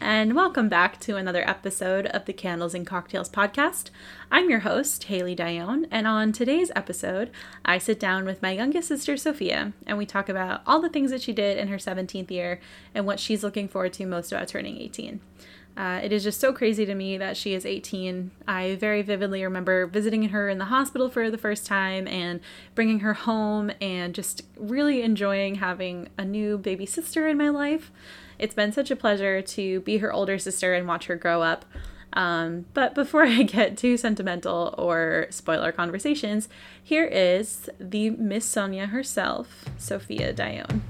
and 0.00 0.34
welcome 0.34 0.68
back 0.68 1.00
to 1.00 1.16
another 1.16 1.48
episode 1.48 2.06
of 2.06 2.24
the 2.24 2.32
Candles 2.32 2.74
and 2.74 2.86
Cocktails 2.86 3.28
podcast. 3.28 3.90
I'm 4.30 4.48
your 4.48 4.60
host, 4.60 5.04
Haley 5.04 5.34
Dione, 5.34 5.86
and 5.90 6.06
on 6.06 6.32
today's 6.32 6.70
episode, 6.76 7.30
I 7.64 7.78
sit 7.78 7.98
down 7.98 8.24
with 8.24 8.40
my 8.40 8.52
youngest 8.52 8.88
sister, 8.88 9.16
Sophia, 9.16 9.72
and 9.86 9.98
we 9.98 10.06
talk 10.06 10.28
about 10.28 10.62
all 10.66 10.80
the 10.80 10.88
things 10.88 11.10
that 11.10 11.22
she 11.22 11.32
did 11.32 11.58
in 11.58 11.68
her 11.68 11.76
17th 11.76 12.30
year 12.30 12.60
and 12.94 13.06
what 13.06 13.18
she's 13.18 13.42
looking 13.42 13.68
forward 13.68 13.92
to 13.94 14.06
most 14.06 14.32
about 14.32 14.48
turning 14.48 14.78
18. 14.78 15.20
Uh, 15.76 16.00
it 16.02 16.12
is 16.12 16.22
just 16.22 16.40
so 16.40 16.52
crazy 16.52 16.86
to 16.86 16.94
me 16.94 17.18
that 17.18 17.36
she 17.36 17.52
is 17.52 17.66
18. 17.66 18.30
I 18.46 18.76
very 18.76 19.02
vividly 19.02 19.42
remember 19.42 19.86
visiting 19.86 20.28
her 20.28 20.48
in 20.48 20.58
the 20.58 20.66
hospital 20.66 21.08
for 21.08 21.30
the 21.30 21.38
first 21.38 21.66
time 21.66 22.06
and 22.06 22.40
bringing 22.74 23.00
her 23.00 23.14
home 23.14 23.72
and 23.80 24.14
just 24.14 24.42
really 24.56 25.02
enjoying 25.02 25.56
having 25.56 26.08
a 26.16 26.24
new 26.24 26.58
baby 26.58 26.86
sister 26.86 27.26
in 27.26 27.36
my 27.36 27.48
life. 27.48 27.90
It's 28.38 28.54
been 28.54 28.72
such 28.72 28.90
a 28.90 28.96
pleasure 28.96 29.42
to 29.42 29.80
be 29.80 29.98
her 29.98 30.12
older 30.12 30.38
sister 30.38 30.74
and 30.74 30.88
watch 30.88 31.06
her 31.06 31.16
grow 31.16 31.42
up. 31.42 31.64
Um, 32.12 32.66
but 32.74 32.94
before 32.94 33.24
I 33.26 33.42
get 33.42 33.76
too 33.76 33.96
sentimental 33.96 34.74
or 34.78 35.26
spoiler 35.30 35.72
conversations, 35.72 36.48
here 36.82 37.04
is 37.04 37.68
the 37.78 38.10
Miss 38.10 38.44
Sonia 38.44 38.86
herself, 38.86 39.64
Sophia 39.78 40.32
Dione. 40.32 40.82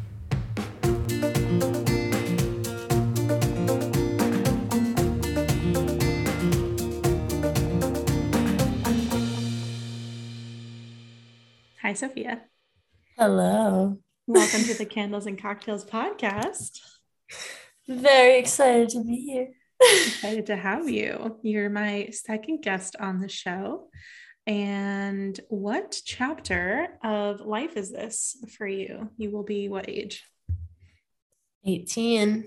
Hi, 11.83 11.93
Sophia. 11.93 12.45
Hello. 13.19 13.99
Welcome 14.27 14.63
to 14.65 14.73
the 14.73 14.87
Candles 14.87 15.27
and 15.27 15.39
Cocktails 15.41 15.85
podcast. 15.85 16.81
Very 17.89 18.39
excited 18.39 18.89
to 18.91 19.05
be 19.05 19.17
here. 19.17 19.49
Excited 19.81 20.47
to 20.47 20.57
have 20.57 20.89
you. 20.89 21.39
You're 21.43 21.71
my 21.71 22.09
second 22.13 22.63
guest 22.63 22.97
on 22.99 23.21
the 23.21 23.29
show. 23.29 23.89
And 24.47 25.39
what 25.49 26.01
chapter 26.05 26.99
of 27.03 27.41
life 27.41 27.77
is 27.77 27.91
this 27.91 28.37
for 28.57 28.67
you? 28.67 29.11
You 29.17 29.31
will 29.31 29.43
be 29.43 29.69
what 29.69 29.89
age? 29.89 30.23
18. 31.67 32.45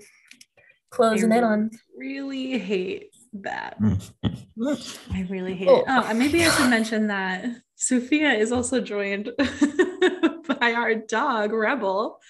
Closing 0.90 1.32
I 1.32 1.38
in 1.38 1.44
on. 1.44 1.70
Really 1.96 2.58
hate 2.58 3.14
that. 3.34 3.76
I 3.82 5.26
really 5.28 5.54
hate 5.54 5.68
oh. 5.68 5.80
it. 5.80 5.84
Oh, 5.88 6.14
maybe 6.14 6.44
I 6.44 6.50
should 6.50 6.70
mention 6.70 7.08
that 7.08 7.44
Sophia 7.76 8.32
is 8.32 8.52
also 8.52 8.80
joined 8.80 9.30
by 10.60 10.72
our 10.72 10.94
dog, 10.94 11.52
Rebel. 11.52 12.20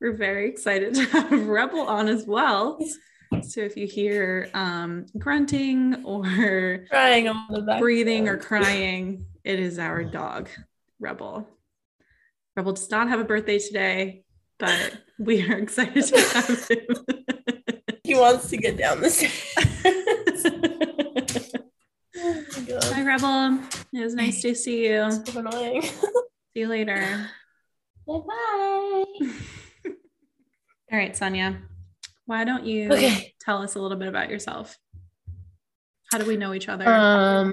We're 0.00 0.16
very 0.16 0.48
excited 0.48 0.94
to 0.94 1.04
have 1.06 1.46
Rebel 1.48 1.80
on 1.80 2.08
as 2.08 2.24
well. 2.24 2.78
So 3.42 3.60
if 3.60 3.76
you 3.76 3.86
hear 3.86 4.48
um, 4.54 5.06
grunting 5.18 6.04
or 6.04 6.86
crying 6.88 7.28
on 7.28 7.46
the 7.50 7.62
back 7.62 7.80
breathing 7.80 8.28
or 8.28 8.36
crying, 8.36 9.26
it 9.44 9.58
is 9.58 9.78
our 9.78 10.04
dog, 10.04 10.48
Rebel. 11.00 11.48
Rebel 12.56 12.72
does 12.72 12.90
not 12.90 13.08
have 13.08 13.20
a 13.20 13.24
birthday 13.24 13.58
today, 13.58 14.24
but 14.58 14.98
we 15.18 15.42
are 15.42 15.58
excited 15.58 16.04
to 16.04 16.18
have 16.18 16.68
him. 16.70 16.86
he 18.04 18.14
wants 18.14 18.50
to 18.50 18.56
get 18.56 18.76
down 18.76 19.00
the 19.00 19.10
stairs. 19.10 19.32
oh 22.16 22.92
Hi, 22.94 23.02
Rebel. 23.04 23.58
It 23.92 24.04
was 24.04 24.14
nice 24.14 24.42
to 24.42 24.54
see 24.54 24.86
you. 24.88 25.10
So 25.10 25.40
annoying. 25.40 25.82
see 25.82 25.90
you 26.54 26.68
later. 26.68 27.30
Bye 28.06 28.20
bye. 28.26 29.30
All 30.90 30.98
right, 30.98 31.14
Sonia. 31.14 31.58
Why 32.24 32.44
don't 32.44 32.64
you 32.64 32.92
okay. 32.92 33.34
tell 33.40 33.62
us 33.62 33.74
a 33.74 33.80
little 33.80 33.98
bit 33.98 34.08
about 34.08 34.30
yourself? 34.30 34.76
How 36.10 36.18
do 36.18 36.24
we 36.24 36.36
know 36.36 36.54
each 36.54 36.68
other? 36.68 36.88
Um, 36.88 37.52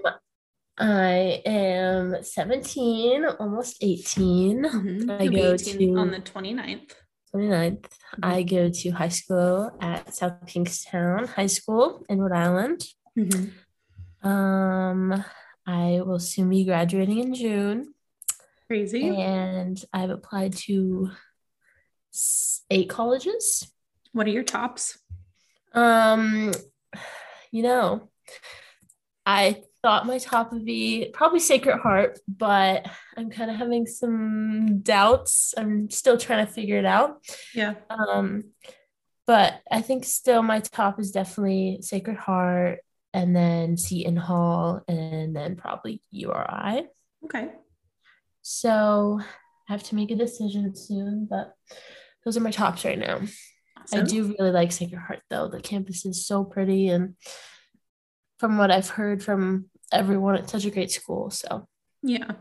I 0.77 1.41
am 1.45 2.23
17, 2.23 3.25
almost 3.25 3.77
18. 3.81 4.63
Mm-hmm. 4.63 5.11
I 5.11 5.27
go 5.27 5.57
to 5.57 5.95
on 5.95 6.11
the 6.11 6.19
29th. 6.19 6.91
29th. 7.35 7.81
Mm-hmm. 7.81 8.23
I 8.23 8.43
go 8.43 8.69
to 8.69 8.89
high 8.91 9.09
school 9.09 9.71
at 9.81 10.13
South 10.13 10.45
Kingstown 10.47 11.27
High 11.27 11.47
School 11.47 12.05
in 12.07 12.21
Rhode 12.21 12.37
Island. 12.37 12.87
Mm-hmm. 13.17 14.27
Um, 14.27 15.25
I 15.67 16.01
will 16.05 16.19
soon 16.19 16.49
be 16.49 16.63
graduating 16.63 17.19
in 17.19 17.33
June. 17.33 17.93
Crazy. 18.67 19.09
And 19.09 19.83
I've 19.93 20.09
applied 20.09 20.53
to 20.67 21.11
eight 22.69 22.89
colleges. 22.89 23.71
What 24.11 24.27
are 24.27 24.31
your 24.31 24.43
tops? 24.43 24.97
Um, 25.73 26.53
you 27.51 27.63
know, 27.63 28.09
I 29.25 29.63
thought 29.81 30.07
my 30.07 30.17
top 30.17 30.51
would 30.51 30.65
be 30.65 31.09
probably 31.13 31.39
Sacred 31.39 31.79
Heart, 31.79 32.19
but 32.27 32.87
I'm 33.17 33.29
kind 33.29 33.51
of 33.51 33.57
having 33.57 33.85
some 33.85 34.79
doubts. 34.79 35.53
I'm 35.57 35.89
still 35.89 36.17
trying 36.17 36.45
to 36.45 36.51
figure 36.51 36.77
it 36.77 36.85
out. 36.85 37.23
Yeah. 37.53 37.75
Um, 37.89 38.45
but 39.27 39.61
I 39.71 39.81
think 39.81 40.05
still 40.05 40.43
my 40.43 40.59
top 40.59 40.99
is 40.99 41.11
definitely 41.11 41.79
Sacred 41.81 42.17
Heart, 42.17 42.79
and 43.13 43.35
then 43.35 43.77
Seton 43.77 44.17
Hall, 44.17 44.81
and 44.87 45.35
then 45.35 45.55
probably 45.55 46.01
URI. 46.11 46.87
Okay. 47.25 47.49
So 48.41 49.19
I 49.67 49.71
have 49.71 49.83
to 49.83 49.95
make 49.95 50.11
a 50.11 50.15
decision 50.15 50.75
soon, 50.75 51.27
but 51.29 51.53
those 52.25 52.35
are 52.35 52.41
my 52.41 52.51
tops 52.51 52.83
right 52.83 52.99
now. 52.99 53.21
Awesome. 53.81 53.99
I 53.99 54.03
do 54.03 54.35
really 54.37 54.51
like 54.51 54.71
Sacred 54.71 54.99
Heart 54.99 55.21
though. 55.29 55.47
The 55.47 55.61
campus 55.61 56.05
is 56.05 56.25
so 56.25 56.43
pretty, 56.43 56.89
and 56.89 57.15
from 58.39 58.57
what 58.57 58.71
I've 58.71 58.89
heard 58.89 59.23
from 59.23 59.69
everyone, 59.91 60.35
it's 60.35 60.51
such 60.51 60.65
a 60.65 60.71
great 60.71 60.91
school. 60.91 61.29
So 61.29 61.67
yeah. 62.01 62.31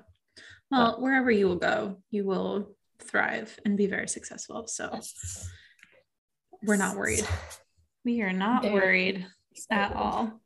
Well, 0.71 0.97
wherever 0.99 1.31
you 1.31 1.47
will 1.47 1.57
go, 1.57 2.03
you 2.11 2.25
will 2.25 2.75
thrive 3.01 3.59
and 3.65 3.77
be 3.77 3.87
very 3.87 4.09
successful. 4.09 4.67
So 4.67 4.91
yes. 4.93 5.49
we're 6.63 6.77
not 6.77 6.97
worried. 6.97 7.27
We 8.05 8.23
are 8.23 8.33
not 8.33 8.63
very 8.63 8.75
worried 8.75 9.27
at 9.71 9.95
all. 9.95 10.41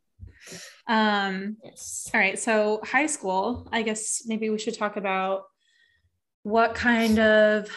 Um, 0.87 1.57
yes. 1.63 2.09
All 2.13 2.19
right. 2.19 2.39
So, 2.39 2.79
high 2.83 3.07
school, 3.07 3.67
I 3.71 3.81
guess 3.81 4.23
maybe 4.25 4.49
we 4.49 4.57
should 4.57 4.77
talk 4.77 4.97
about 4.97 5.43
what 6.43 6.75
kind 6.75 7.19
of 7.19 7.69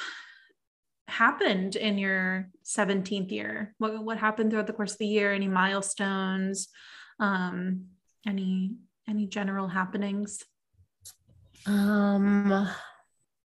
happened 1.12 1.76
in 1.76 1.98
your 1.98 2.48
17th 2.64 3.30
year. 3.30 3.74
What, 3.78 4.04
what 4.04 4.18
happened 4.18 4.50
throughout 4.50 4.66
the 4.66 4.72
course 4.72 4.92
of 4.92 4.98
the 4.98 5.06
year? 5.06 5.32
Any 5.32 5.48
milestones? 5.48 6.68
Um, 7.20 7.86
any 8.26 8.76
any 9.08 9.26
general 9.26 9.68
happenings? 9.68 10.44
Um, 11.66 12.68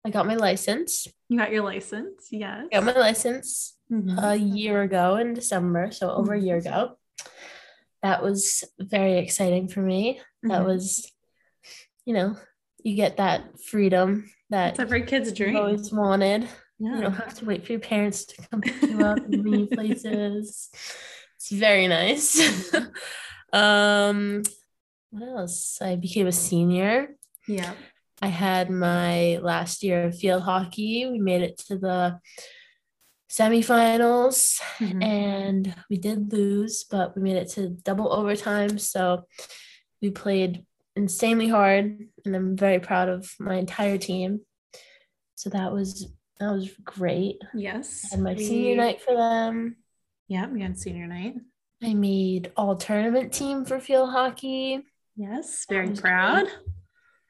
I 0.03 0.09
got 0.09 0.25
my 0.25 0.35
license. 0.35 1.07
You 1.29 1.37
got 1.37 1.51
your 1.51 1.63
license, 1.63 2.27
yes. 2.31 2.65
I 2.71 2.75
got 2.75 2.85
my 2.85 2.99
license 2.99 3.77
mm-hmm. 3.91 4.17
a 4.19 4.35
year 4.35 4.81
ago 4.81 5.15
in 5.17 5.33
December, 5.33 5.91
so 5.91 6.11
over 6.11 6.33
a 6.33 6.39
year 6.39 6.57
mm-hmm. 6.57 6.67
ago 6.67 6.97
that 8.03 8.21
was 8.21 8.63
very 8.79 9.17
exciting 9.17 9.69
for 9.69 9.79
me. 9.79 10.19
Mm-hmm. 10.19 10.49
That 10.49 10.65
was, 10.65 11.09
you 12.05 12.13
know, 12.13 12.35
you 12.83 12.95
get 12.95 13.17
that 13.17 13.59
freedom 13.61 14.29
that 14.49 14.71
it's 14.71 14.79
every 14.79 15.03
kid's 15.03 15.31
dream. 15.31 15.55
Always 15.55 15.91
wanted. 15.91 16.47
Yeah. 16.79 16.95
You 16.95 17.01
don't 17.01 17.13
have 17.13 17.35
to 17.35 17.45
wait 17.45 17.65
for 17.65 17.71
your 17.71 17.79
parents 17.79 18.25
to 18.25 18.47
come 18.49 18.61
pick 18.61 18.81
you 18.81 19.05
up 19.05 19.19
in 19.29 19.43
many 19.43 19.67
places. 19.67 20.69
It's 21.37 21.51
very 21.51 21.87
nice. 21.87 22.73
um, 23.53 24.43
what 25.11 25.27
else? 25.27 25.79
I 25.81 25.95
became 25.95 26.27
a 26.27 26.31
senior. 26.31 27.15
Yeah. 27.47 27.73
I 28.21 28.27
had 28.27 28.69
my 28.69 29.37
last 29.41 29.83
year 29.83 30.05
of 30.05 30.17
field 30.17 30.43
hockey. 30.43 31.05
We 31.09 31.19
made 31.19 31.41
it 31.41 31.57
to 31.67 31.77
the 31.77 32.19
semifinals 33.29 34.61
mm-hmm. 34.77 35.01
and 35.01 35.75
we 35.89 35.97
did 35.97 36.31
lose, 36.31 36.83
but 36.83 37.15
we 37.15 37.21
made 37.21 37.37
it 37.37 37.49
to 37.49 37.69
double 37.69 38.13
overtime. 38.13 38.77
So 38.77 39.23
we 40.01 40.11
played 40.11 40.65
insanely 40.95 41.47
hard 41.47 42.07
and 42.25 42.35
I'm 42.35 42.55
very 42.55 42.79
proud 42.79 43.09
of 43.09 43.29
my 43.39 43.55
entire 43.55 43.97
team. 43.97 44.41
So 45.35 45.49
that 45.49 45.73
was 45.73 46.11
that 46.39 46.51
was 46.51 46.69
great. 46.83 47.41
Yes. 47.53 48.11
And 48.11 48.23
my 48.23 48.33
we... 48.33 48.43
senior 48.45 48.75
night 48.75 49.01
for 49.01 49.15
them. 49.15 49.77
Yeah, 50.27 50.47
we 50.47 50.61
had 50.61 50.77
senior 50.77 51.07
night. 51.07 51.35
I 51.83 51.93
made 51.93 52.51
all 52.55 52.75
tournament 52.75 53.33
team 53.33 53.65
for 53.65 53.79
field 53.79 54.09
hockey. 54.09 54.83
Yes, 55.15 55.65
very 55.69 55.91
proud. 55.91 56.47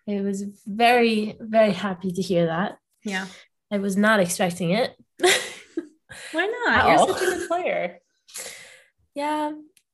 Great. 0.05 0.19
I 0.19 0.21
was 0.21 0.44
very, 0.65 1.38
very 1.39 1.71
happy 1.71 2.11
to 2.11 2.21
hear 2.21 2.45
that. 2.47 2.77
Yeah. 3.03 3.27
I 3.71 3.79
was 3.79 3.97
not 3.97 4.19
expecting 4.19 4.71
it. 4.71 4.95
Why 6.31 6.45
not? 6.65 6.88
You're 6.88 7.13
such 7.13 7.21
a 7.21 7.25
good 7.25 7.47
player. 7.47 8.00
Yeah, 9.15 9.51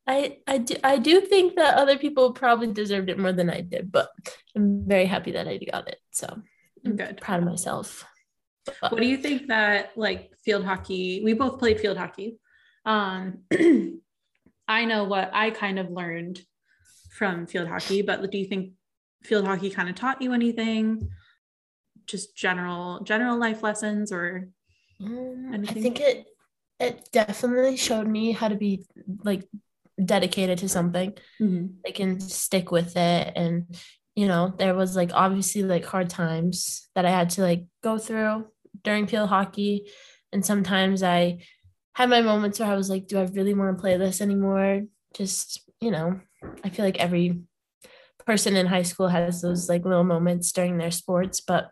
I 0.07 0.37
I 0.47 0.59
do 0.59 0.75
I 0.81 0.97
do 0.97 1.19
think 1.19 1.57
that 1.57 1.75
other 1.75 1.97
people 1.97 2.31
probably 2.31 2.71
deserved 2.71 3.09
it 3.09 3.19
more 3.19 3.33
than 3.33 3.49
I 3.49 3.59
did, 3.59 3.91
but 3.91 4.07
I'm 4.55 4.87
very 4.87 5.05
happy 5.05 5.33
that 5.33 5.45
I 5.45 5.57
got 5.57 5.89
it. 5.89 5.97
So 6.11 6.41
I'm 6.85 6.95
good. 6.95 7.19
Proud 7.19 7.39
of 7.39 7.45
myself. 7.45 8.05
But, 8.65 8.91
what 8.91 9.01
do 9.01 9.07
you 9.07 9.17
think 9.17 9.47
that 9.47 9.91
like 9.95 10.31
field 10.43 10.63
hockey? 10.63 11.21
We 11.23 11.33
both 11.33 11.59
played 11.59 11.79
field 11.79 11.97
hockey. 11.97 12.39
Um, 12.85 13.39
I 14.67 14.85
know 14.85 15.03
what 15.05 15.31
I 15.33 15.49
kind 15.49 15.79
of 15.79 15.89
learned 15.89 16.41
from 17.11 17.47
field 17.47 17.67
hockey, 17.67 18.01
but 18.01 18.29
do 18.31 18.37
you 18.37 18.45
think 18.45 18.73
field 19.23 19.45
hockey 19.45 19.69
kind 19.69 19.89
of 19.89 19.95
taught 19.95 20.21
you 20.21 20.33
anything? 20.33 21.09
Just 22.05 22.35
general 22.35 23.01
general 23.01 23.37
life 23.37 23.63
lessons 23.63 24.11
or 24.11 24.49
um, 25.03 25.65
I 25.67 25.71
think 25.71 25.99
it 25.99 26.25
it 26.79 27.09
definitely 27.11 27.77
showed 27.77 28.07
me 28.07 28.31
how 28.31 28.47
to 28.47 28.55
be 28.55 28.85
like 29.23 29.47
dedicated 30.03 30.59
to 30.59 30.69
something. 30.69 31.13
Mm-hmm. 31.41 31.67
I 31.85 31.91
can 31.91 32.19
stick 32.19 32.71
with 32.71 32.95
it 32.95 33.33
and 33.35 33.65
you 34.15 34.27
know, 34.27 34.53
there 34.57 34.75
was 34.75 34.95
like 34.95 35.11
obviously 35.13 35.63
like 35.63 35.85
hard 35.85 36.09
times 36.09 36.89
that 36.95 37.05
I 37.05 37.11
had 37.11 37.29
to 37.31 37.41
like 37.41 37.65
go 37.83 37.97
through 37.97 38.47
during 38.83 39.07
field 39.07 39.29
hockey 39.29 39.89
and 40.31 40.45
sometimes 40.45 41.03
I 41.03 41.39
had 41.93 42.09
my 42.09 42.21
moments 42.21 42.59
where 42.59 42.69
I 42.69 42.75
was 42.75 42.89
like, 42.89 43.07
do 43.07 43.19
I 43.19 43.23
really 43.23 43.53
want 43.53 43.75
to 43.75 43.81
play 43.81 43.97
this 43.97 44.21
anymore? 44.21 44.83
Just, 45.13 45.61
you 45.81 45.91
know, 45.91 46.19
I 46.63 46.69
feel 46.69 46.85
like 46.85 46.99
every 46.99 47.41
person 48.25 48.55
in 48.55 48.67
high 48.67 48.83
school 48.83 49.07
has 49.07 49.41
those 49.41 49.67
like 49.67 49.85
little 49.85 50.03
moments 50.03 50.51
during 50.51 50.77
their 50.77 50.91
sports, 50.91 51.41
but 51.41 51.71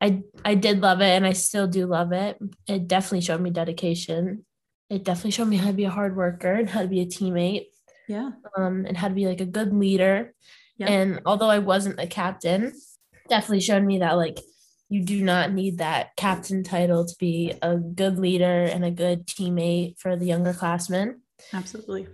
I 0.00 0.22
I 0.44 0.54
did 0.54 0.80
love 0.80 1.00
it 1.00 1.10
and 1.10 1.26
I 1.26 1.34
still 1.34 1.66
do 1.66 1.86
love 1.86 2.12
it. 2.12 2.38
It 2.66 2.88
definitely 2.88 3.20
showed 3.20 3.40
me 3.40 3.50
dedication. 3.50 4.46
It 4.88 5.04
definitely 5.04 5.32
showed 5.32 5.48
me 5.48 5.58
how 5.58 5.68
to 5.68 5.74
be 5.74 5.84
a 5.84 5.90
hard 5.90 6.16
worker 6.16 6.52
and 6.52 6.68
how 6.68 6.82
to 6.82 6.88
be 6.88 7.00
a 7.00 7.06
teammate. 7.06 7.66
Yeah. 8.08 8.30
Um, 8.56 8.86
and 8.86 8.96
how 8.96 9.08
to 9.08 9.14
be 9.14 9.26
like 9.26 9.40
a 9.40 9.46
good 9.46 9.72
leader. 9.72 10.34
Yeah. 10.80 10.88
And 10.88 11.20
although 11.26 11.50
I 11.50 11.58
wasn't 11.58 12.00
a 12.00 12.06
captain, 12.06 12.72
definitely 13.28 13.60
showed 13.60 13.84
me 13.84 13.98
that 13.98 14.16
like 14.16 14.40
you 14.88 15.04
do 15.04 15.22
not 15.22 15.52
need 15.52 15.78
that 15.78 16.16
captain 16.16 16.64
title 16.64 17.04
to 17.04 17.14
be 17.18 17.52
a 17.62 17.76
good 17.76 18.18
leader 18.18 18.64
and 18.64 18.84
a 18.84 18.90
good 18.90 19.26
teammate 19.26 19.98
for 19.98 20.16
the 20.16 20.24
younger 20.24 20.54
classmen. 20.54 21.20
Absolutely. 21.52 22.08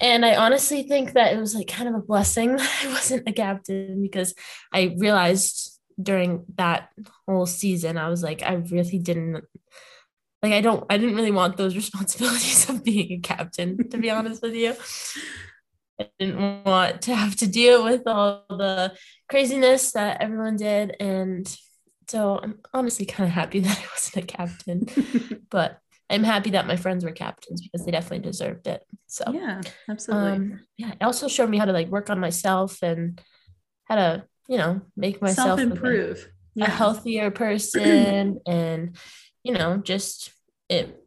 And 0.00 0.24
I 0.24 0.36
honestly 0.36 0.84
think 0.84 1.14
that 1.14 1.34
it 1.34 1.38
was 1.38 1.54
like 1.54 1.66
kind 1.66 1.88
of 1.88 1.96
a 1.96 2.06
blessing 2.06 2.56
that 2.56 2.84
I 2.84 2.88
wasn't 2.88 3.28
a 3.28 3.32
captain 3.32 4.00
because 4.00 4.34
I 4.72 4.94
realized 4.98 5.78
during 6.00 6.44
that 6.56 6.90
whole 7.26 7.46
season, 7.46 7.98
I 7.98 8.08
was 8.08 8.22
like, 8.22 8.42
I 8.42 8.54
really 8.54 8.98
didn't 8.98 9.44
like 10.42 10.52
I 10.52 10.60
don't 10.60 10.84
I 10.88 10.96
didn't 10.96 11.16
really 11.16 11.32
want 11.32 11.56
those 11.56 11.74
responsibilities 11.82 12.68
of 12.70 12.84
being 12.84 13.12
a 13.12 13.18
captain, 13.18 13.88
to 13.90 13.98
be 13.98 14.10
honest 14.10 14.42
with 14.42 14.54
you. 14.54 14.76
I 16.00 16.08
didn't 16.18 16.64
want 16.64 17.02
to 17.02 17.14
have 17.14 17.36
to 17.36 17.46
deal 17.46 17.84
with 17.84 18.06
all 18.06 18.44
the 18.48 18.94
craziness 19.28 19.92
that 19.92 20.20
everyone 20.20 20.56
did. 20.56 20.94
And 21.00 21.46
so 22.08 22.38
I'm 22.42 22.58
honestly 22.74 23.06
kind 23.06 23.26
of 23.28 23.32
happy 23.32 23.60
that 23.60 23.78
I 23.78 23.84
wasn't 23.92 24.24
a 24.24 24.26
captain, 24.26 24.86
but 25.50 25.78
I'm 26.08 26.22
happy 26.22 26.50
that 26.50 26.66
my 26.66 26.76
friends 26.76 27.04
were 27.04 27.12
captains 27.12 27.62
because 27.62 27.84
they 27.84 27.90
definitely 27.92 28.28
deserved 28.28 28.66
it. 28.66 28.84
So 29.06 29.24
yeah, 29.32 29.60
absolutely. 29.88 30.30
Um, 30.30 30.60
yeah, 30.76 30.92
it 30.92 31.02
also 31.02 31.28
showed 31.28 31.50
me 31.50 31.58
how 31.58 31.64
to 31.64 31.72
like 31.72 31.88
work 31.88 32.10
on 32.10 32.20
myself 32.20 32.82
and 32.82 33.20
how 33.84 33.96
to, 33.96 34.24
you 34.48 34.58
know, 34.58 34.82
make 34.96 35.20
myself 35.20 35.58
improve, 35.58 36.18
a, 36.18 36.60
yeah. 36.60 36.66
a 36.66 36.70
healthier 36.70 37.30
person, 37.30 38.40
and 38.46 38.96
you 39.42 39.52
know, 39.52 39.78
just 39.78 40.30
it 40.68 41.02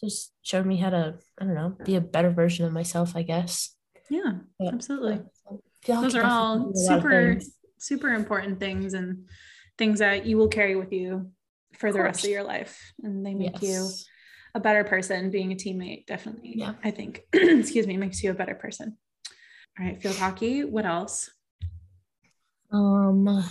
just 0.00 0.32
showed 0.42 0.64
me 0.64 0.76
how 0.76 0.90
to, 0.90 1.18
I 1.38 1.44
don't 1.44 1.54
know, 1.54 1.76
be 1.84 1.96
a 1.96 2.00
better 2.00 2.30
version 2.30 2.64
of 2.64 2.72
myself, 2.72 3.16
I 3.16 3.22
guess. 3.22 3.74
Yeah, 4.10 4.32
but, 4.58 4.74
absolutely. 4.74 5.20
Yeah, 5.86 6.00
Those 6.00 6.14
are 6.14 6.24
all 6.24 6.72
super, 6.74 7.38
super 7.78 8.12
important 8.14 8.58
things 8.60 8.94
and 8.94 9.28
things 9.76 10.00
that 10.00 10.26
you 10.26 10.36
will 10.36 10.48
carry 10.48 10.76
with 10.76 10.92
you 10.92 11.30
for 11.78 11.92
the 11.92 12.02
rest 12.02 12.24
of 12.24 12.30
your 12.30 12.42
life. 12.42 12.92
And 13.02 13.24
they 13.24 13.34
make 13.34 13.62
yes. 13.62 13.62
you 13.62 13.88
a 14.54 14.60
better 14.60 14.84
person 14.84 15.30
being 15.30 15.52
a 15.52 15.54
teammate. 15.54 16.06
Definitely. 16.06 16.54
Yeah. 16.56 16.74
I 16.82 16.90
think, 16.90 17.22
excuse 17.32 17.86
me, 17.86 17.96
makes 17.96 18.22
you 18.22 18.30
a 18.30 18.34
better 18.34 18.54
person. 18.54 18.96
All 19.78 19.86
right. 19.86 20.00
Field 20.00 20.16
hockey. 20.16 20.64
What 20.64 20.84
else? 20.84 21.30
Um, 22.70 23.44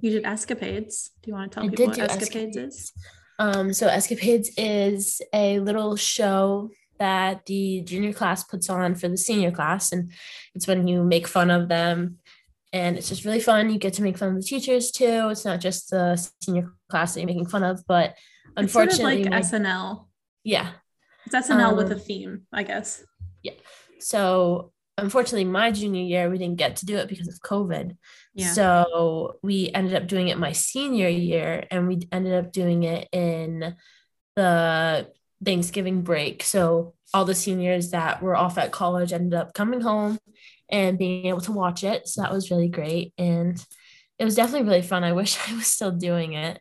you 0.00 0.10
did 0.10 0.24
escapades. 0.24 1.10
Do 1.22 1.30
you 1.30 1.34
want 1.34 1.50
to 1.50 1.54
tell 1.54 1.64
I 1.64 1.68
people 1.68 1.86
what 1.86 1.98
escapades, 1.98 2.22
escapades 2.22 2.56
is? 2.56 2.92
Um, 3.38 3.72
so 3.72 3.88
escapades 3.88 4.50
is 4.56 5.20
a 5.32 5.58
little 5.60 5.96
show 5.96 6.70
that 7.00 7.46
the 7.46 7.80
junior 7.80 8.12
class 8.12 8.44
puts 8.44 8.70
on 8.70 8.94
for 8.94 9.08
the 9.08 9.16
senior 9.16 9.50
class. 9.50 9.90
And 9.90 10.12
it's 10.54 10.68
when 10.68 10.86
you 10.86 11.02
make 11.02 11.26
fun 11.26 11.50
of 11.50 11.68
them. 11.68 12.18
And 12.72 12.96
it's 12.96 13.08
just 13.08 13.24
really 13.24 13.40
fun. 13.40 13.70
You 13.70 13.78
get 13.78 13.94
to 13.94 14.02
make 14.02 14.16
fun 14.16 14.28
of 14.28 14.36
the 14.36 14.42
teachers 14.42 14.92
too. 14.92 15.28
It's 15.30 15.44
not 15.44 15.60
just 15.60 15.90
the 15.90 16.16
senior 16.40 16.72
class 16.88 17.14
that 17.14 17.20
you're 17.20 17.26
making 17.26 17.48
fun 17.48 17.64
of, 17.64 17.82
but 17.88 18.14
unfortunately, 18.56 19.24
sort 19.24 19.34
of 19.34 19.52
like 19.52 19.62
SNL. 19.64 20.06
Yeah. 20.44 20.70
It's 21.26 21.34
SNL 21.34 21.70
um, 21.70 21.76
with 21.76 21.90
a 21.90 21.96
theme, 21.96 22.42
I 22.52 22.62
guess. 22.62 23.02
Yeah. 23.42 23.54
So 23.98 24.72
unfortunately, 24.98 25.46
my 25.46 25.72
junior 25.72 26.02
year, 26.02 26.30
we 26.30 26.38
didn't 26.38 26.58
get 26.58 26.76
to 26.76 26.86
do 26.86 26.96
it 26.96 27.08
because 27.08 27.28
of 27.28 27.40
COVID. 27.40 27.96
Yeah. 28.34 28.52
So 28.52 29.36
we 29.42 29.70
ended 29.74 29.94
up 29.94 30.06
doing 30.06 30.28
it 30.28 30.38
my 30.38 30.52
senior 30.52 31.08
year, 31.08 31.66
and 31.70 31.88
we 31.88 32.00
ended 32.12 32.34
up 32.34 32.52
doing 32.52 32.84
it 32.84 33.08
in 33.12 33.74
the 34.36 35.10
Thanksgiving 35.44 36.02
break. 36.02 36.42
So 36.42 36.94
all 37.12 37.24
the 37.24 37.34
seniors 37.34 37.90
that 37.90 38.22
were 38.22 38.36
off 38.36 38.58
at 38.58 38.72
college 38.72 39.12
ended 39.12 39.34
up 39.34 39.54
coming 39.54 39.80
home 39.80 40.18
and 40.70 40.98
being 40.98 41.26
able 41.26 41.40
to 41.42 41.52
watch 41.52 41.82
it. 41.82 42.08
So 42.08 42.22
that 42.22 42.32
was 42.32 42.50
really 42.50 42.68
great. 42.68 43.12
And 43.18 43.62
it 44.18 44.24
was 44.24 44.34
definitely 44.34 44.68
really 44.68 44.82
fun. 44.82 45.04
I 45.04 45.12
wish 45.20 45.38
I 45.48 45.54
was 45.54 45.66
still 45.66 45.92
doing 45.92 46.34
it. 46.34 46.60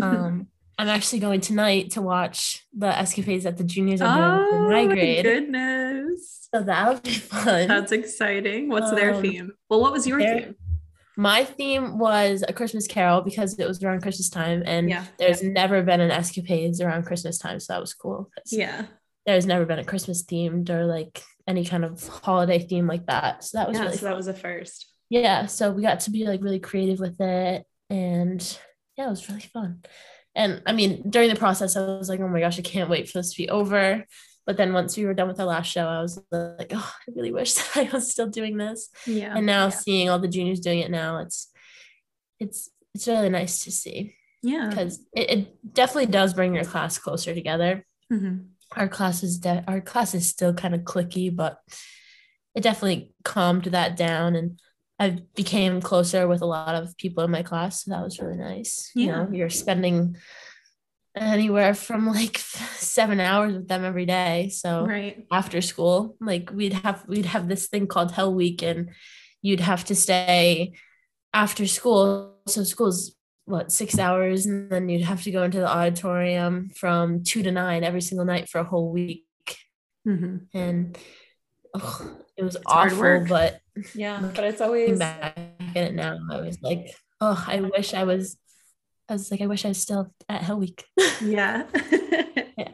Um, 0.00 0.48
I'm 0.78 0.88
actually 0.88 1.18
going 1.18 1.42
tonight 1.42 1.90
to 1.90 2.02
watch 2.02 2.64
the 2.74 2.86
escapades 2.86 3.44
that 3.44 3.58
the 3.58 3.64
juniors 3.64 4.00
are 4.00 4.16
doing 4.16 4.48
oh, 4.50 4.56
in 4.56 4.70
my 4.70 4.86
grade. 4.86 5.24
goodness. 5.24 6.48
So 6.54 6.62
that'll 6.62 7.00
be 7.00 7.10
fun. 7.12 7.68
That's 7.68 7.92
exciting. 7.92 8.70
What's 8.70 8.88
um, 8.88 8.96
their 8.96 9.14
theme? 9.20 9.52
Well, 9.68 9.82
what 9.82 9.92
was 9.92 10.06
your 10.06 10.18
their, 10.20 10.40
theme? 10.40 10.54
My 11.20 11.44
theme 11.44 11.98
was 11.98 12.42
a 12.48 12.54
Christmas 12.54 12.86
Carol 12.86 13.20
because 13.20 13.58
it 13.58 13.68
was 13.68 13.84
around 13.84 14.00
Christmas 14.00 14.30
time, 14.30 14.62
and 14.64 14.88
yeah, 14.88 15.04
there's 15.18 15.42
yeah. 15.42 15.50
never 15.50 15.82
been 15.82 16.00
an 16.00 16.10
escapades 16.10 16.80
around 16.80 17.04
Christmas 17.04 17.36
time, 17.36 17.60
so 17.60 17.74
that 17.74 17.80
was 17.80 17.92
cool. 17.92 18.30
Yeah, 18.46 18.86
there's 19.26 19.44
never 19.44 19.66
been 19.66 19.78
a 19.78 19.84
Christmas 19.84 20.24
themed 20.24 20.70
or 20.70 20.86
like 20.86 21.22
any 21.46 21.66
kind 21.66 21.84
of 21.84 22.08
holiday 22.08 22.58
theme 22.58 22.86
like 22.86 23.04
that, 23.04 23.44
so 23.44 23.58
that 23.58 23.68
was 23.68 23.76
yeah, 23.76 23.84
really 23.84 23.96
so 23.98 24.06
that 24.06 24.16
was 24.16 24.28
a 24.28 24.32
first. 24.32 24.86
Yeah, 25.10 25.44
so 25.44 25.70
we 25.70 25.82
got 25.82 26.00
to 26.00 26.10
be 26.10 26.24
like 26.24 26.42
really 26.42 26.58
creative 26.58 27.00
with 27.00 27.20
it, 27.20 27.66
and 27.90 28.58
yeah, 28.96 29.08
it 29.08 29.10
was 29.10 29.28
really 29.28 29.42
fun. 29.42 29.84
And 30.34 30.62
I 30.64 30.72
mean, 30.72 31.10
during 31.10 31.28
the 31.28 31.36
process, 31.36 31.76
I 31.76 31.82
was 31.82 32.08
like, 32.08 32.20
oh 32.20 32.28
my 32.28 32.40
gosh, 32.40 32.58
I 32.58 32.62
can't 32.62 32.88
wait 32.88 33.10
for 33.10 33.18
this 33.18 33.34
to 33.34 33.42
be 33.42 33.50
over. 33.50 34.06
But 34.46 34.56
then 34.56 34.72
once 34.72 34.96
we 34.96 35.04
were 35.04 35.14
done 35.14 35.28
with 35.28 35.38
our 35.38 35.46
last 35.46 35.70
show, 35.70 35.86
I 35.86 36.02
was 36.02 36.20
like, 36.32 36.72
oh, 36.74 36.92
I 37.08 37.12
really 37.14 37.32
wish 37.32 37.54
that 37.74 37.76
I 37.76 37.90
was 37.92 38.10
still 38.10 38.26
doing 38.26 38.56
this. 38.56 38.88
Yeah. 39.06 39.36
And 39.36 39.46
now 39.46 39.64
yeah. 39.64 39.70
seeing 39.70 40.10
all 40.10 40.18
the 40.18 40.28
juniors 40.28 40.60
doing 40.60 40.80
it 40.80 40.90
now, 40.90 41.18
it's 41.18 41.50
it's 42.38 42.70
it's 42.94 43.06
really 43.06 43.28
nice 43.28 43.64
to 43.64 43.70
see. 43.70 44.16
Yeah. 44.42 44.68
Because 44.68 45.00
it, 45.14 45.30
it 45.30 45.74
definitely 45.74 46.06
does 46.06 46.34
bring 46.34 46.54
your 46.54 46.64
class 46.64 46.98
closer 46.98 47.34
together. 47.34 47.84
Mm-hmm. 48.12 48.38
Our 48.76 48.88
class 48.88 49.22
is 49.22 49.38
de- 49.38 49.64
our 49.68 49.80
class 49.80 50.14
is 50.14 50.28
still 50.28 50.54
kind 50.54 50.74
of 50.74 50.82
clicky, 50.82 51.34
but 51.34 51.58
it 52.54 52.62
definitely 52.62 53.12
calmed 53.24 53.64
that 53.64 53.96
down 53.96 54.34
and 54.34 54.60
I 54.98 55.22
became 55.34 55.80
closer 55.80 56.28
with 56.28 56.42
a 56.42 56.46
lot 56.46 56.74
of 56.74 56.94
people 56.98 57.24
in 57.24 57.30
my 57.30 57.42
class. 57.42 57.84
So 57.84 57.90
that 57.90 58.04
was 58.04 58.20
really 58.20 58.36
nice. 58.36 58.90
Yeah. 58.94 59.04
You 59.04 59.12
know, 59.12 59.28
you're 59.32 59.50
spending 59.50 60.16
anywhere 61.16 61.74
from 61.74 62.06
like 62.06 62.38
seven 62.38 63.20
hours 63.20 63.54
with 63.54 63.68
them 63.68 63.84
every 63.84 64.06
day. 64.06 64.50
So 64.50 64.86
right. 64.86 65.26
after 65.30 65.60
school, 65.60 66.16
like 66.20 66.50
we'd 66.52 66.74
have 66.74 67.04
we'd 67.08 67.26
have 67.26 67.48
this 67.48 67.66
thing 67.66 67.86
called 67.86 68.12
Hell 68.12 68.34
Week, 68.34 68.62
and 68.62 68.90
you'd 69.42 69.60
have 69.60 69.84
to 69.86 69.94
stay 69.94 70.72
after 71.32 71.66
school. 71.66 72.36
So 72.46 72.64
school's 72.64 73.16
what 73.44 73.72
six 73.72 73.98
hours, 73.98 74.46
and 74.46 74.70
then 74.70 74.88
you'd 74.88 75.04
have 75.04 75.22
to 75.24 75.30
go 75.30 75.42
into 75.42 75.58
the 75.58 75.68
auditorium 75.68 76.70
from 76.70 77.24
two 77.24 77.42
to 77.42 77.50
nine 77.50 77.84
every 77.84 78.00
single 78.00 78.24
night 78.24 78.48
for 78.48 78.58
a 78.58 78.64
whole 78.64 78.90
week. 78.90 79.26
Mm-hmm. 80.06 80.36
And 80.54 80.98
oh, 81.74 82.16
it 82.36 82.44
was 82.44 82.56
it's 82.56 82.64
awful, 82.66 83.26
but 83.28 83.60
yeah, 83.94 84.20
but 84.34 84.44
it's 84.44 84.60
always 84.60 84.98
back 84.98 85.36
at 85.36 85.76
it 85.76 85.94
now. 85.94 86.18
I 86.30 86.40
was 86.40 86.58
like, 86.62 86.94
oh, 87.20 87.44
I 87.46 87.60
wish 87.60 87.92
I 87.94 88.04
was 88.04 88.36
I 89.10 89.14
was 89.14 89.30
like, 89.30 89.40
I 89.40 89.46
wish 89.46 89.64
I 89.64 89.68
was 89.68 89.78
still 89.78 90.12
at 90.28 90.42
Hell 90.42 90.58
Week. 90.58 90.84
Yeah. 91.20 91.66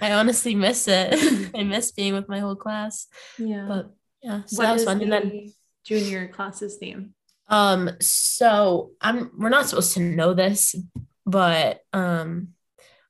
I 0.00 0.12
honestly 0.12 0.55
miss 0.55 0.87
it. 0.88 1.50
I 1.55 1.64
miss 1.64 1.90
being 1.90 2.14
with 2.14 2.28
my 2.28 2.38
whole 2.38 2.55
class. 2.55 3.07
Yeah. 3.38 3.66
But 3.66 3.90
yeah, 4.23 4.43
so 4.47 4.59
what 4.59 4.66
that 4.66 4.73
was 4.75 4.85
fun. 4.85 5.00
And 5.02 5.12
then 5.12 5.52
junior 5.85 6.28
classes 6.28 6.76
theme. 6.76 7.14
Um, 7.49 7.90
so 8.00 8.90
I'm 9.00 9.31
we're 9.37 9.49
not 9.49 9.66
supposed 9.69 9.95
to 9.95 10.00
know 10.00 10.35
this, 10.35 10.75
but 11.25 11.81
um 11.93 12.49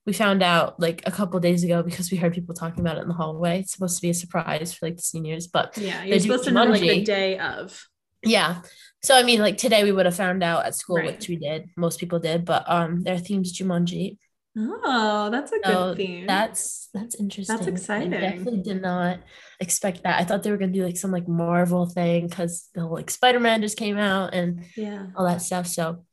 we 0.07 0.13
found 0.13 0.43
out 0.43 0.79
like 0.79 1.03
a 1.07 1.11
couple 1.11 1.39
days 1.41 1.65
ago 1.65 1.83
because 1.83 2.11
we 2.11 2.17
heard 2.17 2.33
people 2.33 2.55
talking 2.55 2.81
about 2.81 2.97
it 2.97 3.03
in 3.03 3.09
the 3.09 3.15
hallway. 3.15 3.61
It's 3.61 3.73
supposed 3.73 3.97
to 3.97 4.03
be 4.03 4.11
a 4.11 4.15
surprise 4.15 4.73
for 4.73 4.87
like 4.87 4.97
the 4.97 5.03
seniors, 5.03 5.49
but 5.49 5.77
yeah, 5.77 6.05
you're 6.05 6.21
supposed 6.21 6.45
to 6.45 6.53
know 6.53 6.65
like 6.65 6.81
the 6.81 7.03
day 7.03 7.39
of. 7.39 7.83
Yeah. 8.27 8.63
So 9.03 9.15
I 9.17 9.23
mean, 9.23 9.41
like 9.41 9.57
today 9.57 9.85
we 9.85 9.93
would 9.93 10.07
have 10.07 10.17
found 10.17 10.43
out 10.43 10.67
at 10.67 10.75
school, 10.75 10.97
right. 10.97 11.07
which 11.13 11.29
we 11.29 11.37
did. 11.37 11.71
Most 11.77 12.01
people 12.01 12.19
did, 12.19 12.45
but 12.45 12.65
um, 12.67 13.03
their 13.03 13.19
theme's 13.19 13.57
Jumanji. 13.57 14.19
Oh, 14.59 15.29
that's 15.31 15.53
a 15.53 15.57
So 15.63 15.71
good 15.89 15.97
theme. 15.99 16.27
that's 16.27 16.89
that's 16.95 17.15
interesting. 17.17 17.55
that's 17.57 17.67
exciting. 17.69 18.15
I 18.15 18.21
definitely 18.21 18.63
did 18.63 18.81
not 18.81 19.21
expect 19.61 20.03
that. 20.05 20.19
I 20.19 20.25
thought 20.25 20.43
they 20.43 20.51
were 20.51 20.57
gonna 20.57 20.73
do 20.73 20.85
like 20.85 20.97
some 20.97 21.13
like 21.13 21.29
Marvel 21.29 21.87
thing 21.87 22.27
because 22.27 22.69
the 22.75 22.81
whole 22.81 22.95
like 22.95 23.11
Spider-Man 23.11 23.61
just 23.61 23.77
came 23.77 23.99
out 23.99 24.33
and 24.35 24.65
yeah. 24.77 25.09
all 25.15 25.27
that 25.27 25.43
stuff. 25.43 25.67
So 25.67 26.05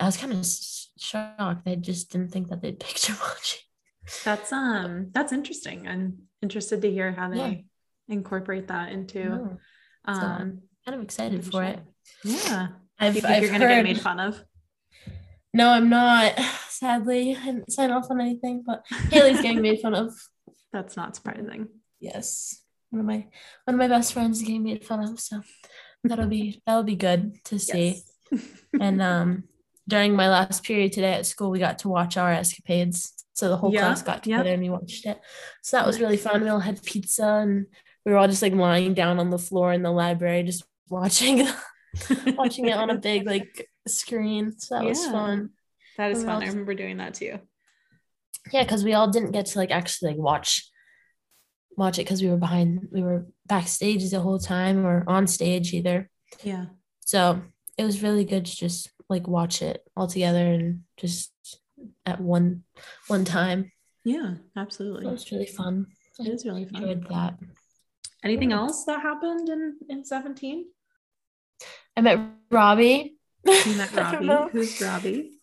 I 0.00 0.06
was 0.06 0.16
kind 0.16 0.32
of 0.32 0.46
shocked. 0.98 1.68
I 1.68 1.74
just 1.74 2.10
didn't 2.10 2.32
think 2.32 2.48
that 2.48 2.62
they'd 2.62 2.80
pick 2.80 2.96
Jumanji. 2.96 3.58
That's 4.24 4.50
um 4.50 5.10
that's 5.12 5.32
interesting. 5.32 5.86
I'm 5.86 6.22
interested 6.42 6.80
to 6.82 6.90
hear 6.90 7.12
how 7.12 7.28
they 7.28 7.36
Yeah. 7.36 7.54
incorporate 8.16 8.68
that 8.68 8.92
into 8.92 9.24
No, 9.28 9.58
um 10.06 10.62
kind 10.90 11.00
of 11.00 11.04
excited 11.04 11.44
for 11.44 11.62
it. 11.62 11.78
yeah. 12.24 12.68
I've, 12.98 13.14
you 13.14 13.20
think 13.22 13.32
I've 13.32 13.42
you're 13.42 13.52
gonna 13.52 13.66
get 13.66 13.74
heard- 13.76 13.84
made 13.84 14.00
fun 14.00 14.20
of? 14.20 14.42
No, 15.54 15.68
I'm 15.70 15.88
not. 15.88 16.38
Sadly, 16.68 17.36
I 17.36 17.44
didn't 17.44 17.72
sign 17.72 17.90
off 17.90 18.10
on 18.10 18.20
anything, 18.20 18.62
but 18.66 18.84
Haley's 19.10 19.40
getting 19.40 19.62
made 19.62 19.80
fun 19.80 19.94
of. 19.94 20.12
That's 20.72 20.96
not 20.96 21.14
surprising. 21.16 21.68
Yes, 22.00 22.60
one 22.90 23.00
of 23.00 23.06
my 23.06 23.26
one 23.64 23.74
of 23.74 23.76
my 23.78 23.88
best 23.88 24.12
friends 24.12 24.38
is 24.38 24.44
getting 24.46 24.64
made 24.64 24.84
fun 24.84 25.00
of, 25.00 25.20
so 25.20 25.42
that'll 26.04 26.26
be 26.26 26.60
that'll 26.66 26.82
be 26.82 26.96
good 26.96 27.34
to 27.44 27.58
see. 27.58 28.02
Yes. 28.32 28.42
And 28.80 29.02
um, 29.02 29.44
during 29.88 30.14
my 30.14 30.28
last 30.28 30.62
period 30.62 30.92
today 30.92 31.14
at 31.14 31.26
school, 31.26 31.50
we 31.50 31.58
got 31.58 31.80
to 31.80 31.88
watch 31.88 32.16
our 32.16 32.30
escapades. 32.32 33.24
So 33.34 33.48
the 33.48 33.56
whole 33.56 33.72
Yeah, 33.74 33.80
class 33.80 34.02
got 34.02 34.24
yeah. 34.26 34.36
together 34.38 34.52
and 34.54 34.62
we 34.62 34.70
watched 34.70 35.04
it. 35.06 35.18
So 35.62 35.76
that 35.76 35.86
was 35.86 36.00
really 36.00 36.16
fun. 36.16 36.42
We 36.42 36.48
all 36.48 36.60
had 36.60 36.80
pizza 36.84 37.26
and 37.26 37.66
we 38.06 38.12
were 38.12 38.18
all 38.18 38.28
just 38.28 38.42
like 38.42 38.52
lying 38.54 38.94
down 38.94 39.18
on 39.18 39.30
the 39.30 39.38
floor 39.38 39.72
in 39.72 39.82
the 39.82 39.90
library, 39.90 40.44
just 40.44 40.62
watching 40.90 41.46
watching 42.36 42.66
it 42.66 42.76
on 42.76 42.90
a 42.90 42.98
big 42.98 43.26
like 43.34 43.68
screen. 43.88 44.58
So 44.58 44.74
that 44.74 44.84
was 44.84 45.04
fun. 45.06 45.50
that 45.96 46.10
is 46.10 46.22
fun. 46.24 46.42
I 46.42 46.46
remember 46.46 46.74
doing 46.74 46.98
that 46.98 47.14
too. 47.14 47.38
Yeah, 48.52 48.62
because 48.64 48.84
we 48.84 48.94
all 48.94 49.08
didn't 49.10 49.32
get 49.32 49.46
to 49.46 49.58
like 49.58 49.70
actually 49.70 50.10
like 50.12 50.18
watch 50.20 50.68
watch 51.76 51.98
it 51.98 52.04
because 52.04 52.22
we 52.22 52.28
were 52.28 52.36
behind 52.36 52.88
we 52.92 53.02
were 53.02 53.26
backstage 53.46 54.10
the 54.10 54.20
whole 54.20 54.38
time 54.38 54.84
or 54.86 55.04
on 55.06 55.26
stage 55.26 55.72
either. 55.72 56.10
Yeah. 56.42 56.66
So 57.00 57.40
it 57.78 57.84
was 57.84 58.02
really 58.02 58.24
good 58.24 58.44
to 58.46 58.56
just 58.56 58.90
like 59.08 59.26
watch 59.26 59.62
it 59.62 59.82
all 59.96 60.06
together 60.06 60.46
and 60.52 60.82
just 60.96 61.32
at 62.06 62.20
one 62.20 62.64
one 63.08 63.24
time. 63.24 63.72
Yeah, 64.04 64.34
absolutely. 64.56 65.06
It 65.06 65.10
was 65.10 65.30
really 65.32 65.46
fun. 65.46 65.86
It 66.18 66.28
is 66.28 66.44
really 66.44 66.64
fun. 66.66 66.82
Enjoyed 66.82 67.08
that. 67.08 67.38
Anything 68.24 68.50
Yeah. 68.50 68.58
else 68.58 68.84
that 68.84 69.00
happened 69.02 69.48
in 69.48 69.76
in 69.88 70.04
17? 70.04 70.66
I 71.96 72.00
met 72.00 72.18
Robbie. 72.50 73.16
You 73.44 73.74
met 73.76 73.92
Robbie. 73.96 74.50
Who's 74.52 74.80
Robbie? 74.80 75.40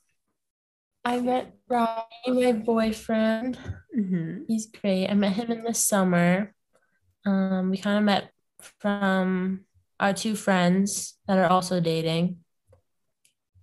I 1.05 1.19
met 1.21 1.55
Robbie, 1.69 2.03
my 2.27 2.51
boyfriend. 2.53 3.57
Mm-hmm. 3.97 4.43
He's 4.47 4.65
great. 4.67 5.07
I 5.07 5.13
met 5.13 5.33
him 5.33 5.51
in 5.51 5.63
the 5.63 5.73
summer. 5.73 6.53
Um, 7.25 7.69
we 7.71 7.77
kind 7.77 7.97
of 7.97 8.03
met 8.03 8.31
from 8.79 9.61
our 9.99 10.13
two 10.13 10.35
friends 10.35 11.15
that 11.27 11.37
are 11.37 11.47
also 11.47 11.79
dating. 11.79 12.37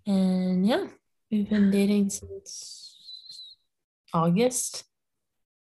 And 0.06 0.66
yeah, 0.66 0.86
we've 1.30 1.48
been 1.48 1.70
dating 1.70 2.10
since 2.10 2.96
August. 4.12 4.84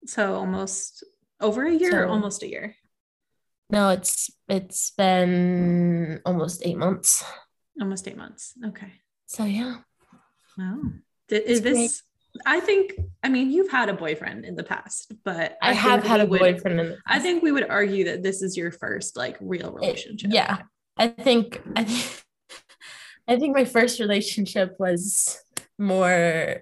So 0.05 0.35
almost 0.35 1.03
over 1.41 1.65
a 1.65 1.71
year 1.73 1.91
So- 1.91 2.09
almost 2.09 2.43
a 2.43 2.47
year? 2.49 2.75
No, 3.69 3.89
it's 3.89 4.29
it's 4.47 4.91
been 4.91 6.21
almost 6.25 6.61
eight 6.65 6.77
months. 6.77 7.23
Almost 7.81 8.07
eight 8.07 8.17
months. 8.17 8.53
Okay. 8.65 8.91
So 9.27 9.43
yeah. 9.43 9.77
Wow. 10.57 10.77
Is 11.29 11.59
It's 11.59 11.59
great. 11.61 11.73
this 11.73 12.03
I 12.45 12.59
think 12.59 12.93
I 13.23 13.29
mean 13.29 13.51
you've 13.51 13.69
had 13.71 13.89
a 13.89 13.93
boyfriend 13.93 14.45
in 14.45 14.55
the 14.55 14.63
past, 14.63 15.11
but 15.25 15.57
I, 15.61 15.71
think 15.73 15.81
have 15.81 16.03
had 16.03 16.21
a 16.21 16.25
would- 16.25 16.39
boyfriend 16.39 16.79
in 16.79 16.85
the 16.89 16.97
I 17.05 17.19
think 17.19 17.43
we 17.43 17.51
would 17.51 17.69
argue 17.69 18.05
that 18.05 18.23
this 18.23 18.41
is 18.41 18.55
your 18.55 18.71
first 18.71 19.17
like 19.17 19.37
real 19.41 19.69
It- 19.77 19.81
relationship. 19.81 20.31
yeah. 20.33 20.59
I 20.97 21.07
think 21.09 21.61
I 21.75 21.83
think 21.83 22.23
I 23.27 23.35
think 23.37 23.53
my 23.55 23.65
first 23.65 23.99
relationship 23.99 24.75
was 24.79 25.39
more 25.77 26.61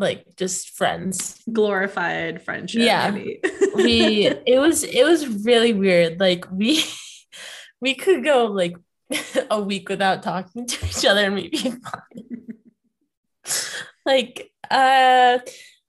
like 0.00 0.24
just 0.36 0.70
friends. 0.70 1.40
Glorified 1.52 2.42
friendship. 2.42 2.82
Yeah. 2.82 3.12
We 3.12 4.26
it 4.46 4.58
was 4.58 4.82
it 4.82 5.04
was 5.04 5.44
really 5.44 5.72
weird. 5.72 6.18
Like 6.18 6.50
we 6.50 6.82
we 7.80 7.94
could 7.94 8.24
go 8.24 8.46
like 8.46 8.76
a 9.50 9.60
week 9.60 9.88
without 9.88 10.22
talking 10.22 10.66
to 10.66 10.86
each 10.86 11.04
other 11.04 11.24
and 11.24 11.34
we'd 11.34 11.50
be 11.50 11.58
fine. 11.58 12.46
like 14.06 14.50
uh 14.70 15.38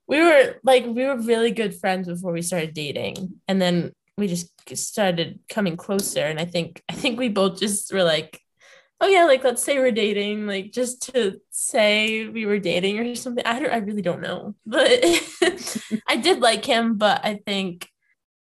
we 0.08 0.20
were 0.20 0.56
like 0.64 0.84
we 0.84 1.04
were 1.04 1.16
really 1.16 1.50
good 1.50 1.74
friends 1.74 2.08
before 2.08 2.32
we 2.32 2.42
started 2.42 2.74
dating 2.74 3.40
and 3.46 3.62
then 3.62 3.92
we 4.18 4.26
just 4.26 4.50
started 4.74 5.38
coming 5.48 5.76
closer 5.76 6.24
and 6.24 6.40
i 6.40 6.44
think 6.44 6.82
i 6.88 6.92
think 6.92 7.18
we 7.18 7.28
both 7.28 7.58
just 7.60 7.92
were 7.92 8.02
like 8.02 8.41
oh 9.02 9.08
yeah 9.08 9.24
like 9.24 9.44
let's 9.44 9.62
say 9.62 9.78
we're 9.78 9.90
dating 9.90 10.46
like 10.46 10.70
just 10.72 11.12
to 11.12 11.40
say 11.50 12.26
we 12.28 12.46
were 12.46 12.58
dating 12.58 12.98
or 12.98 13.14
something 13.14 13.44
i 13.44 13.58
don't 13.58 13.72
i 13.72 13.78
really 13.78 14.00
don't 14.02 14.22
know 14.22 14.54
but 14.64 14.88
i 16.08 16.16
did 16.16 16.40
like 16.40 16.64
him 16.64 16.96
but 16.96 17.20
i 17.24 17.34
think 17.44 17.88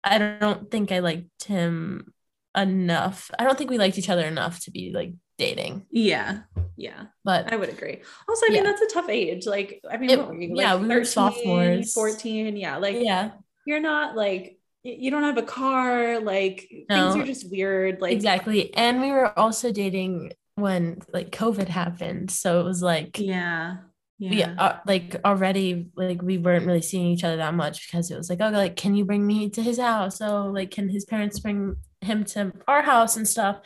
i 0.04 0.18
don't 0.18 0.70
think 0.70 0.92
i 0.92 1.00
liked 1.00 1.46
him 1.46 2.12
enough 2.58 3.32
i 3.38 3.44
don't 3.44 3.58
think 3.58 3.70
we 3.70 3.78
liked 3.78 3.98
each 3.98 4.10
other 4.10 4.26
enough 4.26 4.60
to 4.60 4.72
be 4.72 4.92
like 4.94 5.14
dating 5.38 5.86
yeah. 5.92 6.40
Yeah. 6.76 7.06
but 7.24 7.52
I 7.52 7.56
would 7.56 7.70
agree. 7.70 8.02
Also, 8.28 8.46
I 8.48 8.50
mean, 8.50 8.64
Yeah. 8.64 8.72
that's 8.72 8.82
a 8.82 8.88
tough 8.88 9.10
age. 9.10 9.46
Like, 9.48 9.82
I 9.90 9.98
mean, 9.98 10.10
It- 10.12 10.28
were 10.28 10.34
you, 10.36 10.54
yeah, 10.56 10.74
like 10.74 10.82
we 10.88 10.96
were 10.96 11.06
sophomores. 11.06 11.94
14. 11.94 12.56
Yeah. 12.58 12.78
Like, 12.78 12.98
yeah 13.00 13.32
you're 13.66 13.80
not 13.80 14.16
like, 14.16 14.58
you 14.84 15.12
don't 15.12 15.24
have 15.24 15.38
a 15.38 15.44
car. 15.44 16.20
Like, 16.20 16.68
No. 16.90 17.12
things 17.12 17.24
are 17.24 17.26
just 17.26 17.52
weird. 17.52 18.02
Like, 18.02 18.14
exactly 18.14 18.74
and 18.74 19.02
we 19.02 19.12
were 19.12 19.38
also 19.38 19.72
dating 19.72 20.34
when 20.58 21.00
like 21.14 21.30
covid 21.30 21.68
happened 21.68 22.32
so 22.32 22.60
it 22.60 22.64
was 22.64 22.82
like 22.82 23.20
Yeah. 23.20 23.78
Yeah. 24.18 24.30
we 24.32 24.44
uh, 24.44 24.78
like 24.88 25.16
already 25.24 25.90
like 25.96 26.24
we 26.24 26.40
weren't 26.40 26.66
really 26.66 26.82
seeing 26.82 27.06
each 27.08 27.24
other 27.24 27.38
that 27.38 27.54
much 27.54 27.86
because 27.86 28.10
it 28.10 28.18
was 28.18 28.28
like 28.30 28.42
oh 28.42 28.50
like 28.50 28.76
can 28.76 28.96
you 28.96 29.06
bring 29.06 29.26
me 29.26 29.50
to 29.52 29.62
his 29.62 29.78
house 29.78 30.20
oh 30.20 30.48
like 30.52 30.72
can 30.72 30.90
his 30.90 31.06
parents 31.06 31.40
bring 31.40 31.76
him 32.02 32.24
to 32.24 32.52
our 32.68 32.82
house 32.82 33.16
and 33.16 33.28
stuff 33.28 33.60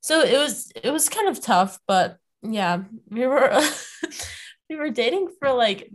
so 0.00 0.20
it 0.22 0.38
was 0.38 0.72
it 0.82 0.90
was 0.90 1.10
kind 1.10 1.28
of 1.28 1.42
tough 1.42 1.78
but 1.86 2.16
yeah 2.42 2.82
we 3.10 3.26
were 3.26 3.52
we 4.70 4.76
were 4.76 4.88
dating 4.88 5.28
for 5.38 5.52
like 5.52 5.90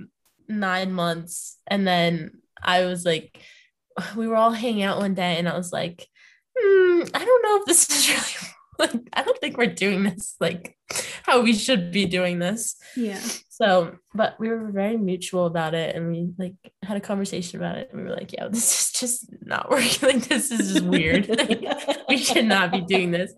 nine 0.47 0.91
months 0.93 1.57
and 1.65 1.87
then 1.87 2.31
i 2.61 2.85
was 2.85 3.03
like 3.03 3.41
we 4.15 4.27
were 4.27 4.35
all 4.35 4.51
hanging 4.51 4.83
out 4.83 4.99
one 4.99 5.15
day 5.15 5.37
and 5.37 5.49
i 5.49 5.57
was 5.57 5.73
like 5.73 6.07
hmm, 6.55 7.01
i 7.15 7.25
don't 7.25 7.43
know 7.43 7.57
if 7.57 7.65
this 7.65 7.89
is 7.89 8.07
really 8.09 8.53
like 8.93 8.93
i 9.13 9.23
don't 9.23 9.37
think 9.39 9.57
we're 9.57 9.65
doing 9.67 10.03
this 10.03 10.35
like 10.39 10.77
how 11.23 11.41
we 11.41 11.53
should 11.53 11.91
be 11.91 12.05
doing 12.05 12.39
this 12.39 12.75
Yeah. 12.95 13.19
so, 13.49 13.95
but 14.13 14.39
we 14.39 14.47
were 14.49 14.71
very 14.71 14.97
mutual 14.97 15.45
about 15.45 15.73
it 15.73 15.95
and 15.95 16.09
we 16.11 16.29
like 16.37 16.55
had 16.83 16.95
a 16.95 17.01
conversation 17.01 17.59
about 17.59 17.77
it 17.77 17.89
and 17.91 18.01
we 18.01 18.07
were 18.07 18.15
like, 18.15 18.31
yeah, 18.31 18.47
this 18.47 18.79
is 18.79 18.91
just 18.99 19.29
not 19.45 19.69
working. 19.71 20.07
Like, 20.07 20.27
this 20.27 20.51
is 20.51 20.73
just 20.73 20.85
weird. 20.85 21.27
Like, 21.37 22.07
we 22.07 22.17
should 22.17 22.45
not 22.45 22.71
be 22.71 22.81
doing 22.81 23.11
this. 23.11 23.33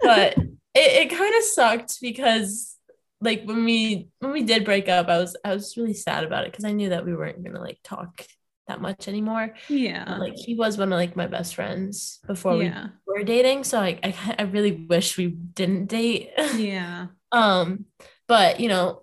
But 0.00 0.38
it, 0.38 0.48
it 0.74 1.10
kind 1.10 1.34
of 1.36 1.42
sucked 1.42 1.98
because 2.00 2.76
like 3.20 3.42
when 3.44 3.64
we 3.64 4.08
when 4.20 4.32
we 4.32 4.42
did 4.44 4.64
break 4.64 4.88
up, 4.88 5.08
I 5.08 5.18
was 5.18 5.36
I 5.44 5.52
was 5.52 5.76
really 5.76 5.94
sad 5.94 6.24
about 6.24 6.44
it 6.44 6.52
because 6.52 6.64
I 6.64 6.72
knew 6.72 6.88
that 6.90 7.04
we 7.04 7.14
weren't 7.14 7.44
gonna 7.44 7.60
like 7.60 7.78
talk 7.84 8.24
that 8.68 8.80
much 8.80 9.08
anymore. 9.08 9.54
Yeah. 9.68 10.04
But, 10.06 10.20
like 10.20 10.36
he 10.36 10.54
was 10.54 10.78
one 10.78 10.92
of 10.92 10.98
like 10.98 11.16
my 11.16 11.26
best 11.26 11.54
friends 11.54 12.20
before 12.26 12.62
yeah. 12.62 12.88
we 13.06 13.18
were 13.18 13.24
dating. 13.24 13.64
So 13.64 13.78
like 13.78 14.00
I, 14.04 14.36
I 14.38 14.42
really 14.42 14.86
wish 14.88 15.18
we 15.18 15.26
didn't 15.26 15.86
date. 15.86 16.30
Yeah. 16.56 17.06
Um, 17.30 17.84
but 18.26 18.58
you 18.58 18.68
know, 18.68 19.02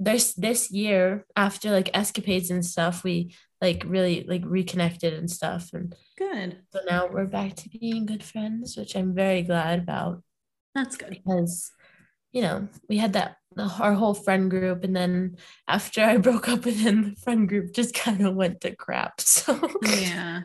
there's 0.00 0.32
this 0.32 0.70
year 0.70 1.26
after 1.36 1.70
like 1.70 1.90
escapades 1.92 2.50
and 2.50 2.64
stuff, 2.64 3.04
we 3.04 3.34
like 3.60 3.82
really 3.86 4.24
like 4.26 4.42
reconnected 4.44 5.12
and 5.12 5.30
stuff. 5.30 5.70
And 5.72 5.94
Good. 6.16 6.58
so 6.72 6.80
now 6.88 7.08
we're 7.08 7.26
back 7.26 7.56
to 7.56 7.68
being 7.68 8.06
good 8.06 8.22
friends, 8.22 8.76
which 8.76 8.96
I'm 8.96 9.14
very 9.14 9.42
glad 9.42 9.80
about 9.80 10.22
That's 10.74 10.96
good. 10.96 11.10
because 11.10 11.72
you 12.38 12.44
know, 12.46 12.68
we 12.88 12.98
had 12.98 13.14
that 13.14 13.34
our 13.80 13.94
whole 13.94 14.14
friend 14.14 14.48
group, 14.48 14.84
and 14.84 14.94
then 14.94 15.36
after 15.66 16.00
I 16.04 16.16
broke 16.28 16.48
up 16.48 16.64
with 16.64 16.78
him, 16.78 16.96
the 17.02 17.16
friend 17.20 17.48
group 17.48 17.74
just 17.74 17.92
kind 17.94 18.20
of 18.24 18.36
went 18.36 18.60
to 18.60 18.76
crap. 18.76 19.20
So 19.26 19.58
Yeah. 19.82 20.42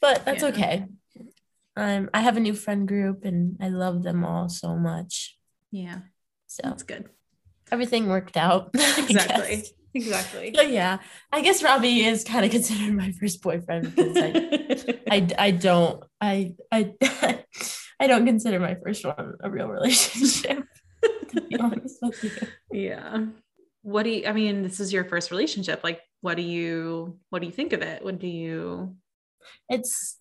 but 0.00 0.24
that's 0.24 0.42
Yeah. 0.42 0.48
okay. 0.48 0.74
Um, 1.76 2.10
I 2.12 2.20
have 2.26 2.36
a 2.36 2.40
new 2.40 2.54
friend 2.54 2.88
group 2.88 3.24
and 3.24 3.56
I 3.62 3.68
love 3.68 4.02
them 4.02 4.24
all 4.24 4.48
so 4.48 4.74
much. 4.74 5.38
Yeah. 5.70 5.98
So 6.48 6.62
That's 6.64 6.82
good. 6.82 7.06
everything 7.70 8.08
worked 8.08 8.36
out. 8.36 8.74
Exactly. 8.98 9.62
Exactly. 9.94 10.50
But 10.54 10.70
yeah, 10.70 10.98
I 11.32 11.40
guess 11.40 11.62
Robbie 11.62 12.02
is 12.04 12.24
kind 12.24 12.44
of 12.44 12.50
considered 12.50 12.94
my 12.94 13.12
first 13.12 13.40
boyfriend 13.42 13.94
because 13.94 14.16
I, 14.18 14.98
I, 15.10 15.18
I 15.46 15.50
don't, 15.52 16.02
I, 16.20 16.54
I, 16.72 16.92
I 18.00 18.06
don't 18.10 18.26
consider 18.26 18.58
my 18.58 18.74
first 18.82 19.04
one 19.06 19.34
a 19.40 19.48
real 19.50 19.68
relationship. 19.68 20.64
To 21.02 21.40
be 21.40 21.56
honest 21.56 21.98
with 22.02 22.24
you. 22.24 22.30
yeah. 22.80 23.26
What 23.82 24.02
do 24.02 24.10
you, 24.10 24.26
I 24.26 24.32
mean, 24.32 24.62
this 24.62 24.80
is 24.80 24.92
your 24.92 25.04
first 25.04 25.30
relationship. 25.30 25.82
Like, 25.82 26.00
what 26.20 26.36
do 26.36 26.42
you 26.42 27.18
what 27.30 27.40
do 27.40 27.46
you 27.46 27.52
think 27.52 27.72
of 27.72 27.82
it? 27.82 28.04
What 28.04 28.18
do 28.18 28.26
you 28.26 28.96
it's 29.68 30.18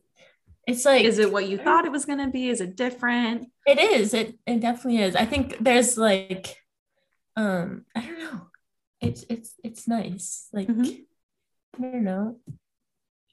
it's 0.67 0.85
like 0.85 1.05
is 1.05 1.19
it 1.19 1.31
what 1.31 1.47
you 1.47 1.57
thought 1.57 1.85
it 1.85 1.91
was 1.91 2.05
going 2.05 2.19
to 2.19 2.27
be? 2.27 2.49
Is 2.49 2.61
it 2.61 2.75
different? 2.75 3.49
It 3.65 3.79
is. 3.79 4.13
It 4.13 4.37
it 4.45 4.59
definitely 4.59 5.01
is. 5.01 5.15
I 5.15 5.25
think 5.25 5.57
there's 5.59 5.97
like 5.97 6.55
um 7.35 7.85
I 7.95 8.01
don't 8.01 8.19
know. 8.19 8.41
It's 9.01 9.25
it's 9.29 9.53
it's 9.63 9.87
nice. 9.87 10.49
Like 10.53 10.67
mm-hmm. 10.67 11.83
I 11.83 11.91
don't 11.91 12.03
know. 12.03 12.37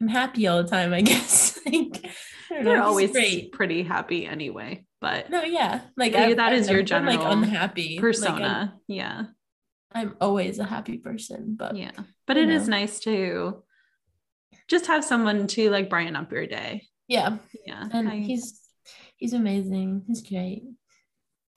I'm 0.00 0.08
happy 0.08 0.46
all 0.46 0.62
the 0.62 0.68
time, 0.68 0.92
I 0.92 1.00
guess. 1.02 1.58
like, 1.66 2.04
I 2.50 2.62
They're 2.62 2.76
know, 2.76 2.84
always 2.84 3.10
pretty 3.52 3.82
happy 3.82 4.26
anyway. 4.26 4.84
But 5.04 5.28
no, 5.28 5.42
yeah, 5.42 5.82
like 5.98 6.14
that 6.14 6.40
I've 6.40 6.54
is 6.54 6.70
your 6.70 6.82
general 6.82 7.14
like 7.14 7.30
unhappy 7.30 7.98
persona. 7.98 8.72
Like, 8.72 8.80
yeah, 8.88 9.24
I'm 9.92 10.16
always 10.18 10.58
a 10.58 10.64
happy 10.64 10.96
person, 10.96 11.56
but 11.58 11.76
yeah, 11.76 11.90
but 12.26 12.38
it 12.38 12.46
know. 12.46 12.54
is 12.54 12.68
nice 12.68 13.00
to 13.00 13.62
just 14.66 14.86
have 14.86 15.04
someone 15.04 15.46
to 15.48 15.68
like 15.68 15.90
brighten 15.90 16.16
up 16.16 16.32
your 16.32 16.46
day. 16.46 16.84
Yeah, 17.06 17.36
yeah, 17.66 17.86
and 17.92 18.08
I, 18.08 18.20
he's 18.20 18.62
he's 19.16 19.34
amazing. 19.34 20.04
He's 20.06 20.22
great. 20.22 20.62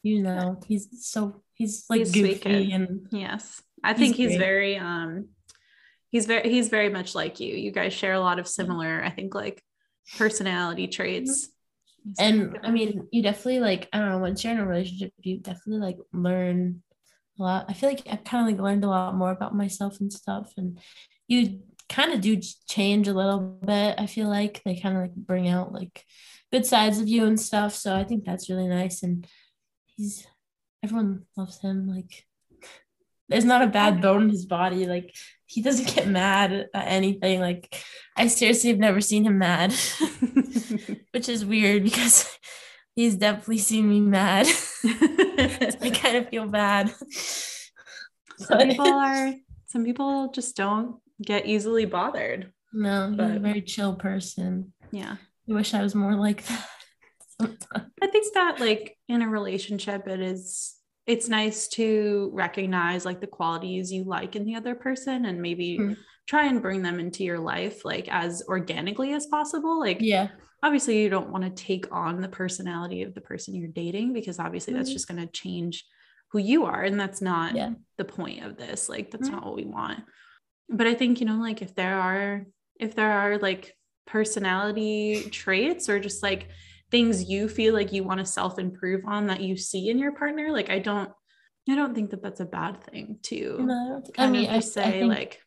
You 0.04 0.24
know, 0.24 0.60
he's 0.68 0.90
so 1.08 1.42
he's 1.54 1.86
like 1.90 2.00
he's 2.00 2.12
goofy 2.12 2.74
and 2.74 3.08
yes, 3.12 3.64
I 3.82 3.94
think 3.94 4.18
he's, 4.18 4.32
he's 4.32 4.40
very 4.40 4.78
um 4.78 5.30
he's 6.10 6.26
very 6.26 6.50
he's 6.50 6.68
very 6.68 6.90
much 6.90 7.16
like 7.16 7.40
you. 7.40 7.56
You 7.56 7.72
guys 7.72 7.94
share 7.94 8.12
a 8.12 8.20
lot 8.20 8.40
of 8.40 8.48
similar, 8.50 9.02
I 9.02 9.10
think, 9.10 9.34
like 9.34 9.64
personality 10.18 10.90
traits. 10.90 11.48
And 12.20 12.60
I 12.64 12.72
mean, 12.72 13.08
you 13.12 13.22
definitely 13.22 13.60
like, 13.60 13.90
I 13.92 14.00
don't 14.00 14.10
know, 14.10 14.18
once 14.20 14.44
you're 14.44 14.54
in 14.54 14.60
a 14.60 14.66
relationship, 14.66 15.14
you 15.22 15.40
definitely 15.40 15.80
like 15.80 15.98
learn 16.14 16.82
a 17.40 17.44
lot. 17.44 17.66
I 17.70 17.74
feel 17.74 17.90
like 17.90 18.04
I've 18.10 18.24
kind 18.24 18.48
of 18.48 18.54
like 18.54 18.64
learned 18.64 18.84
a 18.84 18.90
lot 18.90 19.16
more 19.16 19.32
about 19.32 19.56
myself 19.56 20.00
and 20.00 20.12
stuff. 20.12 20.54
And 20.58 20.80
you 21.28 21.62
kind 21.90 22.14
of 22.14 22.22
do 22.22 22.40
change 22.68 23.08
a 23.08 23.14
little 23.14 23.40
bit. 23.40 23.96
I 23.98 24.06
feel 24.06 24.28
like 24.28 24.62
they 24.64 24.80
kind 24.80 24.96
of 24.96 25.04
like 25.04 25.16
bring 25.16 25.48
out 25.48 25.74
like 25.74 26.06
good 26.52 26.66
sides 26.66 27.00
of 27.00 27.08
you 27.08 27.26
and 27.26 27.40
stuff. 27.40 27.76
So 27.76 27.96
I 27.96 28.04
think 28.04 28.26
that's 28.26 28.50
really 28.50 28.68
nice. 28.68 29.04
And 29.04 29.28
he's 29.86 30.26
everyone 30.84 31.26
loves 31.36 31.60
him. 31.60 31.88
Like 31.88 32.26
there's 33.30 33.46
not 33.46 33.62
a 33.62 33.68
bad 33.68 34.02
bone 34.02 34.24
in 34.24 34.30
his 34.30 34.46
body. 34.46 34.86
Like 34.86 35.16
he 35.46 35.62
doesn't 35.62 35.96
get 35.96 36.08
mad 36.08 36.68
at 36.74 36.88
anything. 36.88 37.40
Like 37.40 37.76
I 38.16 38.28
seriously 38.28 38.70
have 38.70 38.80
never 38.80 39.02
seen 39.02 39.26
him 39.26 39.38
mad, 39.38 39.74
which 41.12 41.30
is 41.30 41.46
weird 41.46 41.84
because 41.84 42.30
he's 42.96 43.16
definitely 43.16 43.60
seen 43.60 43.90
me 43.90 44.02
mad. 44.02 44.48
I 44.86 45.92
kind 45.94 46.18
of 46.18 46.30
feel 46.30 46.48
bad. 46.48 46.94
Some 48.38 48.60
people 48.60 48.88
are. 48.88 49.34
Some 49.68 49.84
people 49.84 50.32
just 50.32 50.56
don't 50.56 50.96
get 51.22 51.46
easily 51.46 51.86
bothered. 51.86 52.54
No, 52.74 53.14
but, 53.16 53.36
a 53.36 53.40
very 53.40 53.62
chill 53.62 53.96
person. 53.96 54.74
Yeah. 54.92 55.18
I 55.50 55.54
wish 55.54 55.74
I 55.74 55.82
was 55.82 55.96
more 55.96 56.16
like 56.16 56.46
that. 56.46 56.68
Sometimes. 57.40 57.92
I 58.02 58.08
think 58.08 58.34
that 58.34 58.60
like 58.60 58.98
in 59.08 59.22
a 59.22 59.30
relationship, 59.30 60.08
it 60.08 60.22
is 60.22 60.77
it's 61.08 61.30
nice 61.30 61.70
to 61.70 62.30
recognize 62.34 63.06
like 63.06 63.22
the 63.22 63.28
qualities 63.28 63.92
you 63.92 64.04
like 64.04 64.36
in 64.36 64.46
the 64.46 64.56
other 64.56 64.76
person 64.76 65.26
and 65.26 65.42
maybe 65.42 65.80
mm. 65.80 65.98
try 66.28 66.46
and 66.46 66.62
bring 66.62 66.82
them 66.82 67.00
into 67.00 67.24
your 67.24 67.40
life 67.40 67.86
like 67.86 68.08
as 68.10 68.44
organically 68.48 69.14
as 69.14 69.26
possible 69.26 69.80
like 69.80 69.98
yeah 70.02 70.28
obviously 70.64 71.02
you 71.02 71.10
don't 71.10 71.32
want 71.32 71.44
to 71.44 71.64
take 71.64 71.86
on 71.92 72.20
the 72.20 72.28
personality 72.28 73.04
of 73.04 73.14
the 73.14 73.22
person 73.22 73.56
you're 73.56 73.70
dating 73.70 74.14
because 74.14 74.38
obviously 74.38 74.74
mm. 74.74 74.78
that's 74.78 74.92
just 74.92 75.08
going 75.08 75.20
to 75.20 75.32
change 75.32 75.86
who 76.32 76.40
you 76.40 76.66
are 76.66 76.84
and 76.84 77.00
that's 77.00 77.22
not 77.22 77.56
yeah. 77.56 77.72
the 77.98 78.06
point 78.06 78.44
of 78.44 78.58
this 78.58 78.90
like 78.90 79.10
that's 79.10 79.30
mm. 79.30 79.32
not 79.32 79.46
what 79.46 79.56
we 79.56 79.66
want 79.66 80.00
but 80.70 80.88
i 80.88 80.94
think 80.94 81.20
you 81.20 81.26
know 81.26 81.40
like 81.40 81.62
if 81.62 81.74
there 81.74 82.00
are 82.00 82.46
if 82.80 82.96
there 82.96 83.12
are 83.12 83.38
like 83.38 83.74
personality 84.06 85.30
traits 85.32 85.90
or 85.90 86.00
just 86.00 86.22
like 86.22 86.50
things 86.90 87.30
you 87.30 87.50
feel 87.50 87.74
like 87.74 87.92
you 87.92 88.04
want 88.04 88.20
to 88.20 88.26
self 88.26 88.60
improve 88.60 89.04
on 89.06 89.28
that 89.28 89.42
you 89.42 89.58
see 89.58 89.90
in 89.90 89.98
your 89.98 90.14
partner 90.14 90.52
like 90.52 90.70
i 90.70 90.80
don't 90.80 91.10
i 91.70 91.76
don't 91.76 91.94
think 91.94 92.12
that 92.12 92.22
that's 92.22 92.40
a 92.40 92.46
bad 92.46 92.82
thing 92.84 93.18
to 93.24 93.58
no, 93.60 94.04
i 94.18 94.28
mean 94.28 94.50
i 94.50 94.60
say 94.60 94.84
I 94.84 94.92
think- 94.92 95.14
like 95.14 95.42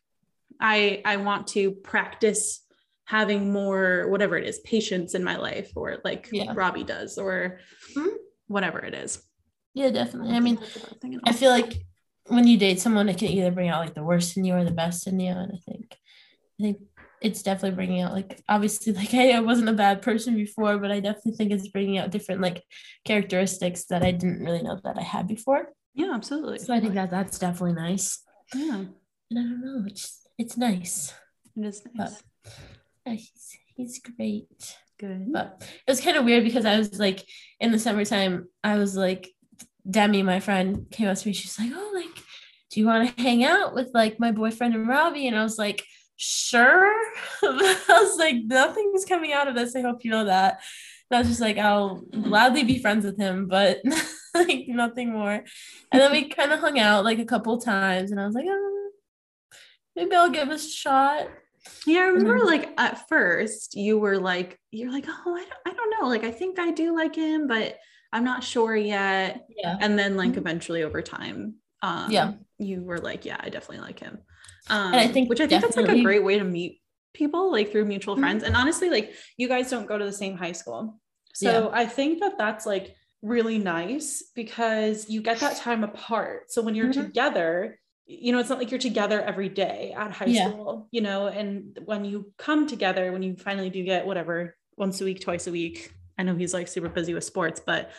i 0.59 1.01
i 1.05 1.17
want 1.17 1.47
to 1.47 1.71
practice 1.71 2.63
having 3.05 3.51
more 3.51 4.07
whatever 4.09 4.37
it 4.37 4.47
is 4.47 4.59
patience 4.59 5.15
in 5.15 5.23
my 5.23 5.35
life 5.35 5.71
or 5.75 5.97
like 6.03 6.29
yeah. 6.31 6.53
robbie 6.53 6.83
does 6.83 7.17
or 7.17 7.59
mm-hmm. 7.95 8.15
whatever 8.47 8.79
it 8.79 8.93
is 8.93 9.21
yeah 9.73 9.89
definitely 9.89 10.35
i 10.35 10.39
mean 10.39 10.59
i 11.25 11.33
feel 11.33 11.49
like 11.49 11.73
when 12.27 12.47
you 12.47 12.57
date 12.57 12.79
someone 12.79 13.09
it 13.09 13.17
can 13.17 13.27
either 13.27 13.51
bring 13.51 13.69
out 13.69 13.81
like 13.81 13.95
the 13.95 14.03
worst 14.03 14.37
in 14.37 14.45
you 14.45 14.53
or 14.53 14.63
the 14.63 14.71
best 14.71 15.07
in 15.07 15.19
you 15.19 15.31
and 15.31 15.51
i 15.51 15.71
think 15.71 15.97
i 16.59 16.63
think 16.63 16.77
it's 17.21 17.43
definitely 17.43 17.75
bringing 17.75 18.01
out 18.01 18.11
like 18.11 18.41
obviously 18.49 18.93
like 19.01 19.09
hey 19.09 19.33
I 19.33 19.39
wasn't 19.39 19.69
a 19.69 19.73
bad 19.73 20.01
person 20.01 20.35
before 20.35 20.77
but 20.77 20.91
I 20.91 20.99
definitely 20.99 21.33
think 21.33 21.51
it's 21.51 21.67
bringing 21.67 21.97
out 21.97 22.09
different 22.09 22.41
like 22.41 22.63
characteristics 23.05 23.85
that 23.85 24.03
I 24.03 24.11
didn't 24.11 24.43
really 24.43 24.63
know 24.63 24.79
that 24.83 24.97
I 24.97 25.03
had 25.03 25.27
before. 25.27 25.69
Yeah 25.93 26.11
absolutely. 26.13 26.59
So 26.59 26.73
I 26.73 26.79
think 26.79 26.95
that 26.95 27.11
that's 27.11 27.39
definitely 27.39 27.73
nice. 27.73 28.19
Yeah. 28.53 28.85
And 29.29 29.39
I 29.39 29.41
don't 29.41 29.61
know 29.63 29.83
it's 29.87 30.27
it's 30.37 30.57
nice. 30.57 31.13
It 31.55 31.65
is 31.65 31.83
nice. 31.93 32.23
But, 32.43 32.53
yeah, 33.05 33.13
he's, 33.13 33.57
he's 33.75 33.99
great. 33.99 34.75
Good. 34.99 35.31
But 35.31 35.63
it 35.87 35.91
was 35.91 36.01
kind 36.01 36.17
of 36.17 36.25
weird 36.25 36.43
because 36.43 36.65
I 36.65 36.77
was 36.77 36.99
like 36.99 37.25
in 37.59 37.71
the 37.71 37.79
summertime 37.79 38.47
I 38.63 38.77
was 38.77 38.95
like 38.95 39.29
Demi 39.89 40.21
my 40.21 40.39
friend 40.39 40.85
came 40.91 41.07
up 41.07 41.17
to 41.17 41.27
me 41.27 41.33
she's 41.33 41.57
like 41.57 41.71
oh 41.73 41.91
like 41.93 42.23
do 42.71 42.79
you 42.79 42.85
want 42.85 43.15
to 43.15 43.21
hang 43.21 43.43
out 43.43 43.75
with 43.75 43.89
like 43.93 44.19
my 44.19 44.31
boyfriend 44.31 44.73
and 44.73 44.87
Robbie? 44.87 45.27
And 45.27 45.37
I 45.37 45.43
was 45.43 45.57
like 45.57 45.83
sure. 46.21 46.93
I 47.43 47.97
was 48.01 48.17
like, 48.17 48.35
nothing's 48.45 49.05
coming 49.05 49.33
out 49.33 49.47
of 49.47 49.55
this. 49.55 49.75
I 49.75 49.81
hope 49.81 50.05
you 50.05 50.11
know 50.11 50.25
that. 50.25 50.61
And 51.09 51.17
I 51.17 51.19
was 51.19 51.27
just 51.27 51.41
like, 51.41 51.57
I'll 51.57 52.03
gladly 52.21 52.63
be 52.63 52.79
friends 52.79 53.03
with 53.03 53.17
him, 53.17 53.47
but 53.47 53.81
like 54.33 54.65
nothing 54.67 55.11
more. 55.11 55.43
And 55.91 56.01
then 56.01 56.11
we 56.11 56.29
kind 56.29 56.51
of 56.51 56.59
hung 56.59 56.79
out 56.79 57.03
like 57.03 57.19
a 57.19 57.25
couple 57.25 57.57
times, 57.57 58.11
and 58.11 58.19
I 58.19 58.25
was 58.25 58.35
like, 58.35 58.45
oh, 58.47 58.89
maybe 59.95 60.15
I'll 60.15 60.29
give 60.29 60.47
this 60.47 60.67
a 60.67 60.71
shot. 60.71 61.27
Yeah, 61.85 61.99
I 61.99 62.07
remember 62.07 62.45
like 62.45 62.71
at 62.77 63.07
first 63.07 63.75
you 63.75 63.99
were 63.99 64.17
like, 64.17 64.59
you're 64.71 64.91
like, 64.91 65.05
oh, 65.07 65.35
I 65.35 65.41
don't, 65.41 65.59
I 65.67 65.73
don't 65.73 65.99
know. 65.99 66.07
Like, 66.07 66.23
I 66.23 66.31
think 66.31 66.59
I 66.59 66.71
do 66.71 66.95
like 66.95 67.15
him, 67.15 67.47
but 67.47 67.77
I'm 68.13 68.23
not 68.23 68.43
sure 68.43 68.75
yet. 68.75 69.45
Yeah. 69.55 69.77
And 69.79 69.97
then 69.97 70.17
like 70.17 70.31
mm-hmm. 70.31 70.39
eventually 70.39 70.83
over 70.83 71.01
time, 71.01 71.55
um, 71.81 72.09
yeah, 72.11 72.33
you 72.57 72.81
were 72.83 72.99
like, 72.99 73.25
yeah, 73.25 73.37
I 73.39 73.49
definitely 73.49 73.85
like 73.85 73.99
him. 73.99 74.19
Um, 74.71 74.93
and 74.93 75.01
I 75.01 75.07
think, 75.07 75.29
which 75.29 75.41
I 75.41 75.47
think 75.47 75.61
that's 75.61 75.77
like 75.77 75.89
a 75.89 76.01
great 76.01 76.23
way 76.23 76.39
to 76.39 76.43
meet 76.43 76.81
people, 77.13 77.51
like 77.51 77.71
through 77.71 77.85
mutual 77.85 78.15
mm-hmm. 78.15 78.23
friends. 78.23 78.43
And 78.43 78.55
honestly, 78.55 78.89
like 78.89 79.13
you 79.37 79.47
guys 79.47 79.69
don't 79.69 79.85
go 79.85 79.97
to 79.97 80.05
the 80.05 80.13
same 80.13 80.37
high 80.37 80.53
school. 80.53 80.99
So 81.33 81.69
yeah. 81.69 81.69
I 81.73 81.85
think 81.85 82.21
that 82.21 82.37
that's 82.37 82.65
like 82.65 82.95
really 83.21 83.57
nice 83.57 84.23
because 84.33 85.09
you 85.09 85.21
get 85.21 85.39
that 85.41 85.57
time 85.57 85.83
apart. 85.83 86.51
So 86.51 86.61
when 86.61 86.73
you're 86.73 86.89
mm-hmm. 86.89 87.03
together, 87.03 87.77
you 88.07 88.31
know, 88.31 88.39
it's 88.39 88.49
not 88.49 88.57
like 88.57 88.71
you're 88.71 88.79
together 88.79 89.21
every 89.21 89.49
day 89.49 89.93
at 89.95 90.11
high 90.11 90.25
yeah. 90.25 90.49
school, 90.49 90.87
you 90.91 91.01
know, 91.01 91.27
and 91.27 91.77
when 91.85 92.03
you 92.03 92.31
come 92.37 92.67
together, 92.67 93.11
when 93.11 93.21
you 93.21 93.35
finally 93.35 93.69
do 93.69 93.83
get 93.83 94.05
whatever 94.05 94.55
once 94.77 94.99
a 95.01 95.05
week, 95.05 95.21
twice 95.21 95.47
a 95.47 95.51
week, 95.51 95.93
I 96.17 96.23
know 96.23 96.35
he's 96.35 96.53
like 96.53 96.67
super 96.67 96.89
busy 96.89 97.13
with 97.13 97.23
sports, 97.23 97.61
but 97.65 97.91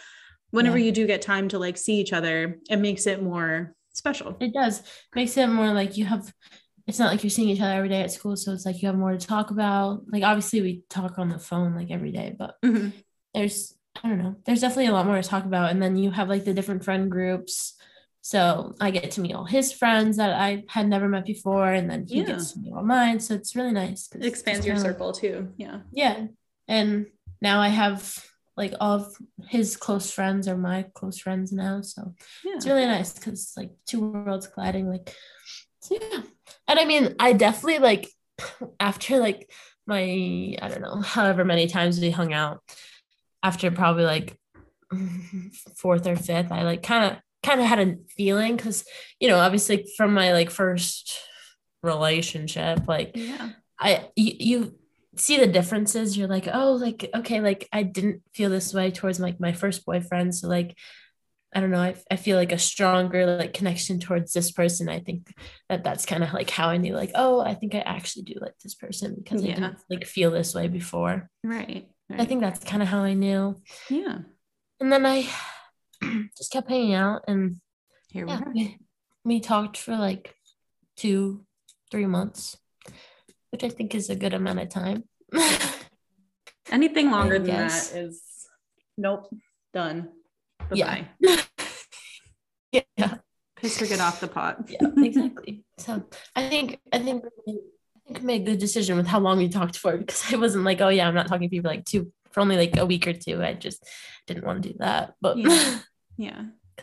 whenever 0.50 0.78
yeah. 0.78 0.86
you 0.86 0.92
do 0.92 1.06
get 1.06 1.22
time 1.22 1.48
to 1.48 1.58
like 1.58 1.76
see 1.76 1.94
each 1.94 2.12
other, 2.12 2.58
it 2.68 2.76
makes 2.76 3.06
it 3.06 3.22
more 3.22 3.74
special. 3.92 4.36
It 4.40 4.52
does. 4.52 4.82
Makes 5.14 5.36
it 5.36 5.46
more 5.46 5.72
like 5.72 5.96
you 5.96 6.04
have 6.04 6.32
it's 6.86 6.98
not 6.98 7.10
like 7.10 7.22
you're 7.22 7.30
seeing 7.30 7.48
each 7.48 7.60
other 7.60 7.72
every 7.72 7.88
day 7.88 8.02
at 8.02 8.10
school. 8.10 8.36
So 8.36 8.52
it's 8.52 8.66
like 8.66 8.82
you 8.82 8.88
have 8.88 8.96
more 8.96 9.12
to 9.12 9.26
talk 9.26 9.50
about. 9.50 10.02
Like 10.10 10.22
obviously 10.22 10.60
we 10.60 10.82
talk 10.88 11.18
on 11.18 11.28
the 11.28 11.38
phone 11.38 11.74
like 11.74 11.90
every 11.90 12.12
day, 12.12 12.34
but 12.36 12.56
mm-hmm. 12.62 12.90
there's 13.34 13.74
I 14.02 14.08
don't 14.08 14.18
know, 14.18 14.36
there's 14.46 14.60
definitely 14.60 14.86
a 14.86 14.92
lot 14.92 15.06
more 15.06 15.20
to 15.20 15.28
talk 15.28 15.44
about. 15.44 15.70
And 15.70 15.82
then 15.82 15.96
you 15.96 16.10
have 16.10 16.28
like 16.28 16.44
the 16.44 16.54
different 16.54 16.84
friend 16.84 17.10
groups. 17.10 17.74
So 18.22 18.74
I 18.80 18.90
get 18.90 19.12
to 19.12 19.20
meet 19.20 19.34
all 19.34 19.44
his 19.44 19.72
friends 19.72 20.16
that 20.16 20.32
I 20.32 20.64
had 20.68 20.88
never 20.88 21.08
met 21.08 21.24
before, 21.24 21.72
and 21.72 21.90
then 21.90 22.06
he 22.08 22.20
yeah. 22.20 22.26
gets 22.26 22.52
to 22.52 22.60
meet 22.60 22.72
all 22.72 22.84
mine. 22.84 23.18
So 23.18 23.34
it's 23.34 23.56
really 23.56 23.72
nice. 23.72 24.08
It 24.14 24.24
expands 24.24 24.64
your 24.64 24.76
circle 24.76 25.12
too. 25.12 25.48
Yeah. 25.56 25.80
Yeah. 25.90 26.26
And 26.68 27.06
now 27.40 27.60
I 27.60 27.68
have 27.68 28.24
like 28.56 28.74
all 28.80 28.92
of 28.92 29.16
his 29.48 29.76
close 29.76 30.10
friends 30.10 30.46
are 30.46 30.56
my 30.56 30.84
close 30.94 31.18
friends 31.18 31.52
now. 31.52 31.80
So 31.82 32.14
yeah. 32.44 32.54
it's 32.54 32.66
really 32.66 32.86
nice 32.86 33.12
because 33.12 33.54
like 33.56 33.70
two 33.86 34.00
worlds 34.00 34.46
colliding. 34.46 34.88
Like, 34.88 35.14
so 35.80 35.98
yeah. 36.00 36.20
And 36.68 36.78
I 36.78 36.84
mean, 36.84 37.14
I 37.18 37.32
definitely 37.32 37.78
like 37.78 38.08
after 38.80 39.18
like 39.18 39.50
my, 39.86 40.56
I 40.60 40.68
don't 40.68 40.82
know, 40.82 41.00
however 41.00 41.44
many 41.44 41.66
times 41.66 42.00
we 42.00 42.10
hung 42.10 42.32
out, 42.32 42.60
after 43.42 43.70
probably 43.70 44.04
like 44.04 44.38
fourth 45.76 46.06
or 46.06 46.16
fifth, 46.16 46.52
I 46.52 46.62
like 46.62 46.82
kind 46.82 47.12
of 47.12 47.18
kind 47.42 47.60
of 47.60 47.66
had 47.66 47.80
a 47.80 47.96
feeling 48.16 48.56
because 48.56 48.84
you 49.18 49.28
know 49.28 49.38
obviously 49.38 49.86
from 49.96 50.14
my 50.14 50.32
like 50.32 50.50
first 50.50 51.18
relationship 51.82 52.86
like 52.86 53.12
yeah. 53.14 53.50
I 53.78 54.08
you, 54.14 54.32
you 54.38 54.78
see 55.16 55.38
the 55.38 55.46
differences 55.46 56.16
you're 56.16 56.28
like 56.28 56.48
oh 56.52 56.72
like 56.72 57.10
okay 57.14 57.40
like 57.40 57.68
i 57.72 57.82
didn't 57.82 58.22
feel 58.32 58.48
this 58.48 58.72
way 58.72 58.90
towards 58.90 59.20
like 59.20 59.40
my 59.40 59.52
first 59.52 59.84
boyfriend 59.84 60.34
so 60.34 60.48
like 60.48 60.76
I 61.54 61.60
don't 61.60 61.70
know, 61.70 61.80
I, 61.80 61.94
I 62.10 62.16
feel 62.16 62.36
like 62.38 62.52
a 62.52 62.58
stronger 62.58 63.36
like 63.36 63.52
connection 63.52 64.00
towards 64.00 64.32
this 64.32 64.50
person. 64.50 64.88
I 64.88 65.00
think 65.00 65.34
that 65.68 65.84
that's 65.84 66.06
kind 66.06 66.24
of 66.24 66.32
like 66.32 66.48
how 66.48 66.68
I 66.68 66.78
knew, 66.78 66.94
like, 66.94 67.10
oh, 67.14 67.40
I 67.40 67.54
think 67.54 67.74
I 67.74 67.80
actually 67.80 68.22
do 68.22 68.34
like 68.40 68.58
this 68.62 68.74
person 68.74 69.14
because 69.16 69.42
yeah. 69.42 69.52
I 69.52 69.54
didn't 69.54 69.78
like 69.90 70.06
feel 70.06 70.30
this 70.30 70.54
way 70.54 70.68
before. 70.68 71.28
Right. 71.44 71.88
right. 72.08 72.20
I 72.20 72.24
think 72.24 72.40
that's 72.40 72.64
kind 72.64 72.82
of 72.82 72.88
how 72.88 73.02
I 73.02 73.12
knew. 73.12 73.60
Yeah. 73.90 74.18
And 74.80 74.90
then 74.90 75.04
I 75.04 75.28
just 76.36 76.52
kept 76.52 76.70
hanging 76.70 76.94
out 76.94 77.22
and 77.28 77.60
here 78.08 78.26
yeah, 78.26 78.40
we, 78.46 78.52
we, 78.52 78.78
we 79.24 79.40
talked 79.40 79.76
for 79.76 79.96
like 79.96 80.34
two, 80.96 81.44
three 81.90 82.06
months, 82.06 82.56
which 83.50 83.64
I 83.64 83.68
think 83.68 83.94
is 83.94 84.10
a 84.10 84.16
good 84.16 84.34
amount 84.34 84.60
of 84.60 84.68
time. 84.70 85.04
Anything 86.70 87.10
longer 87.10 87.38
than 87.38 87.48
that 87.56 87.92
is 87.94 88.22
nope, 88.96 89.28
done. 89.74 90.08
Yeah. 92.72 92.80
yeah. 92.96 93.14
Piss 93.56 93.80
or 93.82 93.86
get 93.86 94.00
off 94.00 94.20
the 94.20 94.28
pot. 94.28 94.64
yeah, 94.68 94.88
exactly. 94.96 95.62
So 95.78 96.04
I 96.34 96.48
think 96.48 96.80
I 96.90 96.98
think 96.98 97.24
I 97.24 97.28
think 97.44 97.60
I 98.16 98.18
made 98.20 98.42
a 98.42 98.44
good 98.46 98.58
decision 98.58 98.96
with 98.96 99.06
how 99.06 99.20
long 99.20 99.38
we 99.38 99.48
talked 99.48 99.76
for 99.76 99.96
because 99.96 100.32
I 100.32 100.36
wasn't 100.36 100.64
like, 100.64 100.80
oh 100.80 100.88
yeah, 100.88 101.06
I'm 101.06 101.14
not 101.14 101.28
talking 101.28 101.48
to 101.48 101.54
people 101.54 101.70
like 101.70 101.84
two 101.84 102.10
for 102.30 102.40
only 102.40 102.56
like 102.56 102.76
a 102.78 102.86
week 102.86 103.06
or 103.06 103.12
two. 103.12 103.42
I 103.42 103.52
just 103.52 103.86
didn't 104.26 104.44
want 104.44 104.62
to 104.62 104.70
do 104.70 104.78
that. 104.78 105.14
But 105.20 105.36
yeah. 105.36 105.78
yeah. 106.16 106.42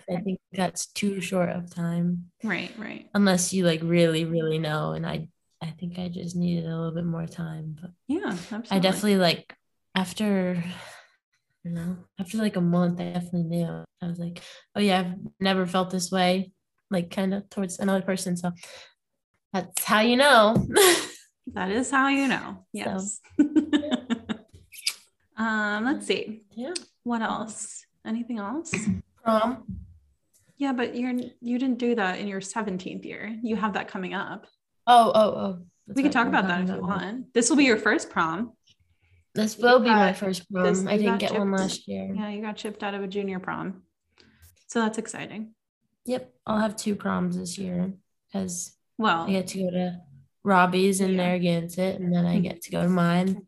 I 0.10 0.21
think 0.21 0.39
that's 0.54 0.86
too 0.86 1.19
short 1.19 1.49
of 1.49 1.73
time. 1.73 2.30
Right, 2.43 2.71
right. 2.78 3.10
Unless 3.13 3.52
you 3.52 3.65
like 3.65 3.82
really, 3.84 4.25
really 4.25 4.60
know. 4.60 4.91
And 4.91 5.06
I 5.06 5.28
I 5.62 5.71
think 5.71 5.99
I 5.99 6.08
just 6.08 6.36
needed 6.36 6.65
a 6.65 6.78
little 6.78 6.93
bit 6.93 7.06
more 7.06 7.25
time. 7.25 7.78
But 7.82 7.91
yeah, 8.08 8.32
absolutely. 8.32 8.69
I 8.71 8.80
definitely 8.80 9.17
like 9.17 9.56
after 9.95 10.63
you 11.63 11.71
know, 11.71 11.97
after 12.19 12.37
like 12.37 12.55
a 12.55 12.61
month, 12.61 12.99
I 12.99 13.11
definitely 13.11 13.43
knew. 13.43 13.83
I 14.01 14.07
was 14.07 14.19
like, 14.19 14.41
oh 14.75 14.79
yeah, 14.79 14.99
I've 14.99 15.15
never 15.39 15.65
felt 15.65 15.89
this 15.89 16.11
way, 16.11 16.51
like 16.89 17.11
kind 17.11 17.33
of 17.33 17.49
towards 17.49 17.79
another 17.79 18.01
person. 18.01 18.37
So 18.37 18.51
that's 19.53 19.83
how 19.83 20.01
you 20.01 20.15
know. 20.15 20.55
that 21.53 21.71
is 21.71 21.91
how 21.91 22.07
you 22.07 22.27
know. 22.27 22.65
Yes. 22.71 23.19
So. 23.39 23.45
um, 25.37 25.85
let's 25.85 26.07
see. 26.07 26.43
Yeah. 26.51 26.73
What 27.03 27.21
else? 27.21 27.85
Anything 28.05 28.39
else? 28.39 28.73
Prom. 29.23 29.63
Yeah, 30.57 30.73
but 30.73 30.95
you're 30.95 31.13
you 31.41 31.57
didn't 31.57 31.77
do 31.77 31.95
that 31.95 32.19
in 32.19 32.27
your 32.27 32.41
17th 32.41 33.05
year. 33.05 33.37
You 33.41 33.55
have 33.55 33.73
that 33.73 33.87
coming 33.87 34.13
up. 34.13 34.45
Oh, 34.87 35.11
oh, 35.13 35.21
oh. 35.21 35.59
That's 35.87 35.97
we 35.97 36.03
can 36.03 36.11
talk 36.11 36.27
about 36.27 36.47
that 36.47 36.61
if 36.61 36.69
you 36.69 36.81
want. 36.81 37.33
This 37.33 37.49
will 37.49 37.57
be 37.57 37.63
your 37.63 37.77
first 37.77 38.09
prom. 38.09 38.53
This 39.39 39.58
will 39.58 39.80
be 39.80 39.89
my 39.89 40.13
first 40.13 40.52
prom. 40.52 40.65
This, 40.65 40.86
I 40.86 40.97
didn't 40.97 41.19
get 41.19 41.30
chipped, 41.30 41.39
one 41.39 41.52
last 41.52 41.88
year. 41.88 42.13
Yeah, 42.13 42.30
you 42.30 42.41
got 42.41 42.58
chipped 42.58 42.84
out 42.84 42.93
of 42.93 43.04
a 43.04 43.08
junior 43.08 43.39
prom. 43.39 43.84
So 44.67 44.82
that's 44.82 44.97
exciting. 44.97 45.54
Yep. 46.06 46.34
I'll 46.45 46.60
have 46.60 46.75
two 46.75 46.95
proms 46.95 47.38
this 47.38 47.58
year 47.58 47.93
because 48.28 48.75
well 48.97 49.23
I 49.23 49.32
get 49.32 49.47
to 49.47 49.63
go 49.63 49.69
to 49.71 50.02
Robbie's 50.43 51.02
in 51.02 51.12
yeah. 51.12 51.17
Narragansett 51.17 51.99
and 51.99 52.13
then 52.13 52.25
I 52.25 52.36
hmm. 52.36 52.43
get 52.43 52.62
to 52.63 52.71
go 52.71 52.84
to 52.84 52.89
mine 52.89 53.47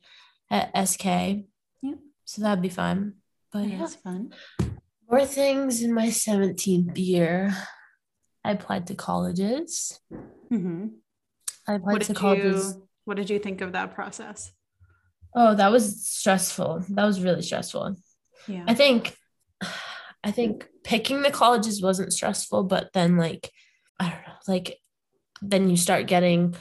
at 0.50 0.88
SK. 0.88 1.06
Yep. 1.06 2.00
So 2.26 2.42
that'd 2.42 2.62
be 2.62 2.70
fun. 2.70 3.16
But 3.52 3.68
yeah, 3.68 3.84
it's 3.84 3.96
fun. 3.96 4.34
More 5.10 5.26
things 5.26 5.82
in 5.82 5.94
my 5.94 6.08
17th 6.08 6.98
year. 6.98 7.54
I 8.46 8.52
applied 8.52 8.88
to 8.88 8.96
colleges. 8.96 10.00
Mm-hmm. 10.50 10.88
I 11.68 11.74
applied 11.74 12.02
to 12.04 12.14
colleges. 12.14 12.76
You, 12.76 12.88
what 13.04 13.18
did 13.18 13.30
you 13.30 13.40
think 13.40 13.62
of 13.62 13.74
that 13.74 13.94
process? 13.94 14.52
Oh, 15.34 15.56
that 15.56 15.72
was 15.72 16.06
stressful. 16.06 16.86
That 16.90 17.06
was 17.06 17.22
really 17.22 17.42
stressful. 17.42 17.96
Yeah. 18.48 18.66
I 18.68 18.74
think 18.74 19.16
I 20.24 20.32
think 20.32 20.68
picking 20.84 21.22
the 21.22 21.32
colleges 21.32 21.82
wasn't 21.82 22.14
stressful, 22.14 22.64
but 22.64 22.92
then 22.94 23.18
like 23.18 23.52
I 24.00 24.10
don't 24.10 24.22
know, 24.28 24.34
like 24.48 24.78
then 25.42 25.70
you 25.70 25.78
start 25.78 26.08
getting 26.08 26.56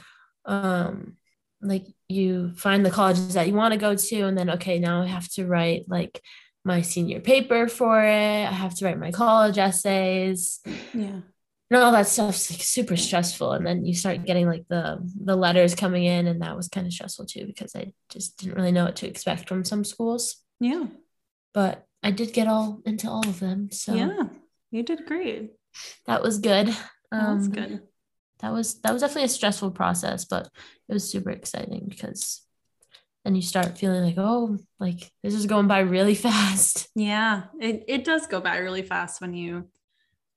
um 0.45 1.17
like 1.61 1.85
you 2.07 2.53
find 2.55 2.85
the 2.85 2.89
colleges 2.91 3.35
that 3.35 3.47
you 3.47 3.53
want 3.53 3.73
to 3.73 3.79
go 3.79 3.95
to 3.95 4.21
and 4.21 4.37
then 4.37 4.49
okay, 4.51 4.79
now 4.79 5.01
I 5.01 5.07
have 5.07 5.29
to 5.33 5.45
write 5.45 5.85
like 5.87 6.21
my 6.63 6.81
senior 6.81 7.19
paper 7.19 7.67
for 7.67 8.01
it. 8.03 8.45
I 8.45 8.51
have 8.51 8.75
to 8.75 8.85
write 8.85 8.99
my 8.99 9.11
college 9.11 9.57
essays. 9.57 10.59
Yeah 10.93 11.21
and 11.71 11.81
all 11.81 11.93
that 11.93 12.07
stuff's 12.07 12.51
like 12.51 12.61
super 12.61 12.97
stressful. 12.97 13.53
And 13.53 13.65
then 13.65 13.85
you 13.85 13.95
start 13.95 14.25
getting 14.25 14.45
like 14.45 14.67
the 14.67 14.99
the 15.23 15.37
letters 15.37 15.73
coming 15.73 16.03
in 16.03 16.27
and 16.27 16.41
that 16.41 16.57
was 16.57 16.67
kind 16.67 16.85
of 16.85 16.91
stressful 16.91 17.25
too 17.25 17.45
because 17.45 17.75
i 17.75 17.93
just 18.09 18.37
didn't 18.37 18.55
really 18.55 18.73
know 18.73 18.85
what 18.85 18.97
to 18.97 19.07
expect 19.07 19.47
from 19.47 19.63
some 19.63 19.83
schools. 19.83 20.35
Yeah. 20.59 20.85
But 21.53 21.85
i 22.03 22.11
did 22.11 22.33
get 22.33 22.47
all 22.47 22.81
into 22.85 23.09
all 23.09 23.27
of 23.27 23.39
them 23.39 23.71
so 23.71 23.93
yeah 23.93 24.23
you 24.71 24.83
did 24.83 25.05
great. 25.05 25.51
that 26.07 26.21
was 26.21 26.39
good. 26.39 26.67
That 27.11 27.35
was 27.35 27.47
um, 27.47 27.51
good. 27.51 27.81
that 28.39 28.51
was 28.51 28.81
that 28.81 28.91
was 28.91 29.01
definitely 29.01 29.25
a 29.25 29.29
stressful 29.29 29.71
process 29.71 30.25
but 30.25 30.49
it 30.89 30.93
was 30.93 31.09
super 31.09 31.29
exciting 31.29 31.85
because 31.87 32.41
then 33.23 33.35
you 33.35 33.41
start 33.41 33.77
feeling 33.77 34.03
like 34.03 34.17
oh 34.17 34.57
like 34.79 35.09
this 35.23 35.33
is 35.33 35.45
going 35.45 35.67
by 35.67 35.79
really 35.79 36.15
fast. 36.27 36.89
Yeah 36.95 37.43
it, 37.61 37.85
it 37.87 38.03
does 38.03 38.27
go 38.27 38.41
by 38.41 38.57
really 38.57 38.81
fast 38.81 39.21
when 39.21 39.33
you 39.33 39.69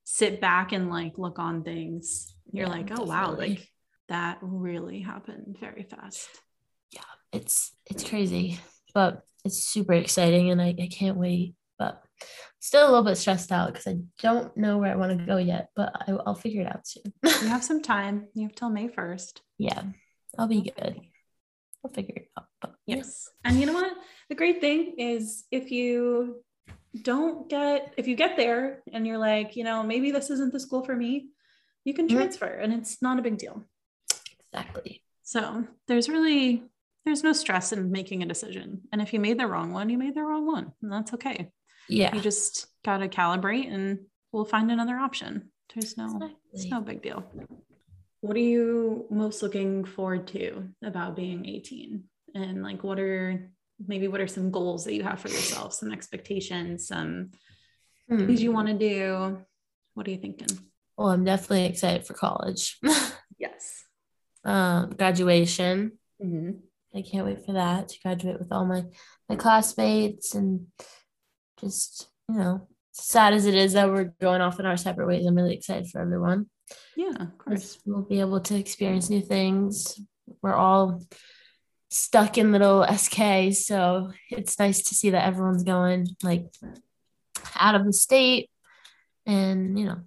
sit 0.04 0.40
back 0.40 0.72
and 0.72 0.90
like 0.90 1.18
look 1.18 1.38
on 1.38 1.64
things, 1.64 2.34
you're 2.52 2.66
yeah, 2.66 2.72
like, 2.72 2.90
oh 2.92 3.06
definitely. 3.06 3.08
wow, 3.08 3.34
like 3.36 3.68
that 4.08 4.38
really 4.42 5.00
happened 5.00 5.56
very 5.58 5.82
fast. 5.82 6.28
Yeah, 6.92 7.00
it's 7.32 7.72
it's 7.86 8.08
crazy, 8.08 8.60
but 8.94 9.22
it's 9.44 9.64
super 9.64 9.94
exciting 9.94 10.50
and 10.50 10.60
I, 10.60 10.74
I 10.78 10.88
can't 10.90 11.16
wait. 11.16 11.54
But 11.78 12.02
still 12.60 12.84
a 12.84 12.88
little 12.88 13.02
bit 13.02 13.16
stressed 13.16 13.52
out 13.52 13.72
because 13.72 13.86
I 13.86 13.98
don't 14.22 14.56
know 14.56 14.78
where 14.78 14.92
I 14.92 14.96
want 14.96 15.18
to 15.18 15.26
go 15.26 15.36
yet, 15.36 15.68
but 15.74 15.92
I, 16.06 16.12
will 16.12 16.34
figure 16.34 16.62
it 16.62 16.68
out 16.68 16.86
soon. 16.86 17.12
you 17.22 17.48
have 17.48 17.64
some 17.70 17.82
time. 17.82 18.28
You 18.34 18.44
have 18.44 18.54
till 18.54 18.70
May 18.70 18.88
1st. 18.88 19.40
Yeah, 19.58 19.82
I'll 20.38 20.46
be 20.46 20.62
good. 20.62 21.00
I'll 21.84 21.90
figure 21.90 22.14
it 22.16 22.28
out. 22.38 22.46
But 22.60 22.74
yes. 22.86 23.28
And 23.44 23.60
you 23.60 23.66
know 23.66 23.74
what? 23.74 23.92
The 24.28 24.34
great 24.34 24.60
thing 24.60 24.94
is 24.98 25.44
if 25.50 25.70
you 25.70 26.42
don't 27.02 27.48
get 27.48 27.92
if 27.96 28.06
you 28.06 28.14
get 28.14 28.36
there 28.36 28.82
and 28.92 29.06
you're 29.06 29.18
like 29.18 29.56
you 29.56 29.64
know 29.64 29.82
maybe 29.82 30.10
this 30.10 30.30
isn't 30.30 30.52
the 30.52 30.60
school 30.60 30.84
for 30.84 30.94
me 30.94 31.28
you 31.84 31.92
can 31.92 32.06
mm-hmm. 32.06 32.16
transfer 32.16 32.46
mm-hmm. 32.46 32.62
and 32.62 32.72
it's 32.74 33.02
not 33.02 33.18
a 33.18 33.22
big 33.22 33.38
deal. 33.38 33.64
Exactly. 34.40 35.02
So 35.22 35.66
there's 35.88 36.08
really 36.08 36.64
there's 37.04 37.22
no 37.22 37.32
stress 37.32 37.72
in 37.72 37.92
making 37.92 38.22
a 38.22 38.26
decision. 38.26 38.82
And 38.92 39.02
if 39.02 39.12
you 39.12 39.20
made 39.20 39.38
the 39.38 39.46
wrong 39.46 39.72
one 39.72 39.90
you 39.90 39.98
made 39.98 40.14
the 40.14 40.22
wrong 40.22 40.46
one 40.46 40.72
and 40.82 40.92
that's 40.92 41.12
okay. 41.14 41.50
Yeah. 41.88 42.14
You 42.14 42.20
just 42.20 42.66
got 42.84 42.98
to 42.98 43.08
calibrate 43.08 43.72
and 43.72 43.98
we'll 44.32 44.44
find 44.44 44.70
another 44.70 44.96
option. 44.96 45.50
There's 45.74 45.96
no 45.96 46.06
exactly. 46.06 46.36
it's 46.52 46.66
no 46.66 46.80
big 46.80 47.02
deal. 47.02 47.24
What 48.20 48.36
are 48.36 48.40
you 48.40 49.06
most 49.10 49.42
looking 49.42 49.84
forward 49.84 50.26
to 50.28 50.68
about 50.82 51.16
being 51.16 51.46
18 51.46 52.04
and 52.34 52.62
like 52.62 52.82
what 52.82 52.98
are 52.98 53.50
maybe 53.84 54.08
what 54.08 54.20
are 54.20 54.26
some 54.26 54.50
goals 54.50 54.84
that 54.84 54.94
you 54.94 55.02
have 55.02 55.20
for 55.20 55.28
yourself, 55.28 55.74
some 55.74 55.92
expectations, 55.92 56.88
some 56.88 57.30
hmm. 58.08 58.26
things 58.26 58.42
you 58.42 58.52
want 58.52 58.68
to 58.68 58.74
do? 58.74 59.38
What 59.94 60.06
are 60.06 60.10
you 60.10 60.18
thinking? 60.18 60.48
Well, 60.96 61.08
I'm 61.08 61.24
definitely 61.24 61.66
excited 61.66 62.06
for 62.06 62.14
college. 62.14 62.78
yes. 63.38 63.84
Um, 64.44 64.90
graduation. 64.90 65.92
Mm-hmm. 66.22 66.50
I 66.96 67.02
can't 67.02 67.26
wait 67.26 67.44
for 67.44 67.52
that 67.52 67.88
to 67.88 68.00
graduate 68.02 68.38
with 68.38 68.52
all 68.52 68.64
my 68.64 68.84
my 69.28 69.34
classmates 69.34 70.34
and 70.34 70.66
just 71.60 72.08
you 72.28 72.36
know, 72.36 72.68
sad 72.92 73.34
as 73.34 73.46
it 73.46 73.54
is 73.54 73.74
that 73.74 73.88
we're 73.88 74.12
going 74.20 74.40
off 74.40 74.60
in 74.60 74.66
our 74.66 74.76
separate 74.76 75.06
ways. 75.06 75.26
I'm 75.26 75.34
really 75.34 75.54
excited 75.54 75.88
for 75.88 76.00
everyone. 76.00 76.46
Yeah, 76.96 77.12
of 77.20 77.36
course. 77.38 77.78
We'll 77.84 78.02
be 78.02 78.20
able 78.20 78.40
to 78.40 78.56
experience 78.56 79.10
new 79.10 79.20
things. 79.20 80.00
We're 80.42 80.54
all 80.54 81.02
stuck 81.94 82.38
in 82.38 82.50
little 82.50 82.84
SK. 82.84 83.52
So 83.52 84.10
it's 84.28 84.58
nice 84.58 84.82
to 84.84 84.94
see 84.94 85.10
that 85.10 85.24
everyone's 85.24 85.62
going 85.62 86.08
like 86.24 86.46
out 87.54 87.76
of 87.76 87.86
the 87.86 87.92
state 87.92 88.50
and, 89.26 89.78
you 89.78 89.86
know, 89.86 90.00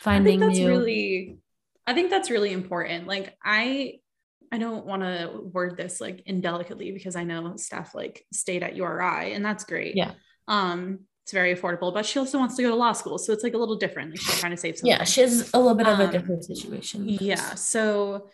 finding 0.00 0.42
I 0.42 0.46
think 0.46 0.50
that's 0.50 0.58
new. 0.58 0.68
really, 0.68 1.38
I 1.86 1.94
think 1.94 2.10
that's 2.10 2.28
really 2.28 2.52
important. 2.52 3.06
Like 3.06 3.36
I, 3.42 4.00
I 4.50 4.58
don't 4.58 4.84
want 4.84 5.02
to 5.02 5.30
word 5.52 5.76
this 5.76 6.00
like 6.00 6.22
indelicately 6.26 6.90
because 6.90 7.14
I 7.14 7.22
know 7.22 7.54
Steph 7.56 7.94
like 7.94 8.26
stayed 8.32 8.64
at 8.64 8.74
URI 8.74 9.32
and 9.32 9.44
that's 9.44 9.62
great. 9.62 9.94
Yeah. 9.94 10.12
Um, 10.48 11.00
it's 11.22 11.32
very 11.32 11.54
affordable, 11.54 11.94
but 11.94 12.04
she 12.04 12.18
also 12.18 12.38
wants 12.38 12.56
to 12.56 12.62
go 12.62 12.70
to 12.70 12.74
law 12.74 12.92
school. 12.92 13.18
So 13.18 13.32
it's 13.32 13.44
like 13.44 13.54
a 13.54 13.58
little 13.58 13.76
different. 13.76 14.10
Like 14.10 14.20
she's 14.20 14.40
trying 14.40 14.52
to 14.52 14.56
save 14.56 14.78
something. 14.78 14.90
Yeah, 14.90 15.04
she 15.04 15.20
has 15.20 15.50
a 15.54 15.58
little 15.58 15.76
bit 15.76 15.86
of 15.86 16.00
a 16.00 16.06
um, 16.06 16.10
different 16.10 16.44
situation. 16.44 17.06
Yeah. 17.06 17.54
So 17.54 18.30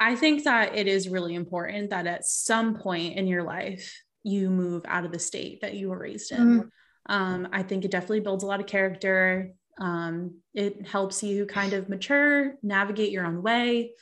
I 0.00 0.16
think 0.16 0.44
that 0.44 0.76
it 0.76 0.86
is 0.86 1.08
really 1.08 1.34
important 1.34 1.90
that 1.90 2.06
at 2.06 2.26
some 2.26 2.74
point 2.76 3.16
in 3.16 3.26
your 3.26 3.42
life, 3.42 3.96
you 4.22 4.50
move 4.50 4.82
out 4.86 5.04
of 5.04 5.12
the 5.12 5.18
state 5.18 5.60
that 5.60 5.74
you 5.74 5.88
were 5.88 5.98
raised 5.98 6.32
in. 6.32 6.38
Mm-hmm. 6.38 7.12
Um, 7.12 7.48
I 7.52 7.62
think 7.62 7.84
it 7.84 7.90
definitely 7.90 8.20
builds 8.20 8.44
a 8.44 8.46
lot 8.46 8.60
of 8.60 8.66
character. 8.66 9.52
Um, 9.80 10.38
it 10.54 10.86
helps 10.86 11.22
you 11.22 11.46
kind 11.46 11.72
of 11.72 11.88
mature, 11.88 12.54
navigate 12.62 13.12
your 13.12 13.26
own 13.26 13.42
way, 13.42 13.92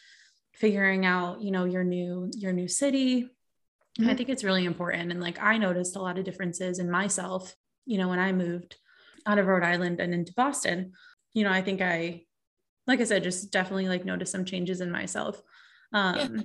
figuring 0.54 1.04
out, 1.06 1.40
you 1.42 1.50
know, 1.50 1.64
your 1.64 1.84
new 1.84 2.30
your 2.36 2.52
new 2.52 2.68
city. 2.68 3.24
Mm-hmm. 3.98 4.08
I 4.10 4.14
think 4.14 4.28
it's 4.28 4.44
really 4.44 4.64
important. 4.64 5.10
And 5.10 5.20
like 5.20 5.42
I 5.42 5.58
noticed 5.58 5.96
a 5.96 6.02
lot 6.02 6.18
of 6.18 6.24
differences 6.24 6.78
in 6.78 6.90
myself, 6.90 7.54
you 7.84 7.98
know, 7.98 8.08
when 8.08 8.18
I 8.18 8.32
moved. 8.32 8.76
out 9.24 9.38
of 9.38 9.46
Rhode 9.46 9.62
Island 9.62 10.00
and 10.00 10.12
into 10.12 10.32
Boston, 10.34 10.92
you 11.32 11.44
know, 11.44 11.52
I 11.52 11.62
think 11.62 11.80
I, 11.80 12.24
like 12.88 13.00
I 13.00 13.04
said, 13.04 13.22
just 13.22 13.52
definitely 13.52 13.88
like 13.88 14.04
noticed 14.04 14.32
some 14.32 14.44
changes 14.44 14.80
in 14.80 14.90
myself. 14.90 15.40
Um, 15.92 16.36
yeah. 16.36 16.42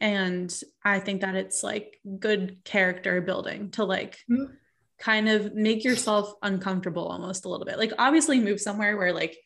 And 0.00 0.62
I 0.84 0.98
think 0.98 1.22
that 1.22 1.36
it's 1.36 1.62
like 1.62 1.98
good 2.18 2.58
character 2.64 3.20
building 3.20 3.70
to 3.72 3.84
like 3.84 4.18
mm-hmm. 4.30 4.52
kind 4.98 5.28
of 5.28 5.54
make 5.54 5.84
yourself 5.84 6.32
uncomfortable 6.42 7.06
almost 7.06 7.44
a 7.44 7.48
little 7.48 7.66
bit. 7.66 7.78
Like, 7.78 7.92
obviously, 7.98 8.38
move 8.38 8.60
somewhere 8.60 8.96
where, 8.96 9.12
like, 9.12 9.36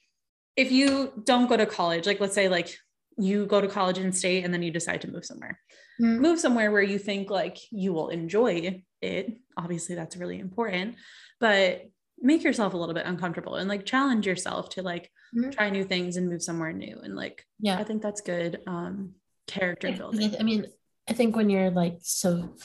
if 0.56 0.72
you 0.72 1.12
don't 1.24 1.48
go 1.48 1.56
to 1.56 1.66
college, 1.66 2.06
like, 2.06 2.20
let's 2.20 2.34
say, 2.34 2.48
like, 2.48 2.76
you 3.16 3.46
go 3.46 3.60
to 3.60 3.68
college 3.68 3.98
in 3.98 4.12
state 4.12 4.44
and 4.44 4.52
then 4.52 4.62
you 4.62 4.70
decide 4.70 5.02
to 5.02 5.10
move 5.10 5.24
somewhere, 5.24 5.58
mm-hmm. 6.00 6.20
move 6.20 6.40
somewhere 6.40 6.72
where 6.72 6.82
you 6.82 6.98
think 6.98 7.30
like 7.30 7.58
you 7.70 7.92
will 7.92 8.08
enjoy 8.08 8.82
it. 9.02 9.36
Obviously, 9.56 9.94
that's 9.94 10.16
really 10.16 10.38
important, 10.38 10.96
but 11.38 11.82
make 12.20 12.44
yourself 12.44 12.74
a 12.74 12.76
little 12.76 12.94
bit 12.94 13.06
uncomfortable 13.06 13.56
and 13.56 13.68
like 13.68 13.86
challenge 13.86 14.26
yourself 14.26 14.68
to 14.70 14.82
like 14.82 15.10
mm-hmm. 15.36 15.50
try 15.50 15.70
new 15.70 15.84
things 15.84 16.16
and 16.16 16.28
move 16.28 16.42
somewhere 16.42 16.72
new 16.72 16.98
and 17.02 17.16
like 17.16 17.46
yeah 17.58 17.78
i 17.78 17.84
think 17.84 18.02
that's 18.02 18.20
good 18.20 18.60
um 18.66 19.14
character 19.50 19.92
building 19.92 20.34
i 20.38 20.42
mean 20.42 20.66
i 21.08 21.12
think 21.12 21.36
when 21.36 21.50
you're 21.50 21.70
like 21.70 21.98
so 22.02 22.56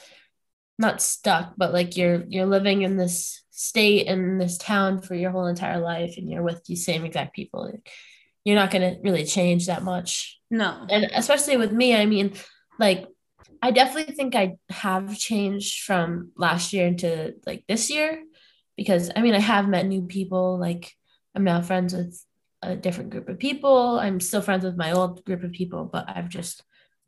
not 0.77 1.01
stuck 1.01 1.53
but 1.57 1.73
like 1.73 1.97
you're 1.97 2.23
you're 2.27 2.45
living 2.45 2.81
in 2.81 2.97
this 2.97 3.43
state 3.51 4.07
and 4.07 4.39
this 4.39 4.57
town 4.57 5.01
for 5.01 5.15
your 5.15 5.31
whole 5.31 5.47
entire 5.47 5.79
life 5.79 6.15
and 6.17 6.29
you're 6.29 6.43
with 6.43 6.63
the 6.65 6.75
same 6.75 7.05
exact 7.05 7.33
people 7.33 7.71
you're 8.43 8.55
not 8.55 8.71
going 8.71 8.81
to 8.81 8.99
really 9.01 9.25
change 9.25 9.67
that 9.67 9.83
much 9.83 10.39
no 10.51 10.85
and 10.89 11.05
especially 11.13 11.57
with 11.57 11.71
me 11.71 11.95
i 11.95 12.05
mean 12.05 12.33
like 12.79 13.07
i 13.61 13.71
definitely 13.71 14.13
think 14.13 14.35
i 14.35 14.55
have 14.69 15.17
changed 15.17 15.83
from 15.83 16.31
last 16.37 16.73
year 16.73 16.85
into 16.85 17.33
like 17.45 17.63
this 17.67 17.89
year 17.89 18.21
because 18.77 19.11
I 19.15 19.21
mean, 19.21 19.33
I 19.33 19.39
have 19.39 19.67
met 19.67 19.85
new 19.85 20.03
people. 20.03 20.57
Like, 20.57 20.93
I'm 21.33 21.43
now 21.43 21.61
friends 21.61 21.93
with 21.93 22.23
a 22.61 22.75
different 22.75 23.09
group 23.09 23.29
of 23.29 23.39
people. 23.39 23.99
I'm 23.99 24.19
still 24.19 24.41
friends 24.41 24.63
with 24.63 24.77
my 24.77 24.91
old 24.91 25.23
group 25.25 25.43
of 25.43 25.51
people, 25.51 25.85
but 25.91 26.05
I've 26.07 26.29
just, 26.29 26.63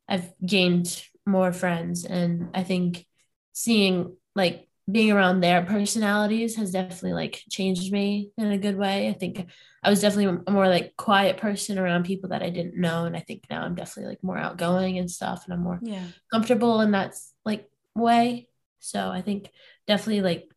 I've 0.08 0.32
gained 0.46 1.04
more 1.26 1.52
friends. 1.52 2.06
And 2.06 2.50
I 2.54 2.64
think 2.64 3.06
seeing 3.54 4.16
like 4.36 4.68
being 4.90 5.12
around 5.12 5.42
their 5.42 5.64
personalities 5.64 6.56
has 6.56 6.72
definitely 6.72 7.14
like 7.14 7.44
changed 7.50 7.92
me 7.92 8.32
in 8.38 8.52
a 8.52 8.58
good 8.58 8.78
way. 8.78 9.10
I 9.10 9.14
think 9.14 9.50
I 9.84 9.90
was 9.90 10.00
definitely 10.00 10.42
a 10.48 10.52
more 10.52 10.70
like 10.70 10.96
quiet 10.96 11.38
person 11.38 11.78
around 11.78 12.06
people 12.06 12.30
that 12.30 12.42
I 12.42 12.50
didn't 12.50 12.80
know. 12.80 13.06
And 13.06 13.16
I 13.16 13.20
think 13.20 13.44
now 13.50 13.64
I'm 13.64 13.76
definitely 13.76 14.12
like 14.12 14.24
more 14.24 14.38
outgoing 14.38 14.98
and 14.98 15.12
stuff 15.12 15.44
and 15.46 15.54
I'm 15.54 15.64
more 15.64 15.80
yeah. 15.84 16.06
comfortable 16.32 16.80
in 16.82 16.92
that 16.92 17.16
like 17.46 17.70
way. 17.96 18.48
So 18.80 19.10
I 19.10 19.22
think 19.22 19.50
definitely 19.88 20.22
like 20.22 20.50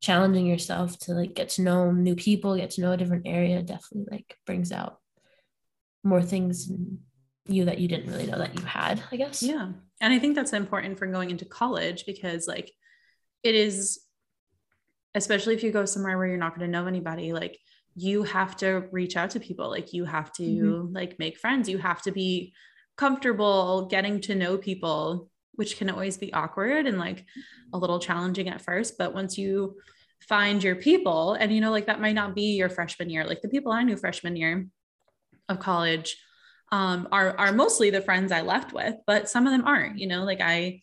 challenging 0.00 0.46
yourself 0.46 0.98
to 1.00 1.12
like 1.12 1.34
get 1.34 1.50
to 1.50 1.62
know 1.62 1.92
new 1.92 2.16
people, 2.16 2.56
get 2.56 2.70
to 2.70 2.80
know 2.80 2.92
a 2.92 2.96
different 2.96 3.28
area 3.28 3.62
definitely 3.62 4.08
like 4.10 4.36
brings 4.44 4.72
out 4.72 4.98
more 6.02 6.22
things 6.22 6.68
in 6.68 6.98
you 7.48 7.64
that 7.64 7.78
you 7.78 7.88
didn't 7.88 8.10
really 8.10 8.26
know 8.26 8.38
that 8.38 8.58
you 8.58 8.64
had, 8.64 9.02
I 9.10 9.16
guess. 9.16 9.42
Yeah. 9.42 9.70
And 10.00 10.12
I 10.12 10.18
think 10.18 10.34
that's 10.34 10.52
important 10.52 10.98
for 10.98 11.06
going 11.06 11.30
into 11.30 11.44
college 11.44 12.04
because 12.06 12.46
like 12.46 12.70
it 13.42 13.54
is 13.54 14.00
especially 15.14 15.54
if 15.54 15.62
you 15.62 15.72
go 15.72 15.84
somewhere 15.84 16.16
where 16.18 16.26
you're 16.26 16.36
not 16.36 16.56
going 16.56 16.70
to 16.70 16.72
know 16.72 16.86
anybody, 16.86 17.32
like 17.32 17.58
you 17.94 18.22
have 18.22 18.56
to 18.58 18.84
reach 18.92 19.16
out 19.16 19.30
to 19.30 19.40
people, 19.40 19.68
like 19.68 19.92
you 19.92 20.04
have 20.04 20.32
to 20.34 20.42
mm-hmm. 20.42 20.94
like 20.94 21.18
make 21.18 21.38
friends, 21.38 21.68
you 21.68 21.78
have 21.78 22.02
to 22.02 22.12
be 22.12 22.52
comfortable 22.96 23.86
getting 23.86 24.20
to 24.20 24.34
know 24.34 24.58
people 24.58 25.30
which 25.54 25.76
can 25.76 25.90
always 25.90 26.16
be 26.16 26.32
awkward 26.32 26.86
and 26.86 26.98
like 26.98 27.24
a 27.72 27.78
little 27.78 27.98
challenging 27.98 28.48
at 28.48 28.62
first. 28.62 28.96
But 28.96 29.12
once 29.12 29.36
you 29.36 29.76
find 30.20 30.62
your 30.62 30.76
people, 30.76 31.32
and 31.32 31.52
you 31.52 31.60
know, 31.60 31.72
like 31.72 31.86
that 31.86 32.00
might 32.00 32.14
not 32.14 32.36
be 32.36 32.54
your 32.56 32.68
freshman 32.68 33.10
year, 33.10 33.24
like 33.24 33.42
the 33.42 33.48
people 33.48 33.72
I 33.72 33.82
knew 33.82 33.96
freshman 33.96 34.36
year 34.36 34.68
of 35.48 35.58
college 35.58 36.16
um, 36.70 37.08
are 37.12 37.36
are 37.38 37.52
mostly 37.52 37.90
the 37.90 38.02
friends 38.02 38.32
I 38.32 38.42
left 38.42 38.72
with, 38.72 38.94
but 39.06 39.28
some 39.28 39.46
of 39.46 39.52
them 39.52 39.66
aren't. 39.66 39.98
You 39.98 40.06
know, 40.06 40.24
like 40.24 40.40
I 40.40 40.82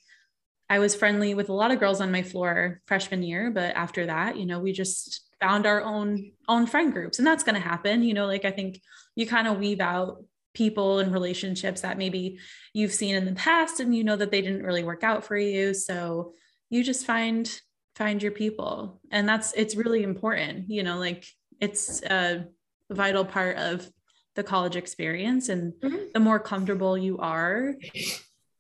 I 0.70 0.80
was 0.80 0.96
friendly 0.96 1.34
with 1.34 1.50
a 1.50 1.54
lot 1.54 1.72
of 1.72 1.80
girls 1.80 2.02
on 2.02 2.12
my 2.12 2.24
floor 2.24 2.82
freshman 2.88 3.24
year, 3.24 3.52
but 3.52 3.76
after 3.76 4.08
that, 4.08 4.38
you 4.38 4.46
know, 4.46 4.60
we 4.60 4.72
just 4.72 5.22
found 5.40 5.66
our 5.66 5.82
own 5.82 6.32
own 6.48 6.66
friend 6.66 6.92
groups, 6.92 7.20
and 7.20 7.28
that's 7.28 7.44
going 7.44 7.56
to 7.56 7.62
happen. 7.62 8.04
You 8.04 8.14
know, 8.14 8.26
like 8.26 8.46
I 8.46 8.52
think 8.52 8.82
you 9.16 9.28
kind 9.28 9.48
of 9.48 9.60
weave 9.60 9.80
out 9.80 10.24
people 10.56 11.00
and 11.00 11.14
relationships 11.14 11.82
that 11.82 11.98
maybe 11.98 12.40
you've 12.74 12.94
seen 12.94 13.14
in 13.14 13.26
the 13.26 13.34
past 13.34 13.80
and 13.80 13.96
you 13.96 14.04
know 14.04 14.16
that 14.16 14.32
they 14.32 14.42
didn't 14.42 14.64
really 14.64 14.84
work 14.84 15.04
out 15.04 15.24
for 15.24 15.38
you 15.38 15.74
so 15.74 16.32
you 16.70 16.82
just 16.82 17.06
find 17.06 17.62
find 17.96 18.24
your 18.24 18.32
people 18.32 19.02
and 19.12 19.28
that's 19.28 19.54
it's 19.54 19.76
really 19.76 20.02
important 20.02 20.70
you 20.70 20.82
know 20.82 20.98
like 20.98 21.28
it's 21.60 22.02
a 22.04 22.46
vital 22.90 23.26
part 23.26 23.58
of 23.58 23.88
the 24.36 24.44
college 24.44 24.76
experience 24.76 25.50
and 25.50 25.74
mm-hmm. 25.74 26.06
the 26.14 26.20
more 26.20 26.40
comfortable 26.40 26.98
you 26.98 27.18
are 27.20 27.76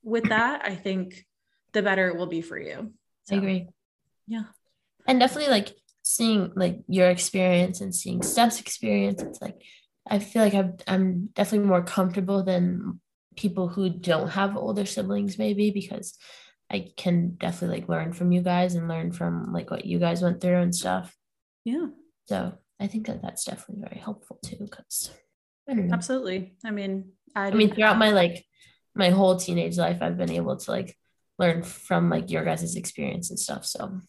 with 0.03 0.29
that 0.29 0.61
i 0.65 0.75
think 0.75 1.25
the 1.73 1.81
better 1.81 2.07
it 2.07 2.17
will 2.17 2.27
be 2.27 2.41
for 2.41 2.57
you 2.57 2.93
so, 3.25 3.35
i 3.35 3.37
agree 3.37 3.67
yeah 4.27 4.43
and 5.07 5.19
definitely 5.19 5.51
like 5.51 5.73
seeing 6.03 6.51
like 6.55 6.79
your 6.87 7.09
experience 7.09 7.81
and 7.81 7.93
seeing 7.93 8.21
steph's 8.21 8.59
experience 8.59 9.21
it's 9.21 9.41
like 9.41 9.59
I 10.07 10.19
feel 10.19 10.43
like 10.43 10.53
I'm, 10.53 10.77
I'm 10.87 11.29
definitely 11.33 11.67
more 11.67 11.83
comfortable 11.83 12.43
than 12.43 12.99
people 13.35 13.67
who 13.67 13.89
don't 13.89 14.29
have 14.29 14.55
older 14.55 14.85
siblings, 14.85 15.37
maybe 15.37 15.71
because 15.71 16.17
I 16.69 16.89
can 16.95 17.35
definitely 17.39 17.79
like 17.79 17.89
learn 17.89 18.13
from 18.13 18.31
you 18.31 18.41
guys 18.41 18.75
and 18.75 18.87
learn 18.87 19.11
from 19.11 19.51
like 19.51 19.71
what 19.71 19.85
you 19.85 19.99
guys 19.99 20.21
went 20.21 20.41
through 20.41 20.61
and 20.61 20.75
stuff. 20.75 21.15
Yeah. 21.63 21.87
So 22.27 22.53
I 22.79 22.87
think 22.87 23.07
that 23.07 23.21
that's 23.21 23.45
definitely 23.45 23.83
very 23.87 23.99
helpful 23.99 24.39
too. 24.45 24.57
Because 24.59 25.11
absolutely. 25.69 26.55
I 26.63 26.71
mean, 26.71 27.11
I, 27.35 27.47
I 27.47 27.51
mean, 27.51 27.73
throughout 27.73 27.97
my 27.97 28.11
like 28.11 28.45
my 28.93 29.09
whole 29.09 29.35
teenage 29.37 29.77
life, 29.77 29.99
I've 30.01 30.17
been 30.17 30.31
able 30.31 30.57
to 30.57 30.71
like 30.71 30.95
learn 31.37 31.63
from 31.63 32.09
like 32.09 32.29
your 32.31 32.45
guys' 32.45 32.75
experience 32.75 33.29
and 33.29 33.39
stuff. 33.39 33.65
So 33.65 33.99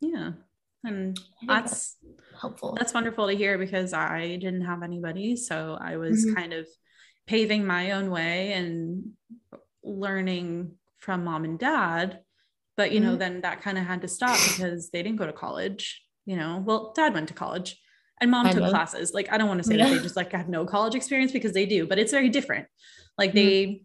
yeah, 0.00 0.32
and 0.82 1.18
that's 1.46 1.96
helpful. 2.40 2.74
That's 2.78 2.94
wonderful 2.94 3.28
to 3.28 3.34
hear 3.34 3.58
because 3.58 3.92
I 3.92 4.36
didn't 4.36 4.62
have 4.62 4.82
anybody. 4.82 5.36
So 5.36 5.78
I 5.80 5.96
was 5.96 6.24
mm-hmm. 6.24 6.34
kind 6.34 6.52
of 6.52 6.66
paving 7.26 7.64
my 7.64 7.92
own 7.92 8.10
way 8.10 8.52
and 8.52 9.12
learning 9.82 10.72
from 10.98 11.24
mom 11.24 11.44
and 11.44 11.58
dad. 11.58 12.20
But, 12.76 12.92
you 12.92 13.00
mm-hmm. 13.00 13.10
know, 13.10 13.16
then 13.16 13.40
that 13.42 13.62
kind 13.62 13.78
of 13.78 13.84
had 13.84 14.02
to 14.02 14.08
stop 14.08 14.38
because 14.48 14.90
they 14.90 15.02
didn't 15.02 15.18
go 15.18 15.26
to 15.26 15.32
college. 15.32 16.02
You 16.26 16.36
know, 16.36 16.62
well, 16.64 16.92
dad 16.96 17.14
went 17.14 17.28
to 17.28 17.34
college 17.34 17.80
and 18.24 18.30
mom 18.32 18.46
I 18.46 18.52
took 18.52 18.62
know. 18.62 18.70
classes. 18.70 19.14
Like, 19.14 19.32
I 19.32 19.38
don't 19.38 19.48
want 19.48 19.62
to 19.62 19.68
say 19.68 19.76
yeah. 19.76 19.88
that 19.88 19.96
they 19.96 20.02
just 20.02 20.16
like 20.16 20.32
have 20.32 20.48
no 20.48 20.66
college 20.66 20.94
experience 20.94 21.32
because 21.32 21.52
they 21.52 21.66
do, 21.66 21.86
but 21.86 21.98
it's 21.98 22.10
very 22.10 22.28
different. 22.28 22.66
Like, 23.16 23.30
mm-hmm. 23.30 23.36
they, 23.36 23.82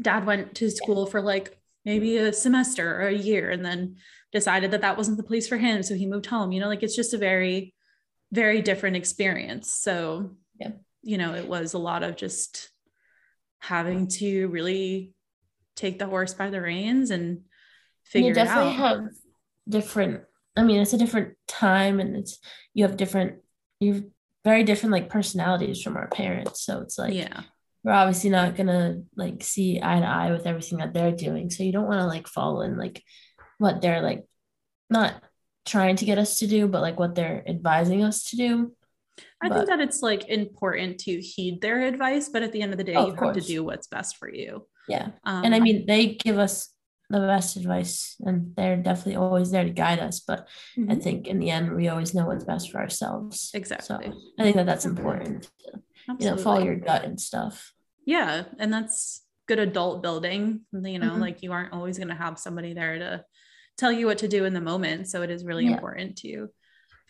dad 0.00 0.26
went 0.26 0.54
to 0.56 0.70
school 0.70 1.06
for 1.06 1.20
like 1.20 1.58
maybe 1.84 2.16
a 2.16 2.32
semester 2.32 3.00
or 3.00 3.08
a 3.08 3.14
year 3.14 3.50
and 3.50 3.64
then 3.64 3.96
decided 4.32 4.70
that 4.70 4.80
that 4.80 4.96
wasn't 4.96 5.16
the 5.16 5.22
place 5.22 5.46
for 5.46 5.56
him 5.56 5.82
so 5.82 5.94
he 5.94 6.06
moved 6.06 6.26
home 6.26 6.52
you 6.52 6.60
know 6.60 6.68
like 6.68 6.82
it's 6.82 6.96
just 6.96 7.14
a 7.14 7.18
very 7.18 7.74
very 8.32 8.62
different 8.62 8.96
experience 8.96 9.72
so 9.72 10.32
yeah 10.58 10.70
you 11.02 11.18
know 11.18 11.34
it 11.34 11.46
was 11.46 11.74
a 11.74 11.78
lot 11.78 12.02
of 12.02 12.16
just 12.16 12.70
having 13.60 14.08
to 14.08 14.48
really 14.48 15.12
take 15.76 15.98
the 15.98 16.06
horse 16.06 16.34
by 16.34 16.50
the 16.50 16.60
reins 16.60 17.10
and 17.10 17.42
figure 18.04 18.28
you 18.28 18.34
definitely 18.34 18.74
it 18.74 18.80
out. 18.80 19.00
have 19.00 19.08
different 19.68 20.22
i 20.56 20.62
mean 20.62 20.80
it's 20.80 20.92
a 20.92 20.98
different 20.98 21.34
time 21.46 22.00
and 22.00 22.16
it's 22.16 22.38
you 22.74 22.84
have 22.84 22.96
different 22.96 23.36
you're 23.84 24.02
very 24.44 24.64
different 24.64 24.92
like 24.92 25.08
personalities 25.08 25.82
from 25.82 25.96
our 25.96 26.08
parents 26.08 26.64
so 26.64 26.80
it's 26.80 26.98
like 26.98 27.14
yeah 27.14 27.42
we're 27.82 27.92
obviously 27.92 28.30
not 28.30 28.56
gonna 28.56 29.02
like 29.16 29.42
see 29.42 29.80
eye 29.82 30.00
to 30.00 30.06
eye 30.06 30.30
with 30.32 30.46
everything 30.46 30.78
that 30.78 30.94
they're 30.94 31.12
doing 31.12 31.50
so 31.50 31.62
you 31.62 31.72
don't 31.72 31.86
want 31.86 32.00
to 32.00 32.06
like 32.06 32.26
follow 32.26 32.62
in 32.62 32.76
like 32.76 33.02
what 33.58 33.80
they're 33.80 34.02
like 34.02 34.24
not 34.90 35.14
trying 35.64 35.96
to 35.96 36.04
get 36.04 36.18
us 36.18 36.38
to 36.38 36.46
do, 36.46 36.68
but 36.68 36.82
like 36.82 36.98
what 36.98 37.14
they're 37.14 37.42
advising 37.46 38.04
us 38.04 38.24
to 38.24 38.36
do. 38.36 38.72
I 39.42 39.48
but, 39.48 39.54
think 39.54 39.68
that 39.68 39.80
it's 39.80 40.02
like 40.02 40.28
important 40.28 40.98
to 41.00 41.20
heed 41.20 41.60
their 41.60 41.82
advice, 41.82 42.28
but 42.28 42.42
at 42.42 42.52
the 42.52 42.62
end 42.62 42.72
of 42.72 42.78
the 42.78 42.84
day, 42.84 42.94
oh, 42.94 43.06
you 43.06 43.14
have 43.14 43.34
to 43.34 43.40
do 43.40 43.64
what's 43.64 43.86
best 43.86 44.16
for 44.16 44.32
you. 44.32 44.66
Yeah. 44.88 45.10
Um, 45.24 45.44
and 45.44 45.54
I 45.54 45.60
mean, 45.60 45.86
they 45.86 46.14
give 46.14 46.38
us 46.38 46.68
the 47.10 47.20
best 47.20 47.56
advice 47.56 48.16
and 48.20 48.54
they're 48.56 48.76
definitely 48.76 49.16
always 49.16 49.50
there 49.50 49.64
to 49.64 49.70
guide 49.70 49.98
us. 49.98 50.20
But 50.20 50.48
mm-hmm. 50.76 50.90
I 50.90 50.94
think 50.96 51.26
in 51.26 51.38
the 51.38 51.50
end, 51.50 51.74
we 51.74 51.88
always 51.88 52.14
know 52.14 52.26
what's 52.26 52.44
best 52.44 52.70
for 52.70 52.78
ourselves. 52.78 53.50
Exactly. 53.54 54.10
So 54.10 54.16
I 54.38 54.42
think 54.42 54.56
that 54.56 54.66
that's 54.66 54.86
important 54.86 55.50
to, 55.60 55.80
you 56.18 56.30
know, 56.30 56.36
follow 56.36 56.64
your 56.64 56.76
gut 56.76 57.04
and 57.04 57.20
stuff. 57.20 57.72
Yeah. 58.06 58.44
And 58.58 58.72
that's 58.72 59.22
good 59.46 59.58
adult 59.58 60.02
building. 60.02 60.62
You 60.72 60.98
know, 60.98 61.10
mm-hmm. 61.10 61.20
like 61.20 61.42
you 61.42 61.52
aren't 61.52 61.72
always 61.72 61.98
going 61.98 62.08
to 62.08 62.14
have 62.14 62.38
somebody 62.38 62.72
there 62.72 62.98
to 62.98 63.24
tell 63.76 63.92
you 63.92 64.06
what 64.06 64.18
to 64.18 64.28
do 64.28 64.44
in 64.44 64.54
the 64.54 64.60
moment. 64.60 65.08
So 65.08 65.22
it 65.22 65.30
is 65.30 65.44
really 65.44 65.66
yeah. 65.66 65.72
important 65.72 66.16
to 66.18 66.48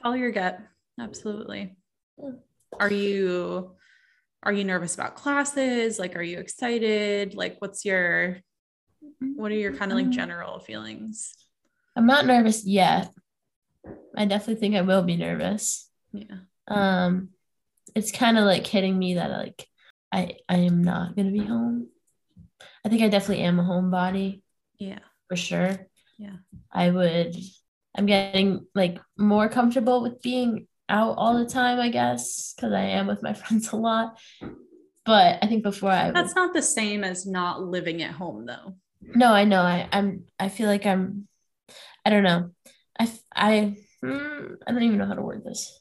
follow 0.03 0.15
your 0.15 0.33
gut. 0.33 0.59
Absolutely. 0.99 1.77
Are 2.79 2.91
you 2.91 3.73
are 4.43 4.53
you 4.53 4.65
nervous 4.65 4.95
about 4.95 5.17
classes? 5.17 5.99
Like 5.99 6.17
are 6.17 6.23
you 6.23 6.39
excited? 6.39 7.35
Like 7.35 7.57
what's 7.61 7.85
your 7.85 8.39
what 9.21 9.53
are 9.53 9.57
your 9.57 9.75
kind 9.75 9.91
of 9.93 9.97
like 9.97 10.07
mm-hmm. 10.07 10.13
general 10.13 10.59
feelings? 10.61 11.35
I'm 11.97 12.07
not 12.07 12.27
nervous 12.27 12.65
yet. 12.67 13.11
I 14.17 14.27
definitely 14.27 14.61
think 14.61 14.77
I 14.77 14.83
will 14.83 15.03
be 15.03 15.17
nervous. 15.17 15.89
Yeah. 16.13 16.37
Um, 16.69 17.31
it's 17.95 18.13
kind 18.13 18.39
of 18.39 18.45
like 18.45 18.67
hitting 18.67 18.99
me 18.99 19.15
that 19.15 19.31
like 19.31 19.67
I 20.11 20.37
I 20.49 20.57
am 20.59 20.83
not 20.83 21.17
gonna 21.17 21.31
be 21.31 21.45
home. 21.45 21.89
I 22.85 22.89
think 22.89 23.03
I 23.03 23.09
definitely 23.09 23.45
am 23.45 23.59
a 23.59 23.63
homebody 23.63 24.43
Yeah. 24.79 25.01
for 25.29 25.37
sure. 25.37 25.87
Yeah. 26.19 26.37
I 26.73 26.91
would. 26.91 27.37
I'm 27.97 28.07
getting 28.07 28.67
like 28.75 28.99
more 29.17 29.49
comfortable 29.49 30.03
with 30.03 30.21
being 30.21 30.67
out 30.89 31.17
all 31.17 31.39
the 31.39 31.49
time, 31.49 31.79
I 31.81 31.89
guess, 31.89 32.55
because 32.55 32.73
I 32.73 32.83
am 32.83 33.07
with 33.07 33.23
my 33.23 33.33
friends 33.35 33.73
a 33.73 33.77
lot. 33.77 34.19
But 35.05 35.39
I 35.43 35.47
think 35.47 35.63
before 35.63 35.91
I 35.91 36.07
would, 36.07 36.17
That's 36.17 36.35
not 36.35 36.55
the 36.55 36.63
same 36.63 37.05
as 37.05 37.27
not 37.27 37.63
living 37.63 38.03
at 38.03 38.13
home 38.13 38.47
though. 38.47 38.77
No, 39.15 39.33
I 39.33 39.45
know. 39.45 39.61
I 39.61 39.89
I'm 39.93 40.25
I 40.39 40.49
feel 40.49 40.69
like 40.69 40.87
I'm. 40.87 41.29
I 42.05 42.11
don't 42.11 42.23
know. 42.25 42.51
I 42.99 43.11
I 43.35 43.77
hmm, 44.03 44.55
I 44.67 44.73
don't 44.73 44.83
even 44.83 44.99
know 44.99 45.07
how 45.07 45.15
to 45.15 45.23
word 45.23 45.45
this. 45.45 45.81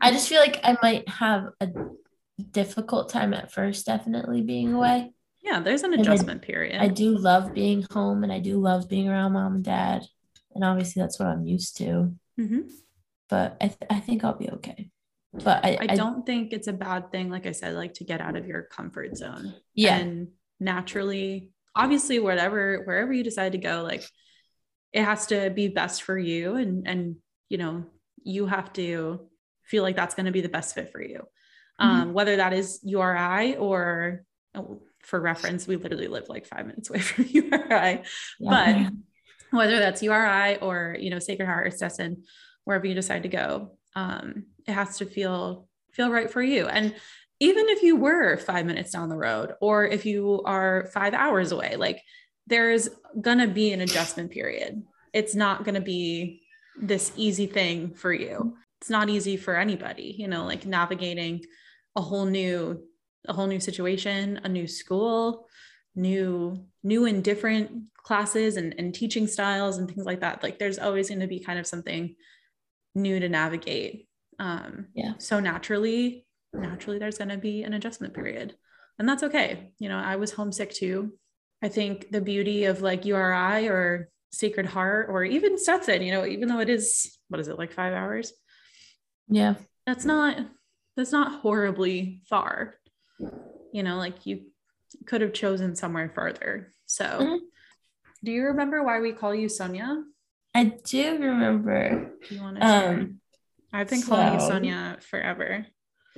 I 0.00 0.10
just 0.12 0.28
feel 0.28 0.40
like 0.40 0.60
I 0.64 0.76
might 0.82 1.08
have 1.08 1.48
a 1.60 1.68
difficult 2.52 3.08
time 3.10 3.34
at 3.34 3.52
first, 3.52 3.86
definitely 3.86 4.42
being 4.42 4.72
away. 4.72 5.12
Yeah, 5.42 5.60
there's 5.60 5.82
an 5.82 5.92
And 5.92 6.00
I- 6.00 6.02
adjustment 6.12 6.42
period. 6.42 6.80
I 6.80 6.88
do 6.88 7.16
love 7.16 7.52
being 7.54 7.84
home 7.90 8.22
and 8.24 8.32
I 8.32 8.38
do 8.40 8.58
love 8.58 8.88
being 8.88 9.08
around 9.08 9.32
mom 9.32 9.56
and 9.56 9.64
dad. 9.64 10.06
And 10.54 10.64
obviously 10.64 11.00
that's 11.02 11.18
what 11.18 11.28
I'm 11.28 11.44
used 11.44 11.76
to. 11.78 12.14
Mhm. 12.38 12.70
But 13.28 13.56
I, 13.60 13.68
th- 13.68 13.90
I 13.90 14.00
think 14.00 14.24
I'll 14.24 14.36
be 14.38 14.50
okay. 14.50 14.90
But 15.32 15.64
I, 15.64 15.76
I 15.80 15.86
don't 15.94 16.26
think 16.26 16.52
it's 16.52 16.66
a 16.66 16.72
bad 16.72 17.12
thing, 17.12 17.30
like 17.30 17.46
I 17.46 17.52
said, 17.52 17.74
like 17.74 17.94
to 17.94 18.04
get 18.04 18.20
out 18.20 18.36
of 18.36 18.46
your 18.46 18.62
comfort 18.62 19.16
zone. 19.16 19.54
yeah. 19.74 19.96
And 19.98 20.28
naturally, 20.58 21.50
obviously, 21.74 22.18
whatever, 22.18 22.82
wherever 22.84 23.12
you 23.12 23.24
decide 23.24 23.52
to 23.52 23.58
go, 23.58 23.82
like 23.82 24.04
it 24.92 25.04
has 25.04 25.26
to 25.28 25.50
be 25.50 25.68
best 25.68 26.02
for 26.02 26.18
you. 26.18 26.56
And, 26.56 26.86
and, 26.86 27.16
you 27.48 27.58
know, 27.58 27.84
you 28.22 28.46
have 28.46 28.72
to 28.74 29.28
feel 29.64 29.82
like 29.82 29.96
that's 29.96 30.14
going 30.14 30.26
to 30.26 30.32
be 30.32 30.40
the 30.40 30.48
best 30.48 30.74
fit 30.74 30.90
for 30.92 31.00
you. 31.00 31.26
Um, 31.78 32.12
whether 32.12 32.36
that 32.36 32.52
is 32.52 32.80
URI 32.82 33.56
or 33.56 34.24
oh, 34.54 34.82
for 35.02 35.18
reference, 35.18 35.66
we 35.66 35.76
literally 35.76 36.08
live 36.08 36.28
like 36.28 36.46
five 36.46 36.66
minutes 36.66 36.90
away 36.90 36.98
from 37.00 37.24
URI, 37.26 37.48
yeah. 37.70 38.00
but 38.38 38.92
whether 39.50 39.78
that's 39.78 40.02
URI 40.02 40.58
or, 40.58 40.96
you 41.00 41.08
know, 41.08 41.18
Sacred 41.18 41.46
Heart 41.46 41.66
or 41.66 41.70
Stetson, 41.70 42.24
wherever 42.64 42.86
you 42.86 42.94
decide 42.94 43.22
to 43.22 43.28
go, 43.28 43.78
um, 43.96 44.44
it 44.66 44.72
has 44.72 44.98
to 44.98 45.06
feel 45.06 45.68
feel 45.92 46.10
right 46.10 46.30
for 46.30 46.42
you. 46.42 46.66
And 46.66 46.94
even 47.40 47.68
if 47.68 47.82
you 47.82 47.96
were 47.96 48.36
five 48.36 48.66
minutes 48.66 48.92
down 48.92 49.08
the 49.08 49.16
road, 49.16 49.54
or 49.60 49.86
if 49.86 50.04
you 50.06 50.42
are 50.44 50.88
five 50.92 51.14
hours 51.14 51.52
away, 51.52 51.76
like 51.76 52.02
there's 52.46 52.88
gonna 53.20 53.48
be 53.48 53.72
an 53.72 53.80
adjustment 53.80 54.30
period. 54.30 54.82
It's 55.12 55.34
not 55.34 55.64
gonna 55.64 55.80
be 55.80 56.42
this 56.80 57.12
easy 57.16 57.46
thing 57.46 57.94
for 57.94 58.12
you. 58.12 58.56
It's 58.80 58.90
not 58.90 59.08
easy 59.08 59.36
for 59.36 59.56
anybody, 59.56 60.14
you 60.18 60.28
know, 60.28 60.44
like 60.44 60.64
navigating 60.66 61.42
a 61.96 62.02
whole 62.02 62.26
new 62.26 62.84
a 63.28 63.34
whole 63.34 63.46
new 63.46 63.60
situation, 63.60 64.40
a 64.44 64.48
new 64.48 64.66
school, 64.66 65.46
new 65.94 66.64
new 66.82 67.04
and 67.04 67.22
different 67.22 67.70
classes 68.02 68.56
and, 68.56 68.74
and 68.78 68.94
teaching 68.94 69.26
styles 69.26 69.78
and 69.78 69.88
things 69.88 70.06
like 70.06 70.20
that. 70.20 70.42
Like 70.42 70.58
there's 70.58 70.78
always 70.78 71.08
going 71.08 71.20
to 71.20 71.26
be 71.26 71.40
kind 71.40 71.58
of 71.58 71.66
something 71.66 72.14
new 72.94 73.20
to 73.20 73.28
navigate. 73.28 74.08
Um, 74.38 74.86
Yeah. 74.94 75.12
So 75.18 75.40
naturally, 75.40 76.26
naturally, 76.52 76.98
there's 76.98 77.18
going 77.18 77.28
to 77.28 77.36
be 77.38 77.62
an 77.62 77.74
adjustment 77.74 78.14
period, 78.14 78.54
and 78.98 79.08
that's 79.08 79.22
okay. 79.24 79.72
You 79.78 79.88
know, 79.88 79.98
I 79.98 80.16
was 80.16 80.32
homesick 80.32 80.72
too. 80.72 81.12
I 81.62 81.68
think 81.68 82.10
the 82.10 82.20
beauty 82.20 82.64
of 82.64 82.80
like 82.82 83.04
URI 83.04 83.68
or 83.68 84.08
Sacred 84.32 84.66
Heart 84.66 85.08
or 85.10 85.24
even 85.24 85.58
Stetson, 85.58 86.02
you 86.02 86.12
know, 86.12 86.24
even 86.24 86.48
though 86.48 86.60
it 86.60 86.70
is 86.70 87.18
what 87.28 87.40
is 87.40 87.48
it 87.48 87.58
like 87.58 87.72
five 87.72 87.92
hours, 87.92 88.32
yeah. 89.28 89.54
that's 89.86 90.04
not 90.04 90.38
that's 90.96 91.12
not 91.12 91.40
horribly 91.40 92.22
far. 92.28 92.74
You 93.72 93.82
know, 93.82 93.96
like 93.96 94.26
you 94.26 94.46
could 95.06 95.20
have 95.20 95.32
chosen 95.32 95.76
somewhere 95.76 96.10
further. 96.14 96.72
So, 96.86 97.04
Mhm. 97.04 97.38
do 98.24 98.32
you 98.32 98.44
remember 98.46 98.82
why 98.82 99.00
we 99.00 99.12
call 99.12 99.34
you 99.34 99.48
Sonia? 99.48 100.02
I 100.54 100.64
do 100.64 101.12
remember. 101.18 102.10
Do 102.28 102.34
you 102.34 102.40
want 102.42 102.56
to? 102.56 102.66
Um, 102.66 103.20
I've 103.72 103.88
been 103.88 104.02
calling 104.02 104.34
you 104.34 104.40
Sonia 104.40 104.96
forever. 105.00 105.66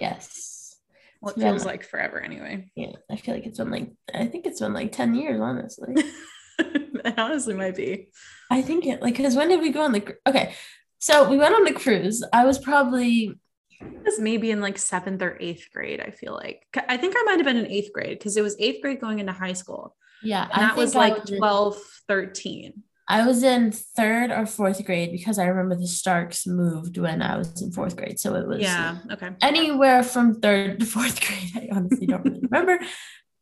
Yes. 0.02 0.76
What 1.20 1.38
Yeah. 1.38 1.50
feels 1.50 1.64
like 1.64 1.84
forever 1.84 2.20
anyway. 2.20 2.70
Yeah. 2.74 2.92
I 3.10 3.16
feel 3.16 3.34
like 3.34 3.46
it's 3.46 3.58
been 3.58 3.70
like, 3.70 3.90
I 4.12 4.26
think 4.26 4.44
it's 4.46 4.60
been 4.60 4.74
like 4.74 4.90
10 4.92 5.14
years, 5.14 5.40
honestly. 5.40 5.94
it 6.58 7.14
honestly 7.18 7.54
might 7.54 7.76
be. 7.76 8.08
I 8.50 8.62
think 8.62 8.86
it, 8.86 9.00
like, 9.00 9.16
because 9.16 9.36
when 9.36 9.48
did 9.48 9.60
we 9.60 9.70
go 9.70 9.82
on 9.82 9.92
the, 9.92 10.16
okay. 10.26 10.54
So 10.98 11.28
we 11.28 11.38
went 11.38 11.54
on 11.54 11.64
the 11.64 11.72
cruise. 11.72 12.22
I 12.32 12.44
was 12.44 12.58
probably, 12.58 13.38
It 13.80 14.04
was 14.04 14.18
maybe 14.20 14.50
in 14.50 14.60
like 14.60 14.78
seventh 14.78 15.22
or 15.22 15.36
eighth 15.40 15.68
grade, 15.72 16.00
I 16.00 16.10
feel 16.10 16.32
like. 16.34 16.66
I 16.88 16.96
think 16.96 17.14
I 17.16 17.22
might 17.24 17.38
have 17.38 17.46
been 17.46 17.56
in 17.56 17.66
eighth 17.70 17.92
grade 17.92 18.18
because 18.18 18.36
it 18.36 18.42
was 18.42 18.56
eighth 18.58 18.82
grade 18.82 19.00
going 19.00 19.18
into 19.20 19.32
high 19.32 19.54
school. 19.54 19.94
yeah. 20.24 20.42
And 20.52 20.62
that 20.62 20.68
think 20.74 20.76
was 20.78 20.96
I 20.96 20.98
like 21.10 21.30
in- 21.30 21.38
12, 21.38 21.76
13. 22.08 22.82
I 23.12 23.26
was 23.26 23.42
in 23.42 23.72
third 23.72 24.30
or 24.30 24.46
fourth 24.46 24.82
grade 24.86 25.12
because 25.12 25.38
I 25.38 25.44
remember 25.44 25.74
the 25.76 25.86
Starks 25.86 26.46
moved 26.46 26.96
when 26.96 27.20
I 27.20 27.36
was 27.36 27.60
in 27.60 27.70
fourth 27.70 27.94
grade. 27.96 28.18
So 28.18 28.34
it 28.36 28.46
was 28.48 28.62
Yeah. 28.62 28.96
Okay. 29.12 29.30
anywhere 29.42 30.02
from 30.02 30.40
third 30.40 30.80
to 30.80 30.86
fourth 30.86 31.20
grade. 31.26 31.52
I 31.54 31.76
honestly 31.76 32.06
don't 32.06 32.24
really 32.24 32.40
remember. 32.40 32.78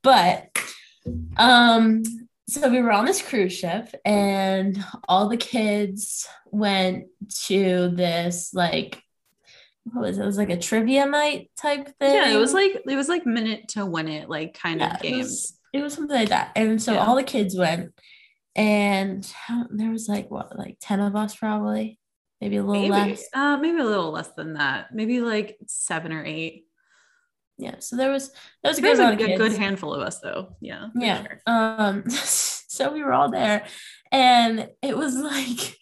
But 0.03 0.49
um 1.37 2.03
so 2.49 2.69
we 2.69 2.83
were 2.83 2.91
on 2.91 3.05
this 3.05 3.23
cruise 3.23 3.53
ship 3.53 3.95
and 4.05 4.85
all 5.09 5.29
the 5.29 5.37
kids 5.37 6.27
went 6.51 7.05
to 7.47 7.91
this 7.95 8.53
like 8.53 9.01
what 9.85 10.03
was 10.03 10.19
it? 10.19 10.23
It 10.23 10.27
was 10.27 10.37
like 10.37 10.51
a 10.51 10.59
trivia 10.59 11.07
night 11.07 11.51
type 11.57 11.87
thing. 11.99 12.15
Yeah, 12.15 12.29
it 12.35 12.37
was 12.39 12.53
like 12.53 12.73
it 12.89 12.97
was 12.97 13.09
like 13.09 13.25
minute 13.25 13.69
to 13.69 13.87
win 13.87 14.09
it, 14.09 14.29
like 14.29 14.55
kind 14.55 14.81
Yeah, 14.81 14.95
of 14.97 15.05
it 15.05 15.11
games. 15.11 15.19
was, 15.29 15.59
it 15.73 15.83
was 15.83 15.95
something 15.95 16.17
like 16.17 16.29
that. 16.31 16.53
And 16.57 16.83
so 16.83 16.95
Yeah. 16.95 17.07
all 17.07 17.15
the 17.17 17.23
kids 17.23 17.57
went 17.57 17.93
and 18.61 19.35
there 19.71 19.91
was 19.91 20.09
like 20.09 20.31
what 20.31 20.57
like 20.59 20.77
10 20.81 21.01
of 21.01 21.17
us 21.17 21.35
probably 21.35 21.99
maybe 22.41 22.57
a 22.57 22.63
little 22.63 22.83
maybe, 22.83 23.11
less 23.11 23.25
uh, 23.33 23.57
maybe 23.57 23.79
a 23.79 23.85
little 23.85 24.11
less 24.11 24.29
than 24.33 24.55
that. 24.55 24.95
Maybe 24.95 25.21
like 25.21 25.59
seven 25.67 26.13
or 26.13 26.25
eight. 26.25 26.67
yeah 27.59 27.77
so 27.79 27.97
there 27.97 28.11
was 28.11 28.31
there 28.63 28.71
was 28.71 28.79
a 28.79 28.83
good 28.83 29.31
a 29.31 29.37
good 29.37 29.53
handful 29.53 29.95
of 29.95 30.03
us 30.03 30.21
though. 30.21 30.57
Yeah. 30.61 30.89
yeah 30.95 31.23
sure. 31.23 31.41
um 31.47 32.09
so 32.11 32.93
we 32.93 33.03
were 33.03 33.13
all 33.13 33.31
there 33.31 33.65
and 34.13 34.69
it 34.83 34.97
was 34.97 35.17
like 35.17 35.77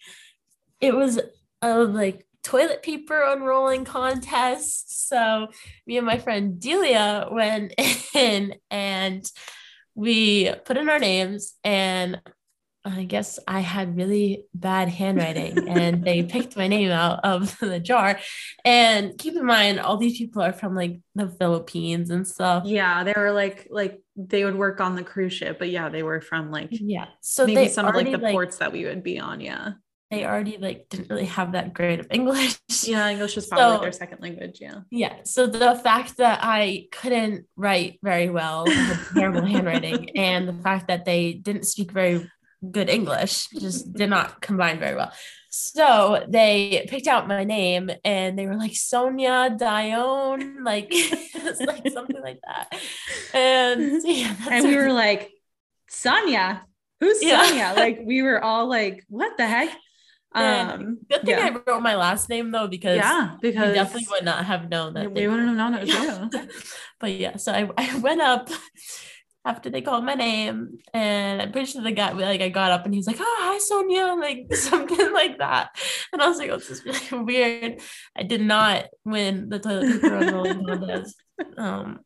it 0.79 0.95
was 0.95 1.19
a 1.61 1.79
like 1.79 2.25
toilet 2.43 2.81
paper 2.81 3.21
unrolling 3.27 3.83
contest 3.83 5.09
so 5.09 5.47
me 5.85 5.97
and 5.97 6.05
my 6.07 6.17
friend 6.17 6.59
delia 6.59 7.27
went 7.29 7.73
in 8.15 8.55
and 8.71 9.29
we 9.95 10.49
put 10.63 10.77
in 10.77 10.89
our 10.89 10.99
names 10.99 11.55
and 11.63 12.21
I 12.85 13.03
guess 13.03 13.39
I 13.47 13.59
had 13.59 13.97
really 13.97 14.45
bad 14.53 14.87
handwriting 14.87 15.67
and 15.67 16.03
they 16.03 16.23
picked 16.23 16.55
my 16.55 16.67
name 16.67 16.91
out 16.91 17.19
of 17.25 17.57
the 17.61 17.79
jar. 17.79 18.19
And 18.63 19.17
keep 19.17 19.35
in 19.35 19.45
mind, 19.45 19.79
all 19.79 19.97
these 19.97 20.17
people 20.17 20.41
are 20.41 20.53
from 20.53 20.75
like 20.75 20.99
the 21.13 21.27
Philippines 21.27 22.09
and 22.09 22.25
stuff. 22.27 22.63
Yeah, 22.65 23.03
they 23.03 23.13
were 23.15 23.31
like 23.31 23.67
like 23.69 24.01
they 24.15 24.45
would 24.45 24.55
work 24.55 24.79
on 24.81 24.95
the 24.95 25.03
cruise 25.03 25.33
ship, 25.33 25.59
but 25.59 25.69
yeah, 25.69 25.89
they 25.89 26.03
were 26.03 26.21
from 26.21 26.51
like 26.51 26.69
Yeah. 26.71 27.07
So 27.21 27.45
maybe 27.45 27.55
they 27.55 27.67
some 27.67 27.85
of 27.85 27.95
like 27.95 28.11
the 28.11 28.17
like, 28.17 28.31
ports 28.33 28.57
that 28.57 28.71
we 28.71 28.85
would 28.85 29.03
be 29.03 29.19
on. 29.19 29.41
Yeah. 29.41 29.73
they 30.09 30.25
already 30.25 30.57
like 30.57 30.87
didn't 30.89 31.09
really 31.09 31.25
have 31.25 31.51
that 31.51 31.73
great 31.73 31.99
of 31.99 32.07
English. 32.09 32.57
Yeah, 32.83 33.09
English 33.09 33.35
was 33.35 33.45
probably 33.47 33.75
So- 33.77 33.81
their 33.81 33.91
second 33.91 34.21
language. 34.21 34.57
Yeah. 34.61 34.79
Yeah. 34.89 35.15
So 35.25 35.47
the 35.47 35.75
fact 35.83 36.17
that 36.17 36.39
I 36.41 36.87
couldn't 36.93 37.45
write 37.57 37.99
very 38.01 38.29
well, 38.29 38.65
terrible 39.13 39.45
handwriting, 39.45 40.17
and 40.17 40.47
the 40.47 40.53
fact 40.63 40.87
that 40.87 41.03
they 41.03 41.33
didn't 41.33 41.65
speak 41.65 41.91
very 41.91 42.27
good 42.71 42.89
English 42.89 43.47
just 43.49 43.93
did 43.99 44.09
not 44.09 44.41
combine 44.41 44.79
very 44.79 44.95
well. 44.95 45.11
So 45.51 46.23
they 46.29 46.85
picked 46.89 47.07
out 47.07 47.27
my 47.27 47.43
name 47.43 47.89
and 48.03 48.37
they 48.37 48.45
were 48.45 48.55
like 48.55 48.75
Sonia 48.75 49.49
Dione, 49.57 50.63
like 50.63 50.93
like 51.59 51.87
something 51.91 52.21
like 52.21 52.39
that. 52.45 52.73
And 53.33 54.01
yeah, 54.05 54.35
And 54.51 54.65
we 54.65 54.75
were 54.77 54.93
like, 54.93 55.31
Sonia, 55.89 56.65
who's 56.99 57.23
Yeah. 57.23 57.43
Sonia? 57.43 57.73
Like 57.75 57.99
we 58.03 58.21
were 58.21 58.43
all 58.43 58.67
like, 58.69 59.03
what 59.09 59.37
the 59.37 59.47
heck? 59.47 59.69
And 60.35 60.71
Um 60.71 60.97
good 61.09 61.25
thing 61.25 61.37
yeah. 61.39 61.45
I 61.65 61.71
wrote 61.71 61.81
my 61.81 61.95
last 61.95 62.29
name 62.29 62.51
though, 62.51 62.67
because 62.67 62.97
yeah, 62.97 63.35
we 63.41 63.49
because 63.49 63.73
definitely 63.73 64.07
would 64.11 64.25
not 64.25 64.45
have 64.45 64.69
known 64.69 64.93
that. 64.93 65.11
we 65.11 65.21
they 65.21 65.27
wouldn't 65.27 65.47
have 65.47 65.57
known 65.57 65.73
it 65.73 65.81
was 65.81 65.89
you. 65.89 66.47
but 66.99 67.11
yeah, 67.13 67.37
so 67.37 67.51
I, 67.51 67.67
I 67.75 67.97
went 67.97 68.21
up 68.21 68.49
after 69.45 69.69
they 69.69 69.81
called 69.81 70.03
my 70.03 70.15
name, 70.15 70.79
and 70.93 71.41
I'm 71.41 71.51
pretty 71.51 71.71
sure 71.71 71.81
the 71.81 71.91
guy 71.91 72.11
like 72.11 72.41
I 72.41 72.49
got 72.49 72.71
up 72.71 72.85
and 72.85 72.93
he 72.93 72.99
was 72.99 73.07
like, 73.07 73.17
"Oh, 73.19 73.37
hi 73.39 73.57
Sonia," 73.57 74.15
like 74.19 74.53
something 74.55 75.13
like 75.13 75.37
that, 75.39 75.69
and 76.11 76.21
I 76.21 76.27
was 76.27 76.37
like, 76.37 76.49
"Oh, 76.49 76.57
this 76.57 76.69
is 76.69 76.85
really 76.85 77.23
weird." 77.23 77.81
I 78.15 78.23
did 78.23 78.41
not 78.41 78.85
win 79.05 79.49
the 79.49 79.59
toilet 79.59 80.01
paper 80.01 80.65
contest. 80.65 81.15
Um, 81.57 81.99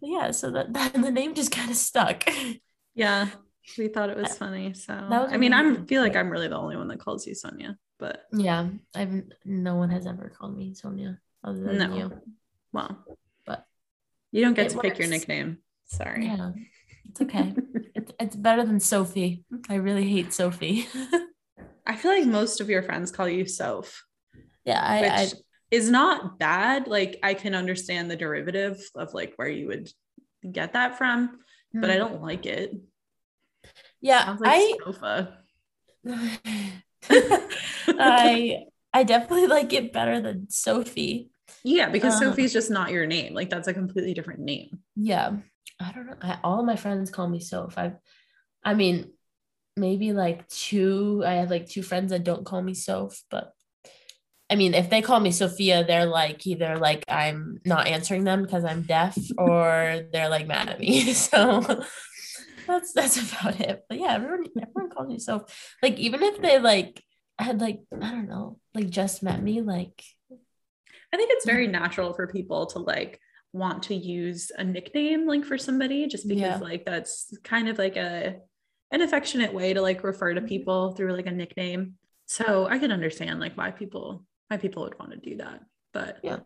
yeah, 0.00 0.30
so 0.30 0.50
that, 0.52 0.72
that 0.72 0.92
the 0.94 1.10
name 1.10 1.34
just 1.34 1.50
kind 1.50 1.70
of 1.70 1.76
stuck. 1.76 2.24
Yeah. 2.94 3.28
We 3.76 3.88
thought 3.88 4.08
it 4.08 4.16
was 4.16 4.36
funny. 4.36 4.72
So 4.72 4.94
was 4.94 5.30
I 5.30 5.36
mean, 5.36 5.52
I 5.52 5.74
feel 5.84 6.02
like 6.02 6.16
I'm 6.16 6.30
really 6.30 6.48
the 6.48 6.56
only 6.56 6.76
one 6.76 6.88
that 6.88 7.00
calls 7.00 7.26
you 7.26 7.34
Sonia. 7.34 7.76
but 7.98 8.22
Yeah, 8.32 8.68
I've 8.94 9.24
no 9.44 9.74
one 9.74 9.90
has 9.90 10.06
ever 10.06 10.32
called 10.34 10.56
me 10.56 10.72
Sonia 10.72 11.18
other 11.44 11.60
than 11.60 11.78
no. 11.78 11.96
you. 11.96 12.22
Well, 12.72 13.04
you 14.32 14.42
don't 14.42 14.54
get 14.54 14.66
it 14.66 14.70
to 14.70 14.80
pick 14.80 14.98
your 14.98 15.08
nickname. 15.08 15.58
Sorry. 15.86 16.26
Yeah, 16.26 16.50
it's 17.08 17.20
okay. 17.20 17.54
it's, 17.94 18.12
it's 18.20 18.36
better 18.36 18.64
than 18.64 18.80
Sophie. 18.80 19.44
I 19.68 19.76
really 19.76 20.08
hate 20.08 20.32
Sophie. 20.32 20.86
I 21.86 21.96
feel 21.96 22.10
like 22.10 22.26
most 22.26 22.60
of 22.60 22.68
your 22.68 22.82
friends 22.82 23.10
call 23.10 23.28
you 23.28 23.46
Soph, 23.46 24.04
yeah, 24.64 24.82
I, 24.82 25.06
I 25.06 25.22
which 25.24 25.34
is 25.70 25.90
not 25.90 26.38
bad. 26.38 26.86
Like 26.86 27.18
I 27.22 27.32
can 27.32 27.54
understand 27.54 28.10
the 28.10 28.16
derivative 28.16 28.78
of 28.94 29.14
like 29.14 29.32
where 29.36 29.48
you 29.48 29.68
would 29.68 29.90
get 30.50 30.74
that 30.74 30.98
from, 30.98 31.38
but 31.72 31.88
I 31.88 31.94
hmm. 31.94 32.00
don't 32.00 32.22
like 32.22 32.44
it. 32.44 32.76
yeah, 34.00 34.26
Sounds 34.26 34.40
like 34.42 34.50
I 34.54 34.74
sofa. 34.84 35.38
I 37.88 38.64
I 38.92 39.04
definitely 39.04 39.46
like 39.46 39.72
it 39.72 39.92
better 39.92 40.20
than 40.20 40.50
Sophie. 40.50 41.30
Yeah, 41.64 41.88
because 41.88 42.14
Uh, 42.14 42.30
Sophie's 42.30 42.52
just 42.52 42.70
not 42.70 42.90
your 42.90 43.06
name. 43.06 43.34
Like 43.34 43.50
that's 43.50 43.68
a 43.68 43.74
completely 43.74 44.14
different 44.14 44.40
name. 44.40 44.80
Yeah, 44.96 45.36
I 45.80 45.92
don't 45.92 46.06
know. 46.06 46.16
I, 46.20 46.38
all 46.44 46.62
my 46.64 46.76
friends 46.76 47.10
call 47.10 47.28
me 47.28 47.40
Soph. 47.40 47.78
I, 47.78 47.94
I 48.64 48.74
mean, 48.74 49.12
maybe 49.76 50.12
like 50.12 50.46
two. 50.48 51.22
I 51.26 51.34
have 51.34 51.50
like 51.50 51.68
two 51.68 51.82
friends 51.82 52.10
that 52.10 52.24
don't 52.24 52.44
call 52.44 52.62
me 52.62 52.74
Soph, 52.74 53.22
but 53.30 53.52
I 54.50 54.56
mean, 54.56 54.72
if 54.74 54.88
they 54.88 55.02
call 55.02 55.20
me 55.20 55.30
Sophia, 55.30 55.84
they're 55.84 56.06
like 56.06 56.46
either 56.46 56.76
like 56.78 57.04
I'm 57.08 57.60
not 57.64 57.86
answering 57.86 58.24
them 58.24 58.42
because 58.42 58.64
I'm 58.64 58.82
deaf, 58.82 59.16
or 59.38 60.02
they're 60.12 60.30
like 60.30 60.46
mad 60.46 60.68
at 60.68 60.80
me. 60.80 61.12
So 61.14 61.62
that's 62.66 62.92
that's 62.92 63.16
about 63.16 63.60
it. 63.60 63.84
But 63.88 63.98
yeah, 63.98 64.12
everyone 64.14 64.44
everyone 64.60 64.90
calls 64.90 65.08
me 65.08 65.18
Soph. 65.18 65.44
Like 65.82 65.98
even 65.98 66.22
if 66.22 66.40
they 66.40 66.58
like 66.58 67.02
had 67.38 67.60
like 67.60 67.80
I 68.00 68.10
don't 68.10 68.28
know, 68.28 68.58
like 68.74 68.90
just 68.90 69.22
met 69.22 69.42
me, 69.42 69.60
like 69.62 70.02
I 71.12 71.16
think 71.16 71.30
it's 71.32 71.46
very 71.46 71.66
natural 71.66 72.12
for 72.12 72.26
people 72.26 72.66
to 72.66 72.78
like 72.80 73.20
want 73.52 73.84
to 73.84 73.94
use 73.94 74.50
a 74.56 74.62
nickname 74.62 75.26
like 75.26 75.44
for 75.44 75.56
somebody 75.56 76.06
just 76.06 76.28
because 76.28 76.40
Yeah. 76.42 76.56
like 76.58 76.84
that's 76.84 77.36
kind 77.44 77.68
of 77.68 77.78
like 77.78 77.96
a 77.96 78.36
an 78.90 79.00
affectionate 79.02 79.52
way 79.54 79.72
to 79.74 79.80
like 79.82 80.04
refer 80.04 80.34
to 80.34 80.40
people 80.42 80.92
through 80.92 81.12
like 81.14 81.26
a 81.26 81.30
nickname. 81.30 81.94
So 82.26 82.66
I 82.66 82.78
can 82.78 82.92
understand 82.92 83.40
like 83.40 83.56
why 83.56 83.70
people 83.70 84.24
why 84.48 84.56
people 84.58 84.82
would 84.84 84.98
want 84.98 85.12
to 85.12 85.18
do 85.18 85.36
that. 85.38 85.60
But 85.92 86.18
Yeah. 86.22 86.40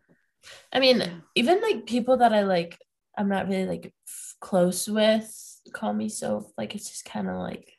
I 0.73 0.81
mean, 0.81 0.99
Yeah. 1.01 1.21
even 1.35 1.61
like 1.61 1.87
people 1.87 2.19
that 2.19 2.33
I 2.33 2.43
like, 2.43 2.79
I'm 3.17 3.29
not 3.29 3.49
really 3.49 3.67
like 3.67 3.95
close 4.41 4.89
with 4.89 5.29
call 5.73 5.93
me 5.93 6.09
so 6.09 6.51
like 6.59 6.75
it's 6.75 6.89
just 6.91 7.05
kind 7.05 7.29
of 7.29 7.37
like 7.37 7.73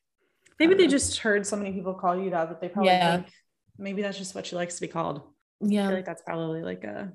maybe 0.59 0.73
they 0.75 0.85
Um, 0.85 0.89
just 0.89 1.17
heard 1.19 1.45
so 1.45 1.57
many 1.57 1.73
people 1.73 1.93
call 1.93 2.15
you 2.17 2.29
that 2.29 2.47
that 2.49 2.61
they 2.61 2.69
probably 2.69 2.91
Yeah. 2.91 3.17
think 3.17 3.33
maybe 3.77 4.01
that's 4.01 4.17
just 4.17 4.33
what 4.35 4.45
she 4.45 4.55
likes 4.55 4.75
to 4.75 4.81
be 4.81 4.87
called. 4.87 5.21
I 5.61 5.67
yeah 5.67 5.87
feel 5.87 5.95
like 5.97 6.05
that's 6.05 6.23
probably 6.23 6.61
like 6.61 6.83
a 6.83 7.13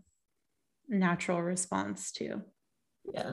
natural 0.88 1.42
response 1.42 2.12
too 2.12 2.42
yeah 3.12 3.32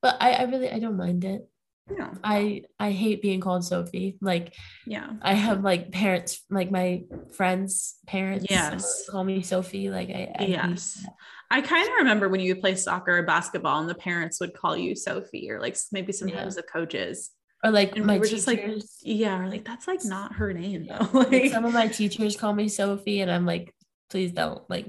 but 0.00 0.16
I, 0.20 0.32
I 0.32 0.42
really 0.44 0.70
i 0.70 0.78
don't 0.78 0.96
mind 0.96 1.24
it 1.24 1.48
Yeah. 1.90 2.10
i 2.22 2.62
i 2.78 2.90
hate 2.92 3.20
being 3.20 3.40
called 3.40 3.64
sophie 3.64 4.16
like 4.22 4.54
Yeah. 4.86 5.10
i 5.20 5.34
have 5.34 5.62
like 5.62 5.92
parents 5.92 6.42
like 6.50 6.70
my 6.70 7.02
friends 7.36 7.96
parents 8.06 8.46
Yes. 8.48 9.04
call 9.10 9.22
me 9.24 9.42
sophie 9.42 9.90
like 9.90 10.08
i, 10.08 10.32
I 10.38 10.44
Yes. 10.46 11.04
I 11.50 11.60
kind 11.60 11.86
of 11.86 11.94
remember 11.98 12.28
when 12.28 12.40
you 12.40 12.54
would 12.54 12.62
play 12.62 12.74
soccer 12.74 13.18
or 13.18 13.22
basketball 13.22 13.80
and 13.80 13.88
the 13.88 13.94
parents 13.94 14.40
would 14.40 14.54
call 14.54 14.76
you 14.76 14.96
Sophie 14.96 15.50
or 15.50 15.60
like 15.60 15.76
maybe 15.92 16.10
sometimes 16.10 16.56
the 16.56 16.62
coaches. 16.62 17.30
or 17.62 17.70
like 17.70 17.94
And 17.96 18.06
my 18.06 18.14
we 18.14 18.18
were 18.20 18.24
teachers 18.24 18.46
just 18.46 18.48
like, 18.48 18.64
yeah, 19.02 19.46
like 19.46 19.64
that's 19.64 19.86
like 19.86 20.04
not 20.04 20.32
her 20.34 20.52
name 20.52 20.86
though. 20.88 21.06
like, 21.12 21.52
some 21.52 21.64
of 21.64 21.72
my 21.72 21.86
teachers 21.86 22.34
call 22.36 22.52
me 22.54 22.68
sophie 22.68 23.20
and 23.20 23.30
i'm 23.30 23.46
like 23.46 23.73
please 24.14 24.30
don't 24.30 24.62
like 24.70 24.86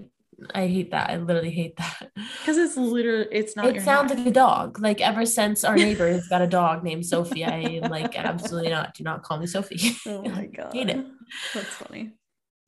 i 0.54 0.68
hate 0.68 0.92
that 0.92 1.10
i 1.10 1.18
literally 1.18 1.50
hate 1.50 1.76
that 1.78 2.12
because 2.14 2.60
it's 2.60 2.78
literally 2.78 3.26
it's 3.32 3.56
not 3.56 3.66
it 3.66 3.82
sounds 3.82 4.14
like 4.14 4.24
a 4.24 4.30
dog. 4.30 4.80
Like 4.80 5.02
ever 5.02 5.26
since 5.26 5.64
our 5.64 5.76
neighbor 5.86 6.08
has 6.08 6.28
got 6.28 6.44
a 6.44 6.48
dog 6.48 6.84
named 6.84 7.04
Sophie, 7.08 7.44
I 7.44 7.58
am 7.58 7.90
like 7.90 8.16
absolutely 8.16 8.70
not. 8.70 8.94
Do 8.94 9.04
not 9.04 9.24
call 9.24 9.40
me 9.40 9.48
Sophie. 9.48 9.96
oh 10.06 10.22
my 10.30 10.46
god. 10.46 10.74
hate 10.74 10.90
it. 10.90 11.04
That's 11.56 11.74
funny. 11.82 12.12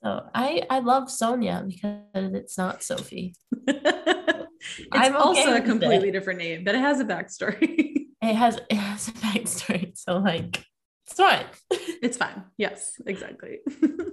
So 0.03 0.27
I 0.33 0.63
I 0.67 0.79
love 0.79 1.11
Sonia 1.11 1.63
because 1.67 2.33
it's 2.33 2.57
not 2.57 2.81
Sophie. 2.81 3.35
it's 3.67 4.89
I'm 4.91 5.15
okay 5.15 5.23
also 5.23 5.49
a 5.51 5.53
with 5.53 5.63
it. 5.63 5.65
completely 5.65 6.09
different 6.09 6.39
name, 6.39 6.63
but 6.63 6.73
it 6.73 6.79
has 6.79 6.99
a 6.99 7.05
backstory. 7.05 8.07
It 8.19 8.35
has 8.35 8.59
it 8.71 8.77
has 8.77 9.09
a 9.09 9.11
backstory. 9.11 9.95
So 9.95 10.17
like 10.17 10.65
it's 11.05 11.17
fine. 11.17 11.45
it's 11.69 12.17
fine. 12.17 12.45
Yes, 12.57 12.93
exactly. 13.05 13.59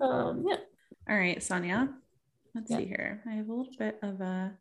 Um 0.03 0.45
yeah. 0.47 0.57
All 1.09 1.17
right, 1.17 1.43
Sonia. 1.43 1.89
Let's 2.55 2.69
see 2.69 2.85
here. 2.87 3.23
I 3.29 3.33
have 3.35 3.49
a 3.49 3.53
little 3.53 3.73
bit 3.79 3.99
of 4.03 4.21
a 4.21 4.53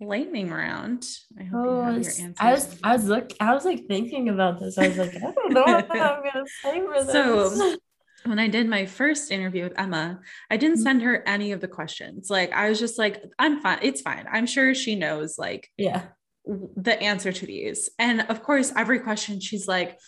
lightning 0.00 0.50
round. 0.50 1.04
I 1.38 1.44
hope 1.44 1.66
Oh, 1.66 1.74
you 1.78 1.82
have 1.82 1.92
your 2.02 2.12
answers. 2.12 2.34
I 2.38 2.52
was 2.52 2.78
I 2.84 2.92
was 2.92 3.04
look 3.08 3.32
I 3.40 3.54
was 3.54 3.64
like 3.64 3.86
thinking 3.88 4.28
about 4.28 4.60
this. 4.60 4.78
I 4.78 4.88
was 4.88 4.96
like, 4.98 5.16
I 5.16 5.32
don't 5.32 5.52
know 5.52 5.62
what 5.62 5.90
I'm 5.90 6.22
gonna 6.32 6.44
say 6.62 6.80
for 6.80 7.02
this. 7.04 7.12
So, 7.12 7.76
when 8.24 8.38
I 8.38 8.48
did 8.48 8.68
my 8.68 8.86
first 8.86 9.30
interview 9.30 9.64
with 9.64 9.78
Emma, 9.78 10.20
I 10.50 10.56
didn't 10.56 10.78
Mhm. 10.78 10.82
send 10.82 11.02
her 11.02 11.22
any 11.28 11.52
of 11.52 11.60
the 11.60 11.68
questions. 11.68 12.28
Like 12.30 12.52
I 12.52 12.68
was 12.68 12.78
just 12.78 12.98
like, 12.98 13.22
I'm 13.38 13.60
fine. 13.60 13.78
It's 13.82 14.00
fine. 14.02 14.26
I'm 14.30 14.46
sure 14.46 14.74
she 14.74 14.94
knows 14.96 15.36
like 15.38 15.68
yeah. 15.76 16.02
the 16.44 17.00
answer 17.02 17.32
to 17.32 17.46
these. 17.46 17.90
And 17.98 18.22
of 18.22 18.42
course, 18.42 18.72
every 18.76 19.00
question 19.00 19.40
she's 19.40 19.66
like, 19.66 19.98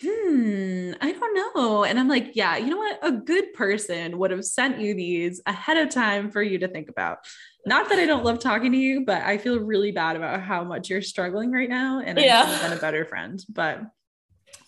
hmm, 0.00 0.92
I 1.00 1.12
don't 1.12 1.54
know. 1.56 1.84
And 1.84 1.98
I'm 1.98 2.08
like, 2.08 2.36
yeah, 2.36 2.56
you 2.56 2.66
know 2.68 2.76
what? 2.76 2.98
A 3.02 3.12
good 3.12 3.52
person 3.54 4.18
would 4.18 4.30
have 4.30 4.44
sent 4.44 4.78
you 4.80 4.94
these 4.94 5.40
ahead 5.46 5.76
of 5.76 5.88
time 5.90 6.30
for 6.30 6.42
you 6.42 6.58
to 6.58 6.68
think 6.68 6.88
about. 6.88 7.18
Not 7.64 7.88
that 7.88 7.98
I 7.98 8.06
don't 8.06 8.24
love 8.24 8.38
talking 8.38 8.72
to 8.72 8.78
you, 8.78 9.04
but 9.04 9.22
I 9.22 9.38
feel 9.38 9.58
really 9.58 9.90
bad 9.92 10.16
about 10.16 10.40
how 10.40 10.62
much 10.64 10.88
you're 10.90 11.02
struggling 11.02 11.50
right 11.50 11.68
now. 11.68 12.00
And 12.04 12.18
I 12.18 12.22
Yeah. 12.24 12.42
should 12.44 12.54
have 12.58 12.70
been 12.70 12.78
a 12.78 12.80
better 12.80 13.04
friend. 13.04 13.42
But 13.48 13.80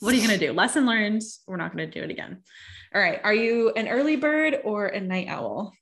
what 0.00 0.12
are 0.12 0.16
you 0.16 0.26
going 0.26 0.38
to 0.40 0.46
do? 0.46 0.52
Lesson 0.52 0.86
learned. 0.86 1.22
We're 1.46 1.56
not 1.56 1.76
going 1.76 1.88
to 1.90 1.98
do 2.00 2.04
it 2.04 2.10
again. 2.10 2.42
All 2.94 3.00
right. 3.00 3.20
Are 3.22 3.34
you 3.34 3.70
an 3.76 3.86
early 3.88 4.16
bird 4.16 4.58
or 4.64 4.86
a 4.86 5.00
night 5.00 5.28
owl? 5.28 5.74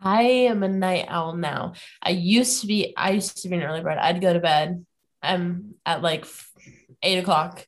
I 0.00 0.22
am 0.22 0.62
a 0.62 0.68
night 0.68 1.06
owl 1.08 1.34
now. 1.34 1.74
I 2.02 2.10
used 2.10 2.60
to 2.62 2.66
be 2.66 2.94
I 2.96 3.10
used 3.10 3.42
to 3.42 3.48
be 3.48 3.56
an 3.56 3.62
early 3.62 3.82
bird. 3.82 3.98
I'd 3.98 4.20
go 4.20 4.32
to 4.32 4.38
bed 4.40 4.86
um 5.22 5.74
at 5.84 6.02
like 6.02 6.24
eight 7.02 7.18
o'clock. 7.18 7.66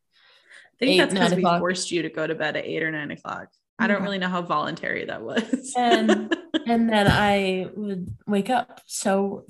I 0.81 0.87
think 0.87 0.95
Eight, 0.95 0.99
that's 0.99 1.14
because 1.14 1.35
we 1.35 1.43
o'clock. 1.43 1.59
forced 1.61 1.91
you 1.91 2.03
to 2.03 2.09
go 2.09 2.26
to 2.26 2.35
bed 2.35 2.57
at 2.57 2.64
eight 2.64 2.83
or 2.83 2.91
nine 2.91 3.11
o'clock. 3.11 3.49
I 3.78 3.87
don't 3.87 4.03
really 4.03 4.18
know 4.18 4.28
how 4.28 4.43
voluntary 4.43 5.05
that 5.07 5.22
was. 5.22 5.72
And- 5.76 6.35
and 6.66 6.89
then 6.91 7.07
I 7.09 7.68
would 7.74 8.14
wake 8.26 8.51
up 8.51 8.81
so 8.87 9.47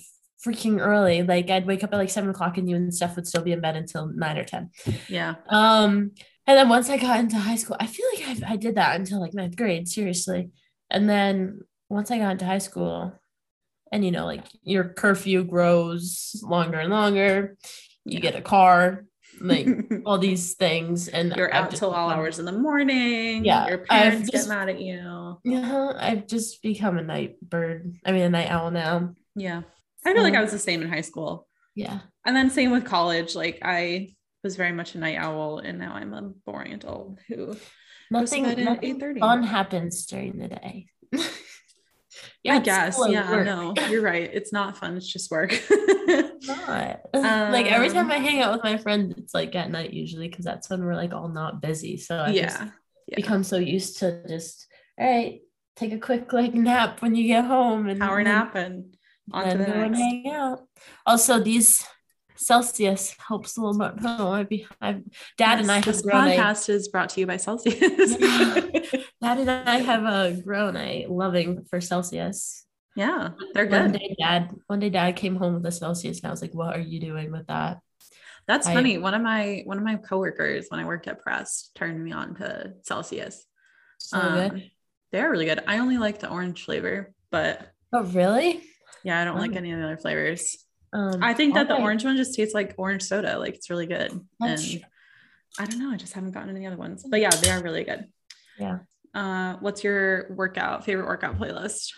freaking 0.47 0.81
early. 0.81 1.23
Like 1.23 1.51
I'd 1.51 1.67
wake 1.67 1.83
up 1.85 1.93
at 1.93 1.97
like 1.97 2.11
seven 2.11 2.31
o'clock 2.31 2.57
and 2.59 2.69
you 2.69 2.77
and 2.77 2.95
stuff 2.95 3.17
would 3.17 3.27
still 3.27 3.43
be 3.43 3.53
in 3.53 3.61
bed 3.61 3.77
until 3.77 4.07
nine 4.07 4.39
or 4.39 4.45
ten. 4.45 4.71
yeah. 5.09 5.35
Um, 5.49 6.13
and 6.47 6.57
then 6.59 6.69
once 6.69 6.89
I 6.89 6.97
got 6.97 7.21
into 7.21 7.37
high 7.37 7.57
school, 7.57 7.77
I 7.79 7.87
feel 7.87 8.07
like 8.15 8.43
I, 8.45 8.53
I 8.53 8.57
did 8.57 8.75
that 8.77 8.99
until 8.99 9.21
like 9.21 9.35
ninth 9.35 9.57
grade, 9.57 9.89
seriously. 9.89 10.51
And 10.91 11.09
then 11.09 11.61
once 11.89 12.11
I 12.11 12.19
got 12.19 12.33
into 12.33 12.45
high 12.47 12.59
school, 12.59 13.13
and 13.93 14.05
you 14.05 14.11
know, 14.13 14.25
like 14.25 14.45
your 14.63 14.85
curfew 14.85 15.45
grows 15.45 16.41
longer 16.43 16.79
and 16.79 16.91
longer, 16.91 17.57
you 18.05 18.15
Yeah. 18.15 18.21
get 18.21 18.37
a 18.37 18.41
car, 18.41 19.05
like 19.41 19.67
all 20.07 20.19
these 20.19 20.55
things, 20.55 21.09
and 21.09 21.35
You're 21.37 21.55
I've 21.55 21.65
out 21.65 21.71
till 21.71 21.91
all 21.91 22.11
hours 22.11 22.39
in 22.39 22.45
the 22.45 22.53
morning. 22.53 23.45
Yeah, 23.45 23.69
Your 23.69 23.81
I've 23.81 23.87
parents 23.87 24.31
just- 24.31 24.49
get 24.49 24.55
mad 24.55 24.69
at 24.69 24.81
you. 24.81 25.39
Yeah, 25.45 25.93
I've 25.97 26.27
just 26.27 26.63
become 26.63 26.99
a 26.99 27.03
night 27.03 27.41
bird. 27.41 27.97
I 28.05 28.13
mean, 28.13 28.23
a 28.23 28.31
night 28.31 28.51
owl 28.51 28.71
now. 28.71 29.15
Yeah. 29.35 29.63
I 30.05 30.15
feel 30.15 30.23
like 30.23 30.33
I 30.33 30.37
uh-huh. 30.37 30.45
was 30.45 30.53
the 30.53 30.59
same 30.59 30.83
in 30.83 30.89
high 30.89 31.03
school. 31.03 31.47
Yeah. 31.75 32.01
And 32.25 32.35
then 32.35 32.51
same 32.51 32.71
with 32.71 32.85
college. 32.85 33.35
Like 33.35 33.59
I 33.63 34.15
was 34.43 34.57
very 34.57 34.73
much 34.73 34.95
a 34.95 34.99
night 34.99 35.17
owl 35.17 35.59
and 35.59 35.79
now 35.79 35.95
I'm 35.95 36.13
a 36.15 36.23
boring 36.47 36.73
adult 36.75 37.19
who 37.29 37.47
goes 37.47 37.57
to 37.59 38.41
Nothing, 38.41 38.65
nothing 38.65 39.01
8:30. 39.01 39.21
fun 39.21 39.43
happens 39.43 40.07
during 40.07 40.39
the 40.39 40.49
day. 40.49 40.87
yeah, 42.43 42.55
I 42.57 42.59
guess. 42.61 42.99
Yeah, 43.09 43.31
work. 43.31 43.45
no, 43.47 43.75
you're 43.89 44.03
right. 44.03 44.31
It's 44.33 44.53
not 44.53 44.77
fun. 44.77 44.97
It's 44.97 45.07
just 45.07 45.31
work. 45.31 45.53
not. 46.47 47.01
like 47.15 47.67
every 47.71 47.89
time 47.91 48.07
Um, 48.07 48.11
I 48.13 48.17
hang 48.19 48.41
out 48.41 48.53
with 48.53 48.65
my 48.65 48.77
friends, 48.79 49.15
it's 49.19 49.35
like 49.35 49.55
at 49.55 49.71
night 49.71 49.93
usually 49.93 50.29
because 50.29 50.45
that's 50.45 50.71
when 50.71 50.85
we're 50.85 50.95
like 50.97 51.13
all 51.13 51.29
not 51.29 51.61
busy. 51.61 51.97
So 51.97 52.19
I 52.19 52.33
just 52.35 52.59
yeah. 52.61 52.69
Yeah. 53.09 53.17
become 53.17 53.43
so 53.45 53.57
used 53.59 53.99
to 53.99 54.27
just 54.29 54.67
all 54.99 55.07
right, 55.07 55.41
take 55.77 55.93
a 55.93 55.99
quick 55.99 56.33
like 56.33 56.55
nap 56.55 57.03
when 57.03 57.15
you 57.15 57.27
get 57.27 57.45
home 57.45 57.89
and 57.89 58.01
Power 58.01 58.23
nap 58.23 58.55
and 58.55 58.97
on 59.33 59.49
to 59.49 59.59
the 59.59 59.67
next. 59.67 59.99
hang 59.99 60.31
out. 60.33 60.61
Also, 61.07 61.41
these 61.41 61.85
Celsius 62.41 63.15
helps 63.27 63.57
a 63.57 63.61
little 63.61 63.79
bit. 63.79 64.03
Oh, 64.05 64.33
I'd 64.33 64.49
be, 64.49 64.67
I've, 64.81 65.03
Dad 65.37 65.61
and 65.61 65.71
I 65.71 65.77
Yes, 65.77 65.85
have 65.85 65.95
this 65.95 66.03
grown 66.03 66.29
a 66.29 66.37
podcast 66.37 66.69
is 66.71 66.89
brought 66.89 67.11
to 67.11 67.21
you 67.21 67.27
by 67.27 67.37
Celsius. 67.37 68.17
Dad 69.23 69.39
and 69.39 69.51
I 69.51 69.79
have 69.79 70.05
a 70.05 70.41
grown 70.41 70.77
a 70.77 71.07
loving 71.09 71.65
for 71.69 71.81
Celsius. 71.81 72.65
yeah, 72.97 73.31
they're 73.55 73.67
good. 73.67 73.83
One 73.83 73.93
day, 73.93 74.17
Dad, 74.19 74.51
one 74.67 74.81
day, 74.81 74.91
Dad 74.91 75.17
came 75.17 75.37
home 75.37 75.55
with 75.55 75.67
a 75.67 75.73
Celsius, 75.73 76.19
and 76.21 76.27
I 76.29 76.31
was 76.31 76.43
like, 76.43 76.55
"What 76.55 76.75
are 76.77 76.81
you 76.81 76.99
doing 77.01 77.31
with 77.31 77.47
that?" 77.49 77.79
That's 78.47 78.67
I- 78.67 78.75
funny. 78.75 78.99
One 78.99 79.15
of 79.15 79.23
my 79.23 79.63
one 79.67 79.77
of 79.79 79.85
my 79.85 79.97
coworkers 79.97 80.67
when 80.71 80.81
I 80.81 80.85
worked 80.87 81.07
at 81.09 81.21
Press 81.21 81.71
turned 81.75 82.03
me 82.03 82.13
on 82.13 82.35
to 82.37 82.73
Celsius. 82.83 83.45
So 83.99 84.19
Um. 84.19 84.63
They're 85.13 85.29
really 85.31 85.45
good. 85.47 85.63
I 85.67 85.79
only 85.79 85.99
like 85.99 86.21
the 86.21 86.31
orange 86.31 86.65
flavor, 86.65 87.13
but 87.33 87.69
Oh, 87.93 88.05
really? 88.05 88.63
yeah, 89.03 89.21
I 89.21 89.25
don't 89.25 89.39
like 89.39 89.57
any 89.57 89.73
of 89.73 89.79
the 89.81 89.85
other 89.85 89.97
flavors. 89.97 90.57
Um, 90.93 91.23
I 91.23 91.35
think 91.35 91.55
that 91.55 91.69
the 91.69 91.77
orange 91.77 92.05
one 92.05 92.17
just 92.17 92.35
tastes 92.35 92.55
like 92.55 92.75
orange 92.77 93.03
soda. 93.03 93.39
Like 93.39 93.55
it's 93.55 93.71
really 93.71 93.87
good. 93.87 94.21
That's 94.41 94.63
and 94.63 94.81
true. 94.81 94.89
I 95.59 95.65
don't 95.67 95.79
know. 95.79 95.91
I 95.91 95.97
just 95.97 96.13
haven't 96.13 96.33
gotten 96.33 96.55
any 96.55 96.67
other 96.67 96.77
ones. 96.77 97.05
But 97.09 97.21
yeah, 97.21 97.31
they 97.31 97.51
are 97.51 97.63
really 97.63 97.85
good. 97.85 98.07
Yeah. 98.59 98.81
Uh, 99.15 99.57
what's 99.61 99.83
your 99.83 100.33
workout 100.35 100.85
favorite 100.85 101.07
workout 101.07 101.39
playlist? 101.39 101.93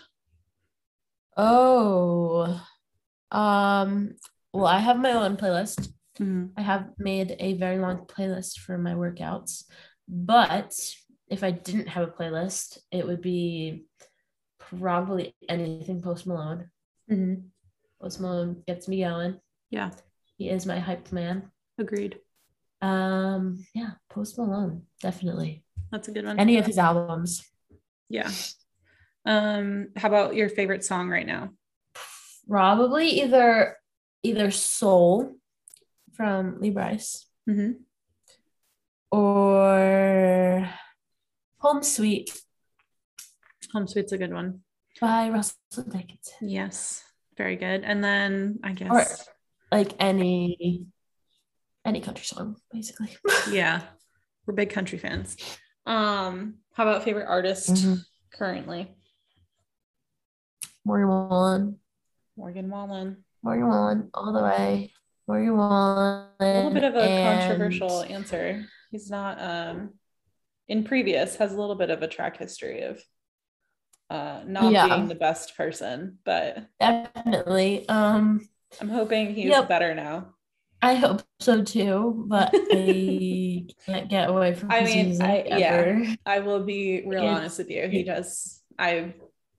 Oh, 1.36 2.60
um, 3.30 4.14
well, 4.52 4.66
I 4.66 4.78
have 4.78 4.98
my 4.98 5.12
own 5.12 5.36
playlist. 5.36 5.88
Mhm. 6.18 6.52
I 6.56 6.62
have 6.62 6.90
made 6.98 7.36
a 7.38 7.54
very 7.54 7.78
long 7.78 8.06
playlist 8.06 8.58
for 8.58 8.76
my 8.76 8.92
workouts, 8.92 9.64
but 10.06 10.74
if 11.28 11.42
I 11.42 11.50
didn't 11.50 11.88
have 11.88 12.06
a 12.06 12.12
playlist, 12.12 12.78
it 12.90 13.06
would 13.06 13.22
be 13.22 13.86
probably 14.58 15.34
anything 15.48 16.02
Post 16.02 16.26
Malone. 16.26 16.70
Post 17.08 17.51
Malone 18.20 18.62
gets 18.66 18.88
me 18.88 19.00
going. 19.00 19.38
Yeah, 19.70 19.90
He 20.36 20.48
is 20.50 20.66
my 20.66 20.78
hyped 20.78 21.12
man. 21.12 21.50
agreed. 21.78 22.18
Um, 22.80 23.64
yeah, 23.74 23.92
Post 24.10 24.36
Malone, 24.38 24.82
definitely. 25.00 25.64
That's 25.92 26.08
a 26.08 26.12
good 26.12 26.24
one. 26.24 26.38
Any 26.38 26.58
of 26.58 26.66
his 26.66 26.78
albums. 26.78 27.42
yeah. 28.08 28.30
Um, 29.24 29.88
how 29.96 30.08
about 30.08 30.34
your 30.34 30.48
favorite 30.48 30.84
song 30.84 31.08
right 31.08 31.26
now? 31.26 31.50
Probably 32.48 33.08
either 33.22 33.76
either 34.24 34.50
Soul 34.50 35.36
from 36.14 36.60
Lee 36.60 36.70
Brice 36.70 37.26
Mm-hmm. 37.48 37.72
or 39.12 40.68
Home 41.58 41.82
Sweet 41.82 42.36
Home 43.72 43.86
Sweet's 43.86 44.12
a 44.12 44.18
good 44.18 44.32
one. 44.34 44.60
by 45.00 45.30
Russell 45.30 45.56
Dickerson. 45.88 46.48
Yes, 46.48 47.02
very 47.42 47.56
good. 47.56 47.82
And 47.82 48.02
then 48.04 48.60
I 48.62 48.70
Or 48.70 48.74
guess 48.74 49.28
like 49.72 49.92
any 49.98 50.86
any 51.84 52.00
country 52.00 52.24
song, 52.24 52.56
basically. 52.72 53.16
yeah, 53.50 53.82
we're 54.46 54.54
big 54.54 54.70
country 54.70 54.98
fans. 54.98 55.36
Um, 55.84 56.58
how 56.74 56.84
about 56.88 57.02
favorite 57.02 57.26
artist 57.26 57.70
Mhm. 57.70 57.98
currently? 58.32 58.94
Morgan 60.84 61.08
Wallen. 61.08 61.78
Morgan 62.36 62.70
Wallen. 62.70 63.24
Morgan 63.42 63.68
Wallen 63.68 64.10
all 64.14 64.32
the 64.32 64.42
way. 64.42 64.92
Morgan 65.26 65.56
Wallen. 65.56 66.28
A 66.38 66.44
little 66.54 66.70
bit 66.70 66.84
of 66.84 66.94
a 66.94 67.00
and- 67.02 67.40
controversial 67.40 68.02
answer. 68.04 68.64
He's 68.92 69.10
not 69.10 69.40
um 69.42 69.94
in 70.68 70.84
previous 70.84 71.34
has 71.36 71.52
a 71.52 71.60
little 71.60 71.74
bit 71.74 71.90
of 71.90 72.02
a 72.02 72.08
track 72.08 72.36
history 72.36 72.82
of 72.82 73.02
uh 74.12 74.42
not 74.46 74.72
Yeah. 74.72 74.86
being 74.88 75.08
the 75.08 75.14
best 75.26 75.56
person, 75.56 76.18
but 76.24 76.68
Definitely. 76.80 77.88
Um, 77.88 78.24
I'm 78.80 78.88
hoping 78.88 79.34
he's 79.34 79.46
Yep. 79.54 79.68
better 79.68 79.94
now. 79.94 80.34
I 80.82 80.94
hope 80.94 81.22
so 81.40 81.62
too, 81.62 82.24
but 82.28 82.50
I 82.54 83.66
can't 83.86 84.08
get 84.10 84.28
away 84.28 84.54
from 84.54 84.68
I 84.70 84.82
mean, 84.84 85.20
I- 85.22 85.44
yeah. 85.46 86.14
I 86.26 86.40
will 86.40 86.64
be 86.64 87.02
real 87.06 87.22
It's- 87.22 87.36
honest 87.38 87.58
with 87.58 87.70
you. 87.70 87.88
He 87.88 88.02
does 88.02 88.60
I 88.78 89.14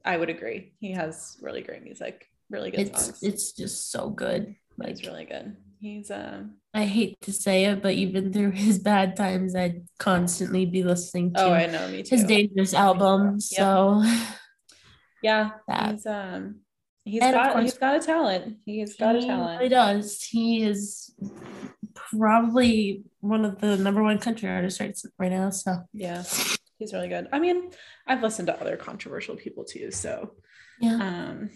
I 0.06 0.18
would 0.20 0.30
agree. 0.30 0.74
He 0.84 0.92
has 0.92 1.38
really 1.42 1.62
great 1.62 1.84
music, 1.84 2.28
really 2.50 2.72
good 2.72 2.82
It's 2.92 3.06
songs. 3.06 3.24
it's 3.24 3.46
just 3.54 3.90
so 3.92 4.10
good. 4.10 4.56
Like 4.78 4.98
He's 5.00 5.08
really 5.08 5.26
good. 5.26 5.56
He's 5.80 6.12
um 6.12 6.60
I 6.74 6.86
hate 6.86 7.16
to 7.22 7.32
say 7.32 7.66
it, 7.70 7.82
but 7.86 7.94
even 7.94 8.34
through 8.34 8.52
his 8.52 8.80
bad 8.80 9.16
times, 9.16 9.56
I'd 9.56 9.86
constantly 10.00 10.66
be 10.66 10.82
listening 10.84 11.34
to 11.36 11.42
oh 11.46 11.54
I 11.54 11.68
know 11.68 11.88
me 11.88 12.04
too. 12.04 12.16
his 12.16 12.26
Dangerous 12.26 12.74
album. 12.74 13.40
So 13.40 14.04
yeah, 15.24 15.52
that. 15.68 15.92
he's 15.92 16.06
um 16.06 16.60
he's 17.06 17.22
And 17.24 17.34
got 17.34 17.54
course- 17.54 17.64
he's 17.64 17.78
got 17.80 17.96
a 17.96 18.00
talent. 18.00 18.58
He's 18.66 18.96
got 18.96 19.16
a 19.16 19.20
he 19.20 19.26
talent. 19.28 19.58
really 19.60 19.70
does. 19.70 20.22
He 20.24 20.64
is 20.64 21.14
probably 21.96 23.04
one 23.20 23.46
of 23.46 23.60
the 23.60 23.78
number 23.78 24.04
one 24.04 24.20
country 24.20 24.50
artists 24.50 24.80
right, 24.80 24.98
right 25.20 25.32
now. 25.32 25.50
So 25.50 25.78
Yeah, 25.94 26.24
he's 26.78 26.94
really 26.94 27.08
good. 27.10 27.28
I 27.32 27.40
mean, 27.40 27.72
I've 28.08 28.22
listened 28.22 28.48
to 28.48 28.60
other 28.60 28.78
controversial 28.78 29.36
people 29.36 29.64
too, 29.66 29.92
so 29.92 30.36
yeah, 30.80 30.96
um 30.96 31.50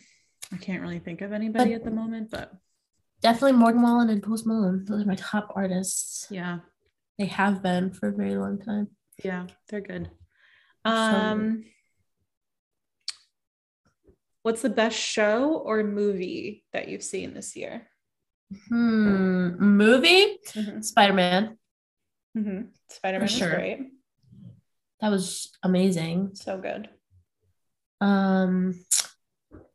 I 0.53 0.57
can't 0.57 0.82
really 0.82 0.99
think 0.99 1.22
of 1.22 1.34
anybody 1.34 1.72
But- 1.72 1.76
at 1.78 1.84
the 1.84 1.91
moment, 1.91 2.32
but 2.32 2.53
definitely 3.22 3.53
Morgan 3.53 3.82
Wallen 3.82 4.09
and 4.09 4.24
Post 4.24 4.45
Malone. 4.47 4.86
Those 4.86 5.03
are 5.03 5.07
my 5.07 5.15
top 5.15 5.51
artists. 5.55 6.28
yeah, 6.30 6.59
They 7.20 7.26
have 7.26 7.61
been 7.61 7.91
for 7.91 8.09
a 8.09 8.13
very 8.13 8.36
long 8.38 8.59
time. 8.59 8.88
yeah, 9.24 9.47
they're 9.70 9.82
good. 9.82 10.09
So- 10.86 10.91
Um 10.93 11.65
What's 14.47 14.61
the 14.61 14.69
best 14.69 14.97
show 14.97 15.55
or 15.55 15.83
movie 15.83 16.63
that 16.71 16.87
you've 16.87 17.03
seen 17.03 17.33
this 17.33 17.53
year? 17.57 17.89
Hmm. 18.69 19.49
Movie 19.59 20.37
Mm-hmm. 20.53 20.79
Spider 20.79 21.11
Man. 21.11 21.57
Spider-Man 22.87 23.27
sure. 23.27 23.49
great. 23.53 23.79
That 25.01 25.11
was 25.11 25.51
amazing. 25.63 26.29
So 26.35 26.57
good. 26.59 26.87
Um, 27.99 28.85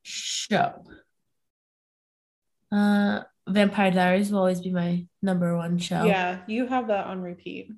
show. 0.00 0.82
Uh, 2.74 3.24
Vampire 3.46 3.90
Diaries 3.90 4.32
will 4.32 4.38
always 4.38 4.62
be 4.62 4.70
my 4.70 5.06
number 5.20 5.54
one 5.54 5.76
show. 5.76 6.04
Yeah, 6.06 6.38
you 6.46 6.66
have 6.66 6.86
that 6.88 7.08
on 7.08 7.20
repeat. 7.20 7.70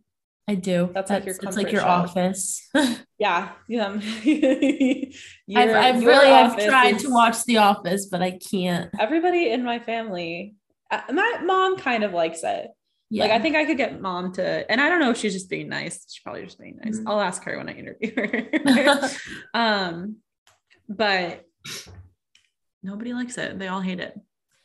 I 0.47 0.55
do. 0.57 0.91
That's 0.93 1.11
like 1.11 1.25
your 1.25 1.35
it's 1.41 1.57
like 1.57 1.73
your 1.73 1.81
show. 1.83 1.87
office. 1.89 2.69
Yeah, 3.17 3.53
yeah. 3.69 3.89
I've, 5.57 5.71
I've 5.71 6.03
your 6.03 6.11
really 6.11 6.27
I've 6.31 6.63
tried 6.69 6.97
is- 6.97 7.03
to 7.05 7.11
watch 7.11 7.45
The 7.45 7.59
Office, 7.59 8.07
but 8.07 8.21
I 8.23 8.33
can't. 8.51 8.91
everybody 8.99 9.51
in 9.51 9.63
my 9.65 9.79
family 9.79 10.57
uh, 10.91 11.01
my 11.13 11.41
mom 11.45 11.77
kind 11.79 12.03
of 12.05 12.13
likes 12.13 12.43
it 12.43 12.67
Yeah. 13.11 13.23
like 13.25 13.33
i 13.33 13.39
think 13.39 13.55
i 13.57 13.65
could 13.65 13.77
get 13.79 14.01
mom 14.01 14.33
to 14.35 14.71
and 14.71 14.81
i 14.81 14.89
don't 14.91 14.99
know 15.01 15.11
if 15.11 15.17
she's 15.17 15.33
just 15.33 15.49
being 15.49 15.69
nice 15.69 16.05
she's 16.11 16.21
probably 16.23 16.45
just 16.45 16.59
being 16.59 16.77
nice 16.85 16.99
Mhm. 16.99 17.05
i'll 17.07 17.21
ask 17.21 17.43
her 17.45 17.57
when 17.57 17.69
i 17.69 17.73
interview 17.73 18.13
her 18.15 19.11
um 19.55 20.17
but 20.89 21.45
nobody 22.83 23.13
likes 23.15 23.39
it 23.39 23.59
they 23.59 23.69
all 23.69 23.81
hate 23.81 24.01
it 24.01 24.19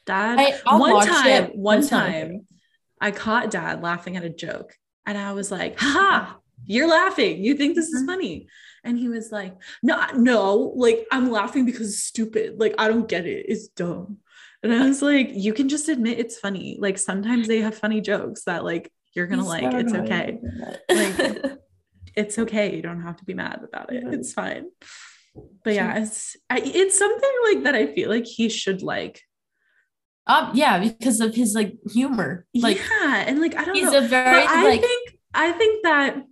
dad 0.06 0.38
I- 0.66 0.78
one 0.78 1.06
time 1.08 1.46
one 1.54 1.78
but 1.78 1.80
it's 1.82 1.90
time 1.90 2.48
i 3.00 3.12
caught 3.12 3.52
dad 3.52 3.82
laughing 3.82 4.18
at 4.18 4.24
a 4.26 4.30
joke 4.30 4.74
and 5.06 5.18
i 5.18 5.32
was 5.34 5.52
like 5.52 5.76
ha 5.80 6.38
you're 6.66 6.90
laughing. 6.90 7.44
You 7.44 7.56
think 7.56 7.74
this 7.76 7.88
is 7.90 8.04
Mhm. 8.04 8.06
funny. 8.06 8.48
And 8.84 8.98
he 9.00 9.08
was 9.10 9.32
like 9.32 9.56
no 9.82 9.96
no 10.16 10.74
like 10.76 11.08
i'm 11.12 11.32
laughing 11.32 11.66
because 11.66 11.88
it's 11.94 12.04
stupid. 12.04 12.60
Like 12.60 12.76
i 12.78 12.88
don't 12.88 13.08
get 13.08 13.26
it. 13.26 13.46
It's 13.48 13.70
dumb. 13.70 14.18
And 14.62 14.72
i 14.74 14.86
was 14.88 15.02
like 15.02 15.30
you 15.34 15.54
can 15.54 15.68
just 15.70 15.90
admit 15.90 16.20
it's 16.20 16.38
funny. 16.38 16.78
Like 16.80 16.98
sometimes 16.98 17.48
they 17.48 17.62
have 17.62 17.76
funny 17.76 18.02
jokes 18.02 18.44
that 18.44 18.64
like 18.66 18.92
you're 19.14 19.26
gonna 19.28 19.46
like. 19.48 19.64
Never 19.64 19.80
it's 19.80 19.94
okay. 19.94 20.40
Like, 20.90 21.60
it's 22.16 22.38
okay. 22.38 22.76
You 22.76 22.82
don't 22.84 23.02
have 23.02 23.18
to 23.18 23.26
be 23.26 23.34
mad 23.34 23.62
about 23.64 23.92
it. 23.92 24.04
It's 24.14 24.34
fine. 24.34 24.66
But 25.64 25.74
yeah 25.74 25.98
it's 26.02 26.36
I, 26.50 26.62
it's 26.64 26.98
something 26.98 27.36
like 27.48 27.64
that 27.64 27.76
i 27.76 27.86
feel 27.96 28.10
like 28.10 28.26
he 28.26 28.50
should 28.50 28.82
like 28.82 29.22
um, 30.30 30.52
yeah, 30.54 30.80
because 30.80 31.20
of 31.20 31.36
his 31.36 31.54
like 31.56 31.76
humor. 31.92 32.46
Like 32.56 32.78
yeah 32.78 33.24
and 33.28 33.42
like 33.42 33.56
i 33.58 33.66
don't 33.66 33.76
he's 33.76 33.92
know 33.92 33.98
a 33.98 34.08
very 34.08 34.42
but 34.46 34.50
I 34.50 34.64
like 34.64 34.82
think 34.82 35.18
I 35.34 35.52
think 35.52 35.84
that 35.84 36.24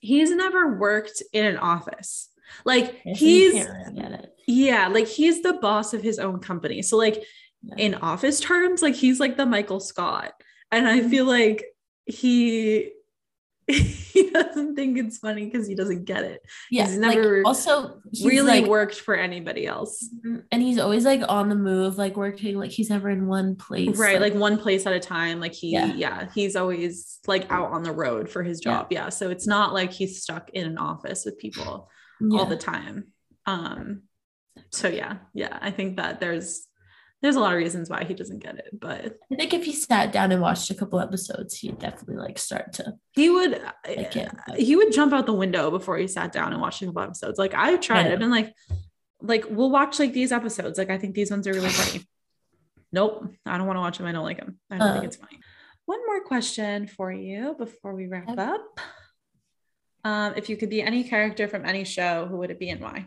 he's 0.00 0.30
never 0.30 0.76
worked 0.78 1.22
in 1.32 1.44
an 1.44 1.56
office. 1.58 2.30
Like 2.64 3.00
he's 3.04 3.52
can't 3.52 3.70
really 3.70 4.00
get 4.00 4.12
it. 4.12 4.34
yeah, 4.46 4.88
like 4.88 5.06
he's 5.06 5.42
the 5.42 5.54
boss 5.54 5.92
of 5.92 6.02
his 6.02 6.18
own 6.18 6.40
company. 6.40 6.80
So 6.82 6.96
like 6.96 7.22
Yeah. 7.62 7.74
in 7.76 7.94
office 7.96 8.38
terms, 8.40 8.82
like 8.82 8.94
he's 8.94 9.18
like 9.20 9.36
the 9.36 9.44
Michael 9.46 9.80
Scott. 9.80 10.32
And 10.70 10.86
I 10.88 11.00
Mhm. 11.00 11.10
feel 11.10 11.24
like 11.24 11.64
he 12.06 12.92
he 14.12 14.30
doesn't 14.30 14.74
think 14.76 14.96
it's 14.98 15.18
funny 15.18 15.44
because 15.44 15.66
he 15.66 15.74
doesn't 15.74 16.04
get 16.06 16.24
it. 16.24 16.40
Yeah, 16.70 16.86
he's 16.86 16.96
like, 16.96 17.16
never 17.16 17.42
also 17.44 18.00
he's, 18.10 18.24
really 18.24 18.60
like, 18.62 18.66
worked 18.70 18.94
for 18.94 19.14
anybody 19.14 19.66
else. 19.66 20.08
and 20.50 20.62
he's 20.62 20.78
always 20.78 21.04
like 21.04 21.20
on 21.28 21.48
the 21.50 21.54
move, 21.54 21.98
like 21.98 22.16
working 22.16 22.56
like 22.58 22.70
he's 22.70 22.88
never 22.88 23.10
in 23.10 23.26
one 23.26 23.56
place. 23.56 23.98
Right, 23.98 24.20
like 24.20 24.34
one 24.34 24.56
place 24.58 24.86
at 24.86 24.94
a 24.94 25.00
time. 25.00 25.38
Like 25.40 25.52
he, 25.52 25.72
Yeah. 25.72 25.92
yeah, 25.94 26.28
he's 26.34 26.56
always 26.56 27.18
like 27.26 27.50
out 27.52 27.70
on 27.72 27.82
the 27.82 27.92
road 27.92 28.30
for 28.30 28.42
his 28.42 28.62
Yeah. 28.64 28.72
job. 28.78 28.86
Yeah. 28.90 29.08
So 29.10 29.28
it's 29.30 29.46
not 29.46 29.74
like 29.74 29.92
he's 29.92 30.22
stuck 30.22 30.48
in 30.50 30.66
an 30.66 30.78
office 30.78 31.24
with 31.24 31.38
people. 31.38 31.90
yeah. 32.20 32.38
all 32.38 32.46
the 32.46 32.56
time. 32.56 33.12
Um 33.46 34.02
so 34.72 34.88
yeah, 34.88 35.18
yeah, 35.34 35.58
I 35.60 35.70
think 35.70 35.96
that 35.98 36.20
there's 36.20 36.67
there's 37.20 37.36
a 37.36 37.40
lot 37.40 37.52
of 37.52 37.58
reasons 37.58 37.90
why 37.90 38.04
he 38.04 38.14
doesn't 38.14 38.38
get 38.38 38.56
it, 38.58 38.68
but 38.72 39.16
I 39.32 39.34
think 39.34 39.52
if 39.52 39.64
he 39.64 39.72
sat 39.72 40.12
down 40.12 40.30
and 40.30 40.40
watched 40.40 40.70
a 40.70 40.74
couple 40.74 41.00
episodes, 41.00 41.56
he'd 41.58 41.78
definitely 41.78 42.16
like 42.16 42.38
start 42.38 42.72
to 42.74 42.94
he 43.12 43.28
would 43.28 43.60
like 43.86 44.14
it. 44.16 44.30
he 44.56 44.76
would 44.76 44.92
jump 44.92 45.12
out 45.12 45.26
the 45.26 45.32
window 45.32 45.70
before 45.70 45.98
he 45.98 46.06
sat 46.06 46.30
down 46.32 46.52
and 46.52 46.60
watched 46.62 46.80
a 46.82 46.86
couple 46.86 47.02
episodes. 47.02 47.38
Like 47.38 47.54
I've 47.54 47.80
tried. 47.80 48.06
I've 48.12 48.18
been 48.20 48.30
like, 48.30 48.54
like 49.20 49.44
we'll 49.50 49.70
watch 49.70 49.98
like 49.98 50.12
these 50.12 50.30
episodes. 50.32 50.78
Like 50.78 50.90
I 50.90 50.98
think 50.98 51.14
these 51.16 51.30
ones 51.30 51.46
are 51.48 51.52
really 51.52 51.70
funny. 51.70 52.04
nope, 52.92 53.26
I 53.44 53.58
don't 53.58 53.66
want 53.66 53.76
to 53.78 53.80
watch 53.80 53.98
them. 53.98 54.06
I 54.06 54.12
don't 54.12 54.24
like 54.24 54.38
them. 54.38 54.58
I 54.70 54.78
don't 54.78 54.92
think 54.92 55.04
Uh. 55.04 55.06
it's 55.08 55.16
funny. 55.16 55.40
One 55.86 56.04
more 56.06 56.20
question 56.22 56.86
for 56.86 57.10
you 57.10 57.54
before 57.58 57.94
we 57.94 58.06
wrap 58.06 58.28
up. 58.38 58.78
Um, 60.04 60.34
if 60.36 60.48
you 60.48 60.56
could 60.56 60.70
be 60.70 60.82
any 60.82 61.02
character 61.02 61.48
from 61.48 61.64
any 61.64 61.82
show, 61.84 62.26
who 62.26 62.36
would 62.36 62.50
it 62.50 62.58
be 62.60 62.68
and 62.70 62.80
why? 62.80 63.06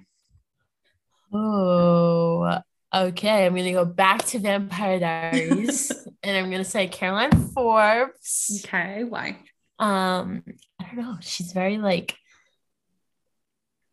Oh, 1.33 2.59
okay. 2.93 3.45
I'm 3.45 3.55
gonna 3.55 3.71
go 3.71 3.85
back 3.85 4.25
to 4.27 4.39
Vampire 4.39 4.99
Diaries, 4.99 5.91
and 6.23 6.37
I'm 6.37 6.51
gonna 6.51 6.63
say 6.63 6.87
Caroline 6.87 7.49
Forbes. 7.49 8.63
Okay, 8.65 9.03
why? 9.03 9.37
Um, 9.79 10.43
I 10.79 10.85
don't 10.85 10.97
know. 10.97 11.17
She's 11.21 11.51
very 11.51 11.77
like. 11.77 12.15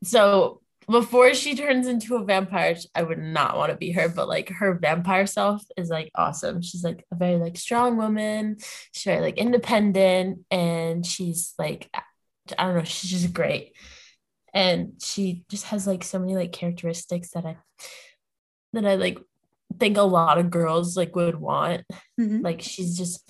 So 0.05 0.61
before 0.90 1.34
she 1.34 1.55
turns 1.55 1.86
into 1.86 2.16
a 2.16 2.24
vampire, 2.24 2.76
I 2.94 3.03
would 3.03 3.18
not 3.18 3.57
want 3.57 3.70
to 3.70 3.76
be 3.76 3.92
her, 3.92 4.09
but 4.09 4.26
like 4.26 4.49
her 4.49 4.74
vampire 4.74 5.26
self 5.26 5.62
is 5.76 5.90
like 5.90 6.11
awesome. 6.14 6.62
She's 6.62 6.82
like 6.82 7.05
a 7.12 7.16
very 7.16 7.36
like 7.36 7.59
strong 7.59 7.96
woman. 7.96 8.57
She's 8.92 9.05
very 9.05 9.20
like 9.20 9.36
independent 9.36 10.46
and 10.51 11.05
she's 11.05 11.55
like 11.59 11.90
I 12.57 12.64
don't 12.64 12.76
know, 12.76 12.84
she's 12.84 13.11
just 13.11 13.34
great. 13.34 13.72
And 14.55 14.92
she 15.03 15.44
just 15.51 15.64
has 15.66 15.86
like 15.86 16.05
so 16.05 16.18
many 16.18 16.34
like 16.34 16.53
characteristics 16.53 17.30
that 17.32 17.44
I 17.44 17.59
that 18.72 18.86
I 18.86 18.96
like 18.96 19.18
think 19.78 19.96
a 19.96 20.02
lot 20.02 20.38
of 20.38 20.50
girls 20.50 20.96
like 20.96 21.14
would 21.16 21.36
want. 21.36 21.84
Mm-hmm. 22.20 22.42
Like 22.42 22.62
she's 22.62 22.96
just 22.96 23.28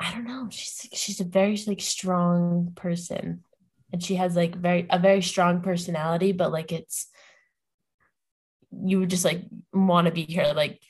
I 0.00 0.12
don't 0.12 0.26
know, 0.26 0.48
she's 0.50 0.88
she's 0.92 1.20
a 1.20 1.24
very 1.24 1.58
like 1.66 1.80
strong 1.80 2.72
person. 2.74 3.44
And 3.92 4.02
she 4.02 4.16
has 4.16 4.36
like 4.36 4.54
very 4.54 4.86
a 4.90 4.98
very 4.98 5.22
strong 5.22 5.62
personality 5.62 6.32
but 6.32 6.52
like 6.52 6.72
it's 6.72 7.08
you 8.70 9.00
would 9.00 9.08
just 9.08 9.24
like 9.24 9.42
want 9.72 10.06
to 10.06 10.12
be 10.12 10.24
here 10.24 10.52
like 10.54 10.80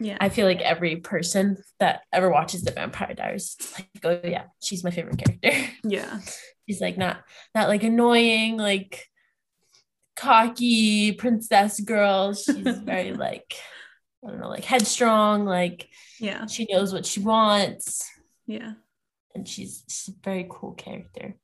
yeah. 0.00 0.16
I 0.20 0.30
feel 0.30 0.46
like 0.46 0.60
every 0.60 0.96
person 0.96 1.58
that 1.80 2.02
ever 2.12 2.30
watches 2.30 2.62
the 2.62 2.70
vampire 2.70 3.14
diaries 3.14 3.56
like 3.74 3.88
oh 4.04 4.26
yeah 4.26 4.44
she's 4.62 4.84
my 4.84 4.90
favorite 4.90 5.18
character. 5.18 5.70
Yeah. 5.84 6.20
She's 6.66 6.80
like 6.80 6.98
not 6.98 7.18
not 7.54 7.68
like 7.68 7.84
annoying 7.84 8.56
like 8.56 9.06
cocky 10.16 11.12
princess 11.12 11.80
girl 11.80 12.32
she's 12.32 12.78
very 12.78 13.12
like 13.12 13.54
i 14.24 14.30
don't 14.30 14.40
know 14.40 14.48
like 14.48 14.64
headstrong 14.64 15.44
like 15.44 15.88
yeah 16.18 16.46
she 16.46 16.66
knows 16.70 16.92
what 16.92 17.04
she 17.06 17.20
wants 17.20 18.10
yeah 18.46 18.72
and 19.34 19.46
she's, 19.46 19.84
she's 19.88 20.08
a 20.08 20.18
very 20.24 20.46
cool 20.48 20.72
character 20.72 21.36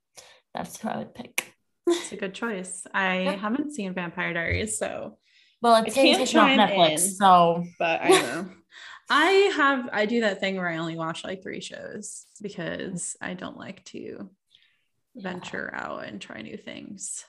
that's 0.54 0.80
who 0.80 0.88
I 0.88 0.98
would 0.98 1.14
pick. 1.14 1.54
It's 1.86 2.12
a 2.12 2.16
good 2.16 2.34
choice. 2.34 2.86
I 2.92 3.36
haven't 3.40 3.72
seen 3.72 3.94
Vampire 3.94 4.34
Diaries, 4.34 4.78
so 4.78 5.18
well, 5.60 5.82
it's 5.84 5.96
off 5.96 6.50
Netflix, 6.50 6.92
in, 6.92 6.98
so 6.98 7.64
but 7.78 8.02
I 8.02 8.08
know. 8.08 8.48
I 9.10 9.30
have 9.56 9.88
I 9.92 10.06
do 10.06 10.22
that 10.22 10.40
thing 10.40 10.56
where 10.56 10.68
I 10.68 10.78
only 10.78 10.96
watch 10.96 11.24
like 11.24 11.42
three 11.42 11.60
shows 11.60 12.24
because 12.40 13.16
I 13.20 13.34
don't 13.34 13.58
like 13.58 13.84
to 13.86 13.98
yeah. 15.14 15.22
venture 15.22 15.70
out 15.74 16.04
and 16.04 16.20
try 16.20 16.40
new 16.42 16.56
things. 16.56 17.24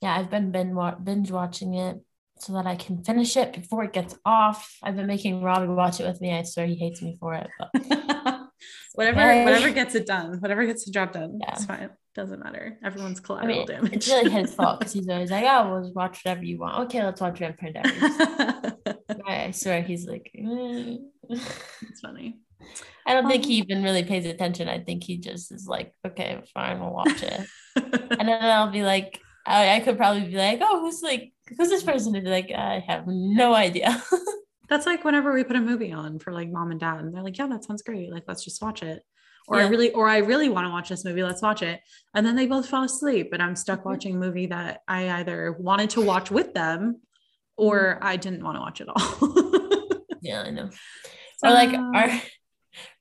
Yeah, 0.00 0.16
I've 0.16 0.30
been 0.30 0.50
binge 0.50 1.30
watching 1.30 1.74
it 1.74 2.00
so 2.38 2.52
that 2.54 2.66
I 2.66 2.76
can 2.76 3.02
finish 3.02 3.36
it 3.36 3.52
before 3.52 3.84
it 3.84 3.92
gets 3.92 4.16
off. 4.24 4.76
I've 4.82 4.96
been 4.96 5.06
making 5.06 5.42
Robbie 5.42 5.68
watch 5.68 6.00
it 6.00 6.06
with 6.06 6.20
me. 6.20 6.32
I 6.32 6.42
swear 6.42 6.66
he 6.66 6.74
hates 6.74 7.00
me 7.00 7.16
for 7.18 7.34
it, 7.34 7.48
but 7.58 7.70
whatever 8.94 9.44
whatever 9.44 9.70
gets 9.70 9.94
it 9.94 10.06
done, 10.06 10.40
whatever 10.40 10.66
gets 10.66 10.84
the 10.84 10.90
job 10.90 11.12
done, 11.12 11.38
yeah. 11.40 11.52
it's 11.52 11.64
fine. 11.64 11.90
Doesn't 12.14 12.38
matter. 12.38 12.78
Everyone's 12.84 13.18
collateral 13.18 13.54
I 13.54 13.58
mean, 13.58 13.66
damage. 13.66 13.92
It's 13.92 14.08
really 14.08 14.30
his 14.30 14.54
fault 14.54 14.78
because 14.80 14.92
he's 14.92 15.08
always 15.08 15.30
like, 15.30 15.44
"Oh, 15.46 15.70
we'll 15.70 15.92
watch 15.94 16.20
whatever 16.24 16.44
you 16.44 16.58
want." 16.58 16.84
Okay, 16.84 17.02
let's 17.02 17.20
watch 17.20 17.38
Vampire 17.38 17.72
Diaries. 17.72 18.96
I 19.26 19.50
swear 19.50 19.82
he's 19.82 20.06
like, 20.06 20.30
eh. 20.36 20.96
it's 21.28 22.00
funny. 22.00 22.38
I 23.06 23.14
don't 23.14 23.24
um, 23.24 23.30
think 23.30 23.44
he 23.44 23.54
even 23.54 23.82
really 23.82 24.04
pays 24.04 24.26
attention. 24.26 24.68
I 24.68 24.78
think 24.78 25.02
he 25.02 25.18
just 25.18 25.52
is 25.52 25.66
like, 25.66 25.92
okay, 26.06 26.42
fine, 26.54 26.80
we'll 26.80 26.92
watch 26.92 27.22
it. 27.22 27.46
and 27.76 28.28
then 28.28 28.42
I'll 28.42 28.70
be 28.70 28.82
like, 28.82 29.20
I, 29.46 29.76
I 29.76 29.80
could 29.80 29.96
probably 29.96 30.28
be 30.28 30.36
like, 30.36 30.60
oh, 30.62 30.80
who's 30.80 31.02
like, 31.02 31.32
who's 31.56 31.68
this 31.68 31.82
person? 31.82 32.14
And 32.14 32.24
be 32.24 32.30
like, 32.30 32.50
I 32.50 32.84
have 32.86 33.06
no 33.06 33.54
idea. 33.54 34.02
That's 34.68 34.86
like 34.86 35.04
whenever 35.04 35.32
we 35.32 35.44
put 35.44 35.56
a 35.56 35.60
movie 35.60 35.92
on 35.92 36.18
for 36.18 36.32
like 36.32 36.50
mom 36.50 36.70
and 36.70 36.80
dad, 36.80 37.00
and 37.00 37.14
they're 37.14 37.22
like, 37.22 37.36
yeah, 37.36 37.46
that 37.48 37.64
sounds 37.64 37.82
great. 37.82 38.10
Like, 38.10 38.24
let's 38.26 38.44
just 38.44 38.62
watch 38.62 38.82
it 38.82 39.02
or 39.46 39.58
yeah. 39.58 39.66
I 39.66 39.68
really 39.68 39.90
or 39.92 40.08
I 40.08 40.18
really 40.18 40.48
want 40.48 40.66
to 40.66 40.70
watch 40.70 40.88
this 40.88 41.04
movie. 41.04 41.22
Let's 41.22 41.42
watch 41.42 41.62
it. 41.62 41.80
And 42.14 42.24
then 42.26 42.36
they 42.36 42.46
both 42.46 42.68
fall 42.68 42.84
asleep, 42.84 43.30
and 43.32 43.42
I'm 43.42 43.56
stuck 43.56 43.80
mm-hmm. 43.80 43.88
watching 43.88 44.14
a 44.14 44.18
movie 44.18 44.46
that 44.46 44.80
I 44.88 45.10
either 45.10 45.52
wanted 45.52 45.90
to 45.90 46.00
watch 46.00 46.30
with 46.30 46.54
them 46.54 47.00
or 47.56 47.96
mm-hmm. 47.96 48.06
I 48.06 48.16
didn't 48.16 48.44
want 48.44 48.56
to 48.56 48.60
watch 48.60 48.80
at 48.80 48.88
all. 48.88 49.98
yeah, 50.22 50.42
I 50.42 50.50
know. 50.50 50.70
So, 51.38 51.48
or 51.48 51.52
like 51.52 51.74
our 51.74 52.20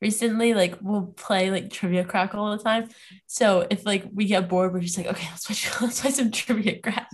recently 0.02 0.54
like 0.54 0.78
we'll 0.82 1.08
play 1.08 1.52
like 1.52 1.70
trivia 1.70 2.04
crack 2.04 2.36
all 2.36 2.56
the 2.56 2.64
time. 2.64 2.90
So 3.28 3.66
if 3.70 3.86
like 3.86 4.06
we 4.14 4.26
get 4.26 4.50
bored, 4.50 4.74
we're 4.74 4.82
just 4.82 4.98
like, 4.98 5.08
okay, 5.08 5.28
let's 5.32 5.50
watch 5.50 5.70
let's 5.82 6.02
play 6.02 6.12
some 6.12 6.32
trivia 6.32 6.80
crack. 6.80 7.10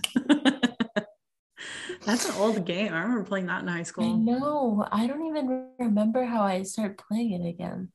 That's 2.04 2.26
an 2.26 2.34
old 2.36 2.64
game. 2.64 2.92
I 2.94 3.02
remember 3.02 3.24
playing 3.24 3.46
that 3.46 3.62
in 3.62 3.68
high 3.68 3.82
school. 3.82 4.16
no. 4.16 4.86
I 4.90 5.06
don't 5.06 5.26
even 5.26 5.68
remember 5.78 6.24
how 6.24 6.42
I 6.42 6.62
started 6.62 6.96
playing 6.96 7.32
it 7.32 7.48
again. 7.48 7.90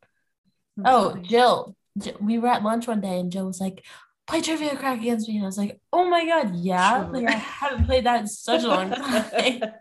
Oh, 0.84 1.16
Jill, 1.18 1.76
we 2.20 2.38
were 2.38 2.49
at 2.49 2.63
lunch 2.63 2.88
one 2.88 3.01
day 3.01 3.20
and 3.20 3.32
Jill 3.32 3.47
was 3.47 3.59
like, 3.61 3.84
play 4.28 4.41
trivia 4.41 4.76
crack 4.76 4.99
against 4.99 5.28
me. 5.28 5.36
And 5.38 5.45
I 5.45 5.47
was 5.47 5.57
like, 5.57 5.80
oh 5.93 6.09
my 6.09 6.26
God, 6.26 6.55
yeah. 6.55 7.07
Like 7.09 7.28
I 7.28 7.32
haven't 7.32 7.86
played 7.86 8.05
that 8.05 8.22
in 8.22 8.28
such 8.28 8.63
a 8.63 8.68
long 8.68 8.91
time. 8.91 9.61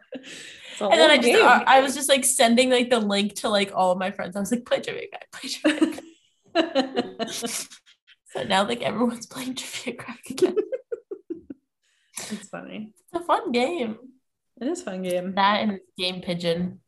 and 0.81 0.93
then 0.93 1.11
I 1.11 1.18
just, 1.18 1.43
I, 1.43 1.64
I, 1.79 1.81
was 1.81 1.95
just 1.95 2.09
like 2.09 2.25
sending 2.25 2.70
like 2.70 2.91
the 2.91 3.01
link 3.01 3.35
to 3.37 3.49
like 3.49 3.72
all 3.75 3.93
of 3.93 3.99
my 3.99 4.11
friends. 4.11 4.37
I 4.37 4.41
was 4.41 4.51
like, 4.51 4.64
play 4.64 4.81
trivia 4.81 5.09
crack, 5.09 5.31
play 5.33 5.49
trivia 5.51 6.01
so 7.31 8.43
now 8.47 8.66
like 8.66 8.83
everyone's 8.83 9.27
playing 9.27 9.55
trivia 9.55 9.95
crack 9.95 10.20
again. 10.31 10.57
It's 12.31 12.49
funny. 12.49 12.93
It's 13.12 13.22
a 13.22 13.27
fun 13.27 13.53
game. 13.53 13.99
It 14.61 14.68
is 14.68 14.83
fun 14.83 15.03
game. 15.03 15.35
That 15.35 15.61
and 15.61 15.81
game 15.99 16.22
pigeon. 16.22 16.81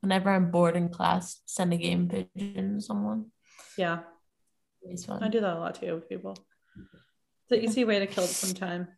Whenever 0.00 0.30
I'm 0.30 0.50
bored 0.50 0.76
in 0.76 0.88
class, 0.88 1.40
send 1.46 1.72
a 1.72 1.76
game 1.76 2.08
pigeon 2.08 2.76
to 2.76 2.80
someone. 2.80 3.32
Yeah. 3.76 4.00
It's 4.82 5.04
fun. 5.04 5.22
I 5.22 5.28
do 5.28 5.40
that 5.40 5.56
a 5.56 5.58
lot 5.58 5.74
too 5.74 5.94
with 5.94 6.08
people. 6.08 6.36
It's 7.44 7.58
an 7.58 7.64
easy 7.64 7.84
way 7.84 7.98
to 7.98 8.06
kill 8.06 8.26
some 8.26 8.54
time. 8.54 8.88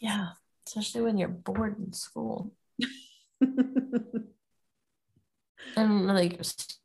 Yeah, 0.00 0.30
especially 0.66 1.02
when 1.02 1.18
you're 1.18 1.28
bored 1.28 1.78
in 1.78 1.92
school. 1.92 2.52
And 5.76 6.06
like 6.06 6.40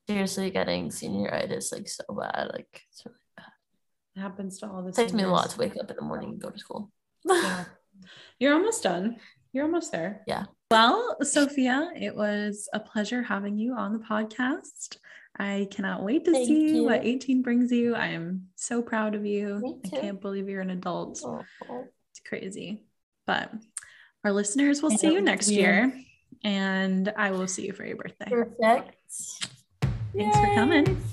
seriously 0.08 0.50
getting 0.50 0.90
senioritis 0.90 1.72
like 1.72 1.88
so 1.88 2.04
bad. 2.10 2.50
Like 2.54 2.82
it's 2.92 3.06
really 3.06 3.18
bad. 3.36 3.46
It 4.16 4.20
happens 4.22 4.60
to 4.60 4.68
all 4.70 4.82
the 4.82 4.90
It 4.90 4.96
takes 4.96 5.14
me 5.14 5.24
a 5.24 5.30
lot 5.30 5.50
to 5.52 5.60
wake 5.60 5.78
up 5.78 5.90
in 5.90 5.96
the 5.96 6.02
morning 6.04 6.30
and 6.32 6.42
go 6.42 6.50
to 6.50 6.60
school. 6.60 6.92
yeah. 7.26 7.66
You're 8.40 8.54
almost 8.54 8.84
done. 8.84 9.18
You're 9.54 9.66
almost 9.66 9.92
there. 9.92 10.22
Yeah. 10.28 10.46
Well, 10.70 11.18
Sophia, 11.22 11.90
it 11.96 12.16
was 12.16 12.70
a 12.74 12.80
pleasure 12.80 13.24
having 13.24 13.58
you 13.58 13.74
on 13.74 13.94
the 13.94 14.00
podcast. 14.00 14.98
I 15.40 15.68
cannot 15.72 16.04
wait 16.04 16.26
to 16.26 16.32
Thank 16.32 16.48
see 16.48 16.76
you. 16.78 16.84
what 16.84 17.06
18 17.06 17.42
brings 17.42 17.72
you. 17.72 17.96
I 17.96 18.08
am 18.08 18.48
so 18.56 18.82
proud 18.82 19.16
of 19.16 19.26
you. 19.26 19.80
I 19.86 19.90
can't 19.90 20.20
believe 20.22 20.50
you're 20.50 20.62
an 20.62 20.72
adult. 20.72 21.24
It's 22.12 22.20
crazy. 22.26 22.84
But 23.26 23.52
our 24.24 24.32
listeners 24.32 24.82
will 24.82 24.92
see 24.92 25.14
you 25.14 25.22
next 25.22 25.50
year. 25.50 25.94
And 26.44 27.12
I 27.18 27.32
will 27.32 27.48
see 27.48 27.66
you 27.66 27.74
for 27.74 27.86
your 27.86 27.96
birthday. 27.96 28.30
Perfect. 28.30 28.60
Thanks 28.60 29.40
Yay. 30.14 30.32
for 30.32 30.54
coming. 30.56 31.04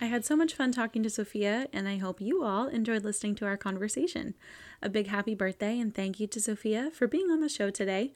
I 0.00 0.06
had 0.06 0.24
so 0.24 0.36
much 0.36 0.54
fun 0.54 0.72
talking 0.72 1.02
to 1.02 1.10
Sophia, 1.10 1.68
and 1.72 1.88
I 1.88 1.96
hope 1.98 2.20
you 2.20 2.42
all 2.42 2.68
enjoyed 2.68 3.04
listening 3.04 3.34
to 3.36 3.46
our 3.46 3.56
conversation. 3.56 4.34
A 4.82 4.88
big 4.88 5.08
happy 5.08 5.34
birthday, 5.34 5.78
and 5.78 5.94
thank 5.94 6.20
you 6.20 6.26
to 6.28 6.40
Sophia 6.40 6.90
for 6.92 7.06
being 7.06 7.30
on 7.30 7.40
the 7.40 7.48
show 7.48 7.70
today. 7.70 8.12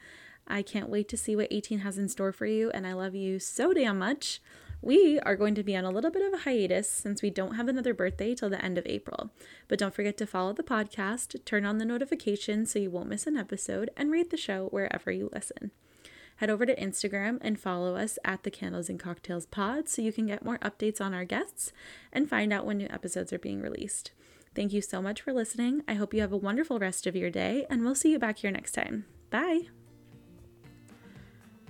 I 0.51 0.62
can't 0.62 0.88
wait 0.88 1.09
to 1.09 1.16
see 1.16 1.36
what 1.36 1.48
18 1.51 1.80
has 1.80 1.96
in 1.96 2.09
store 2.09 2.32
for 2.32 2.46
you, 2.46 2.70
and 2.70 2.86
I 2.86 2.92
love 2.92 3.14
you 3.14 3.38
so 3.38 3.72
damn 3.72 3.98
much. 3.98 4.40
We 4.82 5.20
are 5.20 5.36
going 5.36 5.55
to 5.55 5.62
be 5.62 5.76
on 5.76 5.84
a 5.84 5.90
little 5.90 6.11
bit 6.11 6.26
of 6.26 6.32
a 6.32 6.42
hiatus 6.42 6.90
since 6.90 7.22
we 7.22 7.30
don't 7.30 7.55
have 7.55 7.68
another 7.68 7.94
birthday 7.94 8.34
till 8.34 8.51
the 8.51 8.64
end 8.64 8.78
of 8.78 8.86
April. 8.86 9.30
But 9.68 9.78
don't 9.78 9.94
forget 9.94 10.16
to 10.18 10.26
follow 10.26 10.53
the 10.53 10.62
podcast, 10.62 11.44
turn 11.44 11.64
on 11.64 11.78
the 11.78 11.84
notifications 11.84 12.72
so 12.72 12.78
you 12.78 12.90
won't 12.90 13.09
miss 13.09 13.26
an 13.26 13.36
episode, 13.36 13.90
and 13.96 14.11
rate 14.11 14.30
the 14.30 14.36
show 14.36 14.66
wherever 14.66 15.11
you 15.11 15.30
listen 15.32 15.70
head 16.40 16.48
over 16.48 16.64
to 16.64 16.74
Instagram 16.74 17.36
and 17.42 17.61
follow 17.61 17.96
us 17.96 18.18
at 18.24 18.44
the 18.44 18.51
Candles 18.51 18.88
and 18.88 18.98
Cocktails 18.98 19.44
Pod 19.44 19.90
so 19.90 20.01
you 20.01 20.11
can 20.11 20.26
get 20.26 20.42
more 20.42 20.57
updates 20.61 20.98
on 20.98 21.12
our 21.12 21.26
guests 21.26 21.70
and 22.14 22.30
find 22.30 22.51
out 22.51 22.64
when 22.64 22.78
new 22.78 22.88
episodes 22.88 23.30
are 23.30 23.38
being 23.38 23.61
released. 23.61 24.12
Thank 24.55 24.72
you 24.72 24.80
so 24.80 25.03
much 25.03 25.20
for 25.20 25.34
listening. 25.34 25.82
I 25.86 25.94
hope 25.94 26.14
you 26.14 26.22
have 26.22 26.32
a 26.32 26.38
wonderful 26.38 26.78
rest 26.78 27.07
of 27.07 27.14
your 27.14 27.30
day, 27.30 27.66
and 27.68 27.82
we'll 27.82 27.94
see 27.94 28.11
you 28.12 28.18
back 28.18 28.38
here 28.38 28.51
next 28.51 28.72
time. 28.72 29.05
Bye. 29.28 29.68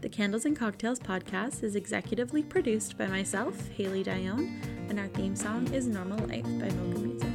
The 0.01 0.09
Candles 0.09 0.47
and 0.47 0.57
Cocktails 0.57 0.99
podcast 0.99 1.63
is 1.63 1.77
executively 1.77 2.49
produced 2.49 2.97
by 2.97 3.07
myself, 3.07 3.69
Haley 3.69 4.03
Dione, 4.03 4.59
and 4.89 4.99
our 4.99 5.09
theme 5.09 5.37
song 5.37 5.71
is 5.75 5.87
Normal 5.87 6.27
Life 6.27 6.45
by 6.45 6.71
Mocha 6.71 6.99
Music. 7.01 7.30